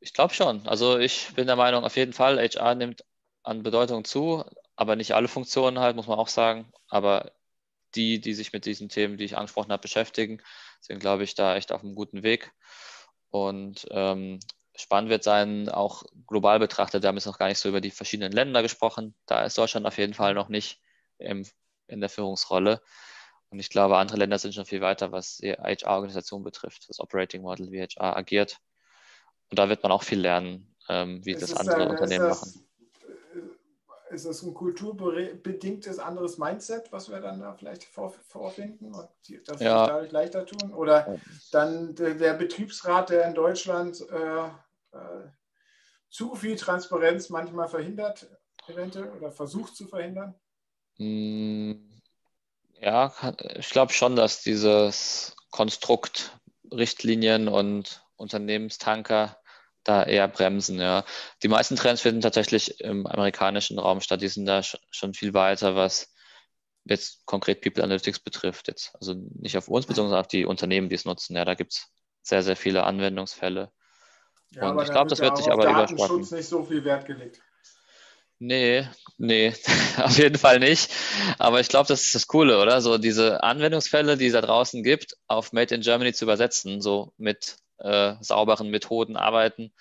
Ich 0.00 0.12
glaube 0.12 0.34
schon. 0.34 0.66
Also 0.66 0.98
ich 0.98 1.32
bin 1.34 1.46
der 1.46 1.56
Meinung, 1.56 1.84
auf 1.84 1.96
jeden 1.96 2.12
Fall, 2.12 2.38
HR 2.38 2.74
nimmt 2.74 3.04
an 3.42 3.62
Bedeutung 3.62 4.04
zu, 4.04 4.44
aber 4.76 4.96
nicht 4.96 5.14
alle 5.14 5.28
Funktionen 5.28 5.78
halt, 5.78 5.96
muss 5.96 6.06
man 6.06 6.18
auch 6.18 6.28
sagen. 6.28 6.70
Aber 6.88 7.32
die, 7.94 8.20
die 8.20 8.34
sich 8.34 8.52
mit 8.52 8.66
diesen 8.66 8.88
Themen, 8.88 9.16
die 9.16 9.24
ich 9.24 9.36
angesprochen 9.36 9.72
habe, 9.72 9.80
beschäftigen, 9.80 10.42
sind, 10.80 11.00
glaube 11.00 11.24
ich, 11.24 11.34
da 11.34 11.56
echt 11.56 11.72
auf 11.72 11.82
einem 11.82 11.94
guten 11.94 12.22
Weg. 12.22 12.52
Und 13.30 13.86
ähm, 13.90 14.40
spannend 14.76 15.10
wird 15.10 15.22
sein, 15.22 15.68
auch 15.68 16.04
global 16.26 16.58
betrachtet, 16.58 17.02
wir 17.02 17.08
haben 17.08 17.16
jetzt 17.16 17.26
noch 17.26 17.38
gar 17.38 17.48
nicht 17.48 17.58
so 17.58 17.68
über 17.68 17.80
die 17.80 17.90
verschiedenen 17.90 18.32
Länder 18.32 18.62
gesprochen. 18.62 19.14
Da 19.26 19.44
ist 19.44 19.56
Deutschland 19.56 19.86
auf 19.86 19.98
jeden 19.98 20.14
Fall 20.14 20.34
noch 20.34 20.48
nicht 20.48 20.80
im, 21.18 21.46
in 21.86 22.00
der 22.00 22.08
Führungsrolle. 22.08 22.82
Und 23.50 23.60
ich 23.60 23.70
glaube, 23.70 23.96
andere 23.98 24.18
Länder 24.18 24.38
sind 24.38 24.54
schon 24.54 24.66
viel 24.66 24.80
weiter, 24.80 25.12
was 25.12 25.36
die 25.36 25.52
HR-Organisation 25.52 26.42
betrifft, 26.42 26.88
das 26.88 26.98
Operating 26.98 27.42
Model, 27.42 27.70
wie 27.70 27.82
HR 27.82 28.16
agiert. 28.16 28.58
Und 29.50 29.58
da 29.58 29.68
wird 29.68 29.82
man 29.82 29.92
auch 29.92 30.02
viel 30.02 30.20
lernen, 30.20 30.74
ähm, 30.88 31.24
wie 31.24 31.32
es 31.32 31.40
das 31.40 31.54
andere 31.54 31.88
Unternehmen 31.88 32.28
das, 32.28 32.40
machen 32.40 32.64
ist 34.14 34.24
es 34.24 34.42
ein 34.42 34.54
kulturbedingtes 34.54 35.98
anderes 35.98 36.38
Mindset, 36.38 36.90
was 36.92 37.10
wir 37.10 37.20
dann 37.20 37.40
da 37.40 37.52
vielleicht 37.52 37.84
vor, 37.84 38.14
vorfinden 38.28 38.94
und 38.94 39.08
das 39.46 39.60
ja. 39.60 39.86
dadurch 39.86 40.12
leichter 40.12 40.46
tun? 40.46 40.72
Oder 40.72 41.18
dann 41.50 41.94
der, 41.94 42.14
der 42.14 42.34
Betriebsrat, 42.34 43.10
der 43.10 43.26
in 43.26 43.34
Deutschland 43.34 44.00
äh, 44.10 44.14
äh, 44.14 44.50
zu 46.14 46.36
viel 46.36 46.54
Transparenz 46.54 47.28
manchmal 47.28 47.66
verhindert, 47.66 48.28
eventuell, 48.68 49.10
oder 49.10 49.32
versucht 49.32 49.74
zu 49.74 49.88
verhindern? 49.88 50.36
Hm, 50.96 51.90
ja, 52.80 53.12
ich 53.56 53.68
glaube 53.70 53.92
schon, 53.92 54.14
dass 54.14 54.40
dieses 54.40 55.34
Konstrukt 55.50 56.38
Richtlinien 56.70 57.48
und 57.48 58.06
Unternehmenstanker 58.14 59.36
da 59.82 60.04
eher 60.04 60.28
bremsen, 60.28 60.78
ja. 60.78 61.04
Die 61.42 61.48
meisten 61.48 61.74
Trends 61.74 62.00
finden 62.00 62.20
tatsächlich 62.20 62.80
im 62.80 63.08
amerikanischen 63.08 63.80
Raum 63.80 64.00
statt. 64.00 64.22
Die 64.22 64.28
sind 64.28 64.46
da 64.46 64.62
schon 64.62 65.14
viel 65.14 65.34
weiter, 65.34 65.74
was 65.74 66.14
jetzt 66.84 67.26
konkret 67.26 67.60
People 67.60 67.82
Analytics 67.82 68.20
betrifft. 68.20 68.68
Jetzt. 68.68 68.94
Also 68.94 69.14
nicht 69.34 69.58
auf 69.58 69.66
uns 69.66 69.86
bezogen, 69.86 70.08
sondern 70.08 70.20
auf 70.20 70.28
die 70.28 70.46
Unternehmen, 70.46 70.88
die 70.88 70.94
es 70.94 71.04
nutzen. 71.04 71.34
Ja, 71.34 71.44
da 71.44 71.54
gibt 71.54 71.72
es 71.72 71.88
sehr, 72.22 72.44
sehr 72.44 72.56
viele 72.56 72.84
Anwendungsfälle. 72.84 73.72
Ja, 74.54 74.70
Und 74.70 74.82
ich 74.82 74.90
glaube, 74.90 75.10
das 75.10 75.20
wird 75.20 75.36
sich 75.36 75.50
aber 75.50 75.68
überspannen. 75.68 76.18
nicht 76.20 76.48
so 76.48 76.64
viel 76.64 76.84
Wert 76.84 77.06
gelegt. 77.06 77.40
Nee, 78.38 78.86
nee, 79.16 79.54
auf 79.96 80.18
jeden 80.18 80.38
Fall 80.38 80.58
nicht. 80.58 80.90
Aber 81.38 81.60
ich 81.60 81.68
glaube, 81.68 81.88
das 81.88 82.04
ist 82.04 82.14
das 82.14 82.26
Coole, 82.26 82.60
oder? 82.60 82.80
So 82.80 82.98
diese 82.98 83.42
Anwendungsfälle, 83.42 84.16
die 84.16 84.26
es 84.26 84.32
da 84.32 84.40
draußen 84.40 84.82
gibt, 84.82 85.16
auf 85.28 85.52
Made 85.52 85.74
in 85.74 85.80
Germany 85.80 86.12
zu 86.12 86.24
übersetzen, 86.24 86.80
so 86.80 87.12
mit 87.16 87.56
äh, 87.78 88.14
sauberen 88.20 88.70
Methoden 88.70 89.16
arbeiten. 89.16 89.72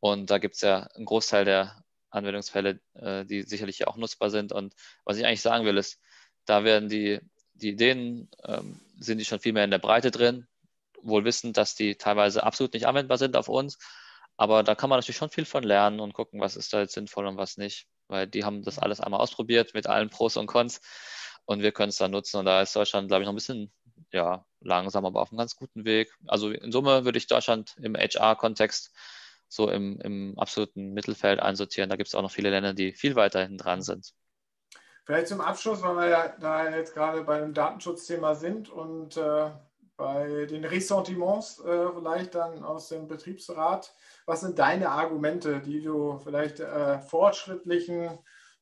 Und 0.00 0.30
da 0.30 0.38
gibt 0.38 0.56
es 0.56 0.60
ja 0.60 0.88
einen 0.94 1.06
Großteil 1.06 1.44
der 1.44 1.84
Anwendungsfälle, 2.10 2.80
äh, 2.94 3.24
die 3.24 3.42
sicherlich 3.42 3.86
auch 3.86 3.96
nutzbar 3.96 4.30
sind. 4.30 4.52
Und 4.52 4.74
was 5.04 5.16
ich 5.16 5.24
eigentlich 5.24 5.42
sagen 5.42 5.64
will, 5.64 5.76
ist, 5.76 6.00
da 6.44 6.64
werden 6.64 6.88
die, 6.88 7.20
die 7.54 7.70
Ideen, 7.70 8.28
ähm, 8.44 8.80
sind 8.98 9.18
die 9.18 9.24
schon 9.24 9.40
viel 9.40 9.52
mehr 9.52 9.64
in 9.64 9.70
der 9.70 9.78
Breite 9.78 10.10
drin, 10.10 10.46
wohl 11.02 11.24
wissend, 11.24 11.56
dass 11.56 11.74
die 11.74 11.96
teilweise 11.96 12.42
absolut 12.42 12.74
nicht 12.74 12.86
anwendbar 12.86 13.18
sind 13.18 13.36
auf 13.36 13.48
uns. 13.48 13.78
Aber 14.36 14.62
da 14.62 14.74
kann 14.74 14.90
man 14.90 14.98
natürlich 14.98 15.16
schon 15.16 15.30
viel 15.30 15.46
von 15.46 15.64
lernen 15.64 16.00
und 16.00 16.12
gucken, 16.12 16.40
was 16.40 16.56
ist 16.56 16.72
da 16.72 16.80
jetzt 16.80 16.94
sinnvoll 16.94 17.26
und 17.26 17.36
was 17.38 17.56
nicht. 17.56 17.86
Weil 18.08 18.26
die 18.26 18.44
haben 18.44 18.62
das 18.62 18.78
alles 18.78 19.00
einmal 19.00 19.20
ausprobiert 19.20 19.74
mit 19.74 19.86
allen 19.86 20.10
Pros 20.10 20.36
und 20.36 20.46
Cons 20.46 20.80
und 21.46 21.62
wir 21.62 21.72
können 21.72 21.88
es 21.88 21.96
dann 21.96 22.10
nutzen. 22.10 22.38
Und 22.38 22.44
da 22.46 22.60
ist 22.62 22.76
Deutschland, 22.76 23.08
glaube 23.08 23.22
ich, 23.22 23.26
noch 23.26 23.32
ein 23.32 23.36
bisschen 23.36 23.72
ja, 24.12 24.44
langsam, 24.60 25.06
aber 25.06 25.20
auf 25.20 25.30
einem 25.30 25.38
ganz 25.38 25.56
guten 25.56 25.84
Weg. 25.84 26.12
Also 26.26 26.50
in 26.50 26.72
Summe 26.72 27.04
würde 27.04 27.18
ich 27.18 27.26
Deutschland 27.26 27.74
im 27.80 27.94
HR-Kontext 27.94 28.92
so 29.48 29.70
im, 29.70 30.00
im 30.00 30.38
absoluten 30.38 30.92
Mittelfeld 30.92 31.40
einsortieren. 31.40 31.88
Da 31.88 31.96
gibt 31.96 32.08
es 32.08 32.14
auch 32.14 32.22
noch 32.22 32.30
viele 32.30 32.50
Länder, 32.50 32.74
die 32.74 32.92
viel 32.92 33.16
weiter 33.16 33.40
hinten 33.40 33.58
dran 33.58 33.82
sind. 33.82 34.12
Vielleicht 35.04 35.28
zum 35.28 35.40
Abschluss, 35.40 35.82
weil 35.82 35.96
wir 35.96 36.08
ja 36.08 36.28
da 36.40 36.68
jetzt 36.68 36.92
gerade 36.92 37.22
bei 37.22 37.38
dem 37.38 37.54
Datenschutzthema 37.54 38.34
sind 38.34 38.68
und 38.68 39.16
äh, 39.16 39.50
bei 39.96 40.46
den 40.46 40.64
Ressentiments 40.64 41.60
äh, 41.60 41.88
vielleicht 41.94 42.34
dann 42.34 42.62
aus 42.62 42.88
dem 42.88 43.08
Betriebsrat. 43.08 43.94
Was 44.26 44.42
sind 44.42 44.58
deine 44.58 44.90
Argumente, 44.90 45.60
die 45.60 45.80
du 45.80 46.18
vielleicht 46.18 46.60
äh, 46.60 47.00
fortschrittlichen 47.00 48.18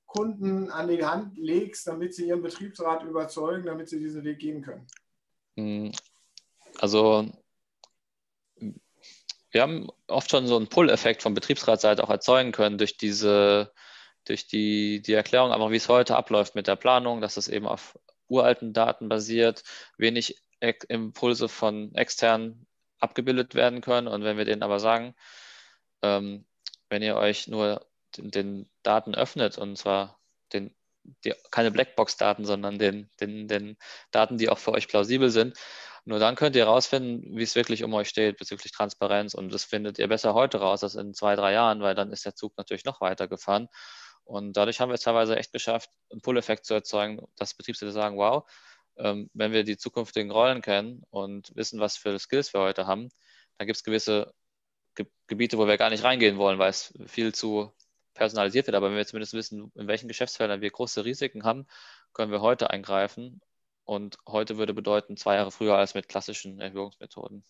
Kunden 0.07 0.71
an 0.71 0.89
die 0.89 1.05
Hand 1.05 1.37
legst, 1.37 1.87
damit 1.87 2.15
sie 2.15 2.29
ihren 2.29 2.43
Betriebsrat 2.43 3.03
überzeugen, 3.03 3.67
damit 3.67 3.89
sie 3.89 3.99
diesen 3.99 4.23
Weg 4.25 4.39
gehen 4.39 4.63
können? 4.63 4.87
Hm, 5.57 5.93
also 6.79 7.29
wir 9.51 9.63
haben 9.63 9.89
oft 10.09 10.31
schon 10.31 10.47
so 10.47 10.57
einen 10.57 10.69
Pull-Effekt 10.69 11.23
von 11.23 11.35
Betriebsratsseite 11.35 12.03
auch 12.03 12.11
erzeugen 12.11 12.53
können 12.53 12.77
durch 12.77 12.97
diese, 12.97 13.73
durch 14.25 14.49
die, 14.49 15.01
die 15.01 15.13
Erklärung, 15.13 15.53
aber 15.53 15.71
wie 15.71 15.77
es 15.77 15.89
heute 15.89 16.17
abläuft 16.17 16.57
mit 16.57 16.67
der 16.67 16.77
Planung, 16.77 17.21
dass 17.21 17.37
es 17.37 17.49
eben 17.49 17.67
auf 17.67 17.99
uralten 18.27 18.73
Daten 18.73 19.09
basiert, 19.09 19.63
wenig 19.97 20.44
Impulse 20.61 21.49
von 21.49 21.95
extern 21.95 22.67
abgebildet 23.01 23.55
werden 23.55 23.81
können. 23.81 24.09
Und 24.09 24.25
wenn 24.25 24.37
wir 24.39 24.45
denen 24.45 24.63
aber 24.63 24.81
sagen, 24.81 25.15
ähm, 26.03 26.47
wenn 26.89 27.03
ihr 27.03 27.17
euch 27.17 27.49
nur 27.49 27.87
den, 28.17 28.31
den, 28.31 28.71
Daten 28.83 29.15
öffnet, 29.15 29.59
und 29.59 29.77
zwar 29.77 30.21
den, 30.53 30.75
die, 31.25 31.35
keine 31.51 31.71
Blackbox-Daten, 31.71 32.45
sondern 32.45 32.79
den, 32.79 33.11
den, 33.21 33.49
den 33.49 33.77
Daten, 34.11 34.39
die 34.39 34.49
auch 34.49 34.59
für 34.59 34.73
euch 34.73 34.89
plausibel 34.89 35.31
sind, 35.31 35.59
nur 36.07 36.19
dann 36.19 36.35
könnt 36.35 36.55
ihr 36.55 36.67
herausfinden, 36.67 37.37
wie 37.37 37.43
es 37.43 37.55
wirklich 37.55 37.83
um 37.83 37.95
euch 37.95 38.09
steht 38.11 38.37
bezüglich 38.37 38.73
Transparenz. 38.73 39.33
Und 39.35 39.53
das 39.53 39.65
findet 39.65 39.99
ihr 39.99 40.09
besser 40.09 40.35
heute 40.35 40.59
raus 40.59 40.83
als 40.85 40.97
in 40.97 41.15
zwei, 41.15 41.35
drei 41.35 41.53
Jahren, 41.53 41.81
weil 41.81 41.95
dann 41.95 42.13
ist 42.13 42.27
der 42.27 42.35
Zug 42.35 42.57
natürlich 42.59 42.85
noch 42.85 43.01
weiter 43.01 43.27
gefahren. 43.27 43.69
Und 44.25 44.55
dadurch 44.57 44.81
haben 44.81 44.91
wir 44.91 44.95
es 44.95 45.03
teilweise 45.03 45.37
echt 45.37 45.53
geschafft, 45.53 45.91
einen 46.11 46.21
Pull-Effekt 46.21 46.67
zu 46.67 46.75
erzeugen, 46.75 47.23
dass 47.37 47.55
Betriebsräte 47.55 47.93
sagen, 47.93 48.19
wow, 48.19 48.45
ähm, 48.97 49.31
wenn 49.35 49.53
wir 49.53 49.65
die 49.65 49.77
zukünftigen 49.77 50.31
Rollen 50.31 50.63
kennen 50.63 51.03
und 51.11 51.55
wissen, 51.57 51.81
was 51.81 51.97
für 51.97 52.19
Skills 52.19 52.53
wir 52.55 52.61
heute 52.61 52.87
haben, 52.87 53.09
dann 53.59 53.67
gibt 53.67 53.77
es 53.77 53.85
gewisse 53.85 54.35
Ge 54.95 55.07
Gebiete, 55.27 55.59
wo 55.59 55.67
wir 55.67 55.77
gar 55.77 55.91
nicht 55.91 56.05
reingehen 56.05 56.39
wollen, 56.39 56.59
weil 56.59 56.71
es 56.71 56.95
viel 57.07 57.35
zu 57.35 57.73
personalisiert 58.15 58.67
wird. 58.67 58.77
Aber 58.77 58.91
wenn 58.91 58.97
wir 58.97 59.07
zumindest 59.07 59.35
wissen, 59.35 59.73
in 59.75 59.87
welchen 59.89 60.09
Geschäftsfeldern 60.09 60.61
wir 60.61 60.71
große 60.71 61.05
Risiken 61.05 61.45
haben, 61.45 61.67
können 62.13 62.31
wir 62.31 62.41
heute 62.41 62.71
eingreifen 62.71 63.41
und 63.85 64.17
heute 64.27 64.57
würde 64.57 64.73
bedeuten 64.73 65.17
zwei 65.17 65.37
Jahre 65.37 65.51
früher 65.51 65.77
als 65.77 65.95
mit 65.95 66.09
klassischen 66.09 66.61
Erhöhungsmethoden. 66.61 67.45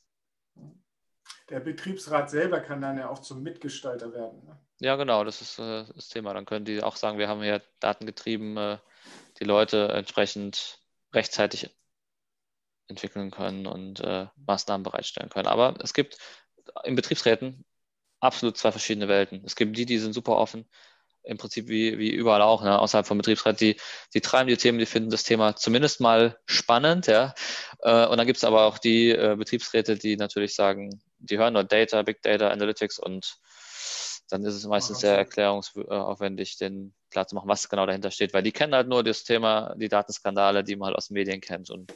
Der 1.50 1.60
Betriebsrat 1.60 2.30
selber 2.30 2.60
kann 2.60 2.80
dann 2.80 2.96
ja 2.96 3.08
auch 3.08 3.18
zum 3.18 3.42
Mitgestalter 3.42 4.12
werden. 4.12 4.44
Ne? 4.44 4.58
Ja, 4.80 4.96
genau, 4.96 5.24
das 5.24 5.42
ist 5.42 5.58
äh, 5.58 5.84
das 5.94 6.08
Thema. 6.08 6.32
Dann 6.32 6.46
können 6.46 6.64
die 6.64 6.82
auch 6.82 6.96
sagen, 6.96 7.18
wir 7.18 7.28
haben 7.28 7.42
hier 7.42 7.62
datengetrieben 7.80 8.56
äh, 8.56 8.78
die 9.38 9.44
Leute 9.44 9.88
entsprechend 9.88 10.80
rechtzeitig 11.14 11.70
entwickeln 12.88 13.30
können 13.30 13.66
und 13.66 14.00
äh, 14.00 14.26
Maßnahmen 14.46 14.82
bereitstellen 14.82 15.30
können. 15.30 15.48
Aber 15.48 15.74
es 15.82 15.94
gibt 15.94 16.18
in 16.84 16.94
Betriebsräten 16.94 17.64
absolut 18.20 18.56
zwei 18.56 18.72
verschiedene 18.72 19.08
Welten. 19.08 19.42
Es 19.44 19.56
gibt 19.56 19.76
die, 19.76 19.86
die 19.86 19.98
sind 19.98 20.12
super 20.12 20.36
offen, 20.36 20.66
im 21.24 21.38
Prinzip 21.38 21.68
wie, 21.68 21.98
wie 21.98 22.10
überall 22.10 22.42
auch, 22.42 22.62
ne, 22.62 22.78
außerhalb 22.78 23.06
vom 23.06 23.18
Betriebsrat, 23.18 23.60
die, 23.60 23.76
die 24.12 24.20
treiben 24.20 24.48
die 24.48 24.56
Themen, 24.56 24.78
die 24.78 24.86
finden 24.86 25.10
das 25.10 25.24
Thema 25.24 25.56
zumindest 25.56 26.00
mal 26.00 26.38
spannend, 26.46 27.06
ja. 27.06 27.34
Äh, 27.80 28.06
und 28.06 28.18
dann 28.18 28.26
gibt 28.26 28.36
es 28.36 28.44
aber 28.44 28.64
auch 28.64 28.78
die 28.78 29.10
äh, 29.10 29.34
Betriebsräte, 29.36 29.96
die 29.96 30.16
natürlich 30.16 30.54
sagen, 30.54 31.02
die 31.18 31.38
hören 31.38 31.54
nur 31.54 31.64
Data, 31.64 32.02
Big 32.02 32.22
Data, 32.22 32.48
Analytics 32.48 32.98
und 32.98 33.38
dann 34.28 34.44
ist 34.44 34.54
es 34.54 34.66
meistens 34.66 35.00
sehr 35.00 35.16
erklärungsaufwendig, 35.16 36.56
den 36.56 36.94
klar 37.14 37.26
zu 37.26 37.34
machen, 37.34 37.48
was 37.48 37.68
genau 37.68 37.86
dahinter 37.86 38.10
steht, 38.10 38.34
weil 38.34 38.42
die 38.42 38.52
kennen 38.52 38.74
halt 38.74 38.88
nur 38.88 39.02
das 39.02 39.24
Thema, 39.24 39.74
die 39.76 39.88
Datenskandale, 39.88 40.64
die 40.64 40.76
man 40.76 40.88
halt 40.88 40.96
aus 40.96 41.08
den 41.08 41.14
Medien 41.14 41.40
kennt. 41.40 41.70
Und 41.70 41.94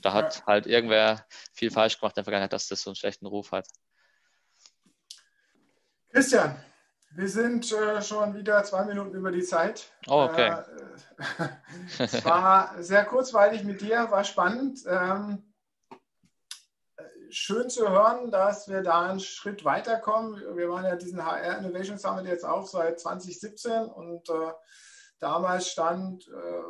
da 0.00 0.12
hat 0.12 0.46
halt 0.46 0.66
irgendwer 0.66 1.26
viel 1.52 1.70
falsch 1.70 1.98
gemacht 1.98 2.12
in 2.12 2.20
der 2.20 2.24
Vergangenheit, 2.24 2.52
dass 2.52 2.68
das 2.68 2.80
so 2.80 2.90
einen 2.90 2.96
schlechten 2.96 3.26
Ruf 3.26 3.52
hat. 3.52 3.66
Christian, 6.10 6.56
wir 7.10 7.28
sind 7.28 7.70
äh, 7.72 8.00
schon 8.00 8.34
wieder 8.34 8.62
zwei 8.64 8.84
Minuten 8.84 9.14
über 9.14 9.32
die 9.32 9.42
Zeit. 9.42 9.92
Oh, 10.06 10.22
okay. 10.22 10.62
Äh, 11.18 11.48
es 11.98 12.24
war 12.24 12.80
sehr 12.82 13.04
kurzweilig 13.04 13.64
mit 13.64 13.80
dir, 13.80 14.10
war 14.10 14.24
spannend. 14.24 14.80
Ähm, 14.86 15.53
schön 17.34 17.68
zu 17.68 17.88
hören, 17.88 18.30
dass 18.30 18.68
wir 18.68 18.82
da 18.82 19.02
einen 19.02 19.20
Schritt 19.20 19.64
weiterkommen. 19.64 20.40
Wir 20.56 20.68
waren 20.70 20.84
ja 20.84 20.96
diesen 20.96 21.24
HR 21.24 21.58
Innovation 21.58 21.98
Summit 21.98 22.26
jetzt 22.26 22.44
auch 22.44 22.66
seit 22.66 23.00
2017 23.00 23.86
und 23.86 24.28
äh, 24.28 24.52
damals 25.18 25.68
stand 25.68 26.28
äh, 26.28 26.62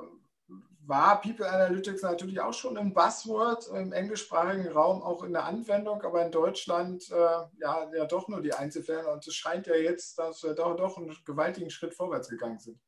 war 0.87 1.21
People 1.21 1.49
Analytics 1.49 2.03
natürlich 2.03 2.41
auch 2.41 2.53
schon 2.53 2.77
ein 2.77 2.93
Buzzword 2.93 3.69
im 3.69 3.93
englischsprachigen 3.93 4.71
Raum, 4.71 5.03
auch 5.03 5.23
in 5.23 5.33
der 5.33 5.45
Anwendung, 5.45 6.03
aber 6.03 6.25
in 6.25 6.31
Deutschland 6.31 7.11
äh, 7.11 7.15
ja, 7.15 7.91
ja 7.97 8.05
doch 8.05 8.29
nur 8.29 8.43
die 8.43 8.53
Einzelfälle. 8.53 9.11
Und 9.11 9.27
es 9.27 9.35
scheint 9.35 9.67
ja 9.67 9.77
jetzt, 9.77 10.19
dass 10.19 10.43
wir 10.43 10.55
doch, 10.55 10.77
doch 10.77 10.99
einen 10.99 11.17
gewaltigen 11.25 11.71
Schritt 11.71 11.95
vorwärts 11.95 12.29
gegangen 12.29 12.59
sind. 12.59 12.79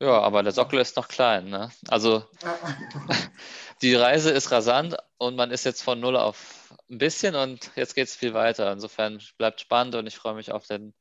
Ja, 0.00 0.20
aber 0.20 0.42
der 0.42 0.52
Sockel 0.52 0.78
ist 0.80 0.96
noch 0.96 1.08
klein. 1.08 1.48
Ne? 1.48 1.70
Also 1.88 2.24
die 3.82 3.94
Reise 3.94 4.30
ist 4.30 4.52
rasant 4.52 4.96
und 5.16 5.34
man 5.34 5.50
ist 5.50 5.64
jetzt 5.64 5.82
von 5.82 5.98
null 5.98 6.16
auf 6.16 6.57
ein 6.90 6.98
bisschen 6.98 7.34
und 7.34 7.70
jetzt 7.76 7.94
geht 7.94 8.08
es 8.08 8.16
viel 8.16 8.34
weiter. 8.34 8.72
Insofern 8.72 9.22
bleibt 9.36 9.60
spannend 9.60 9.94
und 9.94 10.06
ich 10.06 10.16
freue 10.16 10.34
mich 10.34 10.52
auf, 10.52 10.66
den, 10.66 10.94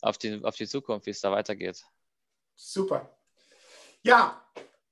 auf, 0.00 0.18
die, 0.18 0.44
auf 0.44 0.56
die 0.56 0.66
Zukunft, 0.66 1.06
wie 1.06 1.10
es 1.10 1.20
da 1.20 1.32
weitergeht. 1.32 1.84
Super. 2.54 3.16
Ja, 4.02 4.44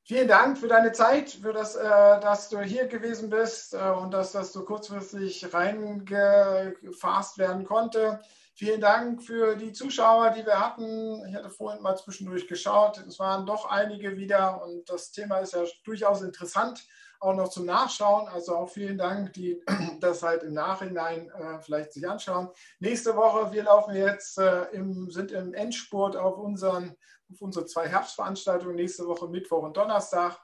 Vielen 0.05 0.27
Dank 0.27 0.59
für 0.59 0.67
deine 0.67 0.91
Zeit, 0.91 1.31
für 1.31 1.53
das, 1.53 1.77
äh, 1.77 1.89
dass 2.21 2.49
du 2.49 2.61
hier 2.61 2.89
gewesen 2.89 3.31
bist 3.31 3.73
äh, 3.73 3.79
und 3.79 4.13
dass 4.13 4.33
das 4.33 4.53
so 4.53 4.65
kurzfristig 4.65 5.55
reingefasst 5.55 7.39
werden 7.39 7.65
konnte. 7.65 8.21
Vielen 8.55 8.81
Dank 8.81 9.23
für 9.23 9.55
die 9.55 9.73
Zuschauer, 9.73 10.31
die 10.31 10.45
wir 10.45 10.59
hatten. 10.59 11.25
Ich 11.29 11.37
hatte 11.37 11.51
vorhin 11.51 11.83
mal 11.83 11.97
zwischendurch 11.97 12.49
geschaut. 12.49 12.99
Es 13.07 13.21
waren 13.21 13.47
doch 13.47 13.71
einige 13.71 14.17
wieder 14.17 14.63
und 14.65 14.91
das 14.91 15.13
Thema 15.13 15.39
ist 15.39 15.55
ja 15.55 15.63
durchaus 15.85 16.21
interessant, 16.23 16.85
auch 17.21 17.35
noch 17.35 17.49
zum 17.49 17.65
Nachschauen. 17.65 18.27
Also 18.27 18.57
auch 18.57 18.71
vielen 18.71 18.99
Dank, 18.99 19.33
die 19.35 19.63
das 20.01 20.25
halt 20.25 20.43
im 20.43 20.53
Nachhinein 20.53 21.31
äh, 21.31 21.61
vielleicht 21.61 21.93
sich 21.93 22.09
anschauen. 22.09 22.51
Nächste 22.81 23.15
Woche, 23.15 23.53
wir 23.53 23.63
laufen 23.63 23.95
jetzt, 23.95 24.37
äh, 24.39 24.65
im, 24.73 25.13
sind 25.13 25.31
im 25.31 25.55
Endspurt 25.55 26.17
auf 26.17 26.39
unseren 26.39 26.97
auf 27.33 27.43
unsere 27.43 27.67
zwei 27.67 27.89
Herbstveranstaltungen 27.89 28.77
nächste 28.77 29.07
Woche 29.07 29.29
Mittwoch 29.29 29.63
und 29.63 29.77
Donnerstag, 29.77 30.39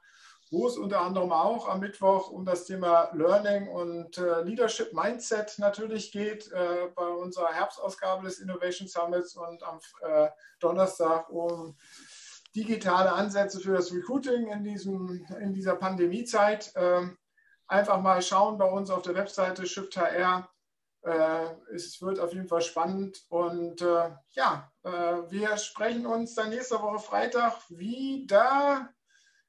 wo 0.50 0.66
es 0.66 0.78
unter 0.78 1.00
anderem 1.00 1.32
auch 1.32 1.68
am 1.68 1.80
Mittwoch 1.80 2.30
um 2.30 2.44
das 2.44 2.64
Thema 2.64 3.10
Learning 3.12 3.68
und 3.68 4.16
äh, 4.16 4.42
Leadership 4.42 4.92
Mindset 4.94 5.58
natürlich 5.58 6.10
geht, 6.10 6.50
äh, 6.52 6.88
bei 6.94 7.06
unserer 7.06 7.52
Herbstausgabe 7.52 8.24
des 8.24 8.38
Innovation 8.38 8.88
Summits 8.88 9.36
und 9.36 9.62
am 9.62 9.78
äh, 10.00 10.28
Donnerstag 10.60 11.28
um 11.30 11.76
digitale 12.56 13.12
Ansätze 13.12 13.60
für 13.60 13.74
das 13.74 13.92
Recruiting 13.92 14.48
in, 14.48 14.64
diesem, 14.64 15.26
in 15.40 15.52
dieser 15.52 15.76
Pandemiezeit. 15.76 16.72
Ähm, 16.76 17.18
einfach 17.66 18.00
mal 18.00 18.22
schauen 18.22 18.56
bei 18.56 18.64
uns 18.64 18.90
auf 18.90 19.02
der 19.02 19.14
Webseite 19.14 19.66
Shift 19.66 19.96
HR 19.96 20.48
es 21.02 22.00
wird 22.02 22.20
auf 22.20 22.32
jeden 22.32 22.48
Fall 22.48 22.62
spannend. 22.62 23.24
Und 23.28 23.80
äh, 23.82 24.10
ja, 24.30 24.72
äh, 24.82 24.90
wir 25.30 25.56
sprechen 25.56 26.06
uns 26.06 26.34
dann 26.34 26.50
nächste 26.50 26.80
Woche 26.80 26.98
Freitag 26.98 27.54
wieder. 27.68 28.92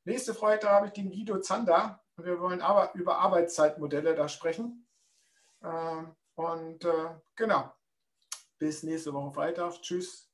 Nächste 0.04 0.34
Freitag 0.34 0.72
habe 0.72 0.88
ich 0.88 0.94
den 0.94 1.12
Guido 1.12 1.40
Zander. 1.40 2.04
Wir 2.18 2.40
wollen 2.40 2.62
aber 2.62 2.94
über 2.96 3.18
Arbeitszeitmodelle 3.18 4.16
da 4.16 4.28
sprechen. 4.28 4.88
Und 6.36 6.86
äh, 6.86 7.10
genau, 7.36 7.74
bis 8.58 8.84
nächste 8.84 9.14
Woche 9.14 9.34
Freitag. 9.34 9.82
Tschüss. 9.82 10.30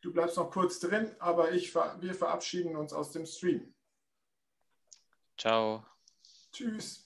Du 0.00 0.12
bleibst 0.12 0.36
noch 0.36 0.50
kurz 0.50 0.78
drin, 0.78 1.14
aber 1.18 1.52
ich, 1.52 1.74
wir 1.74 2.14
verabschieden 2.14 2.76
uns 2.76 2.92
aus 2.92 3.12
dem 3.12 3.26
Stream. 3.26 3.74
Ciao. 5.36 5.84
Tschüss. 6.52 7.05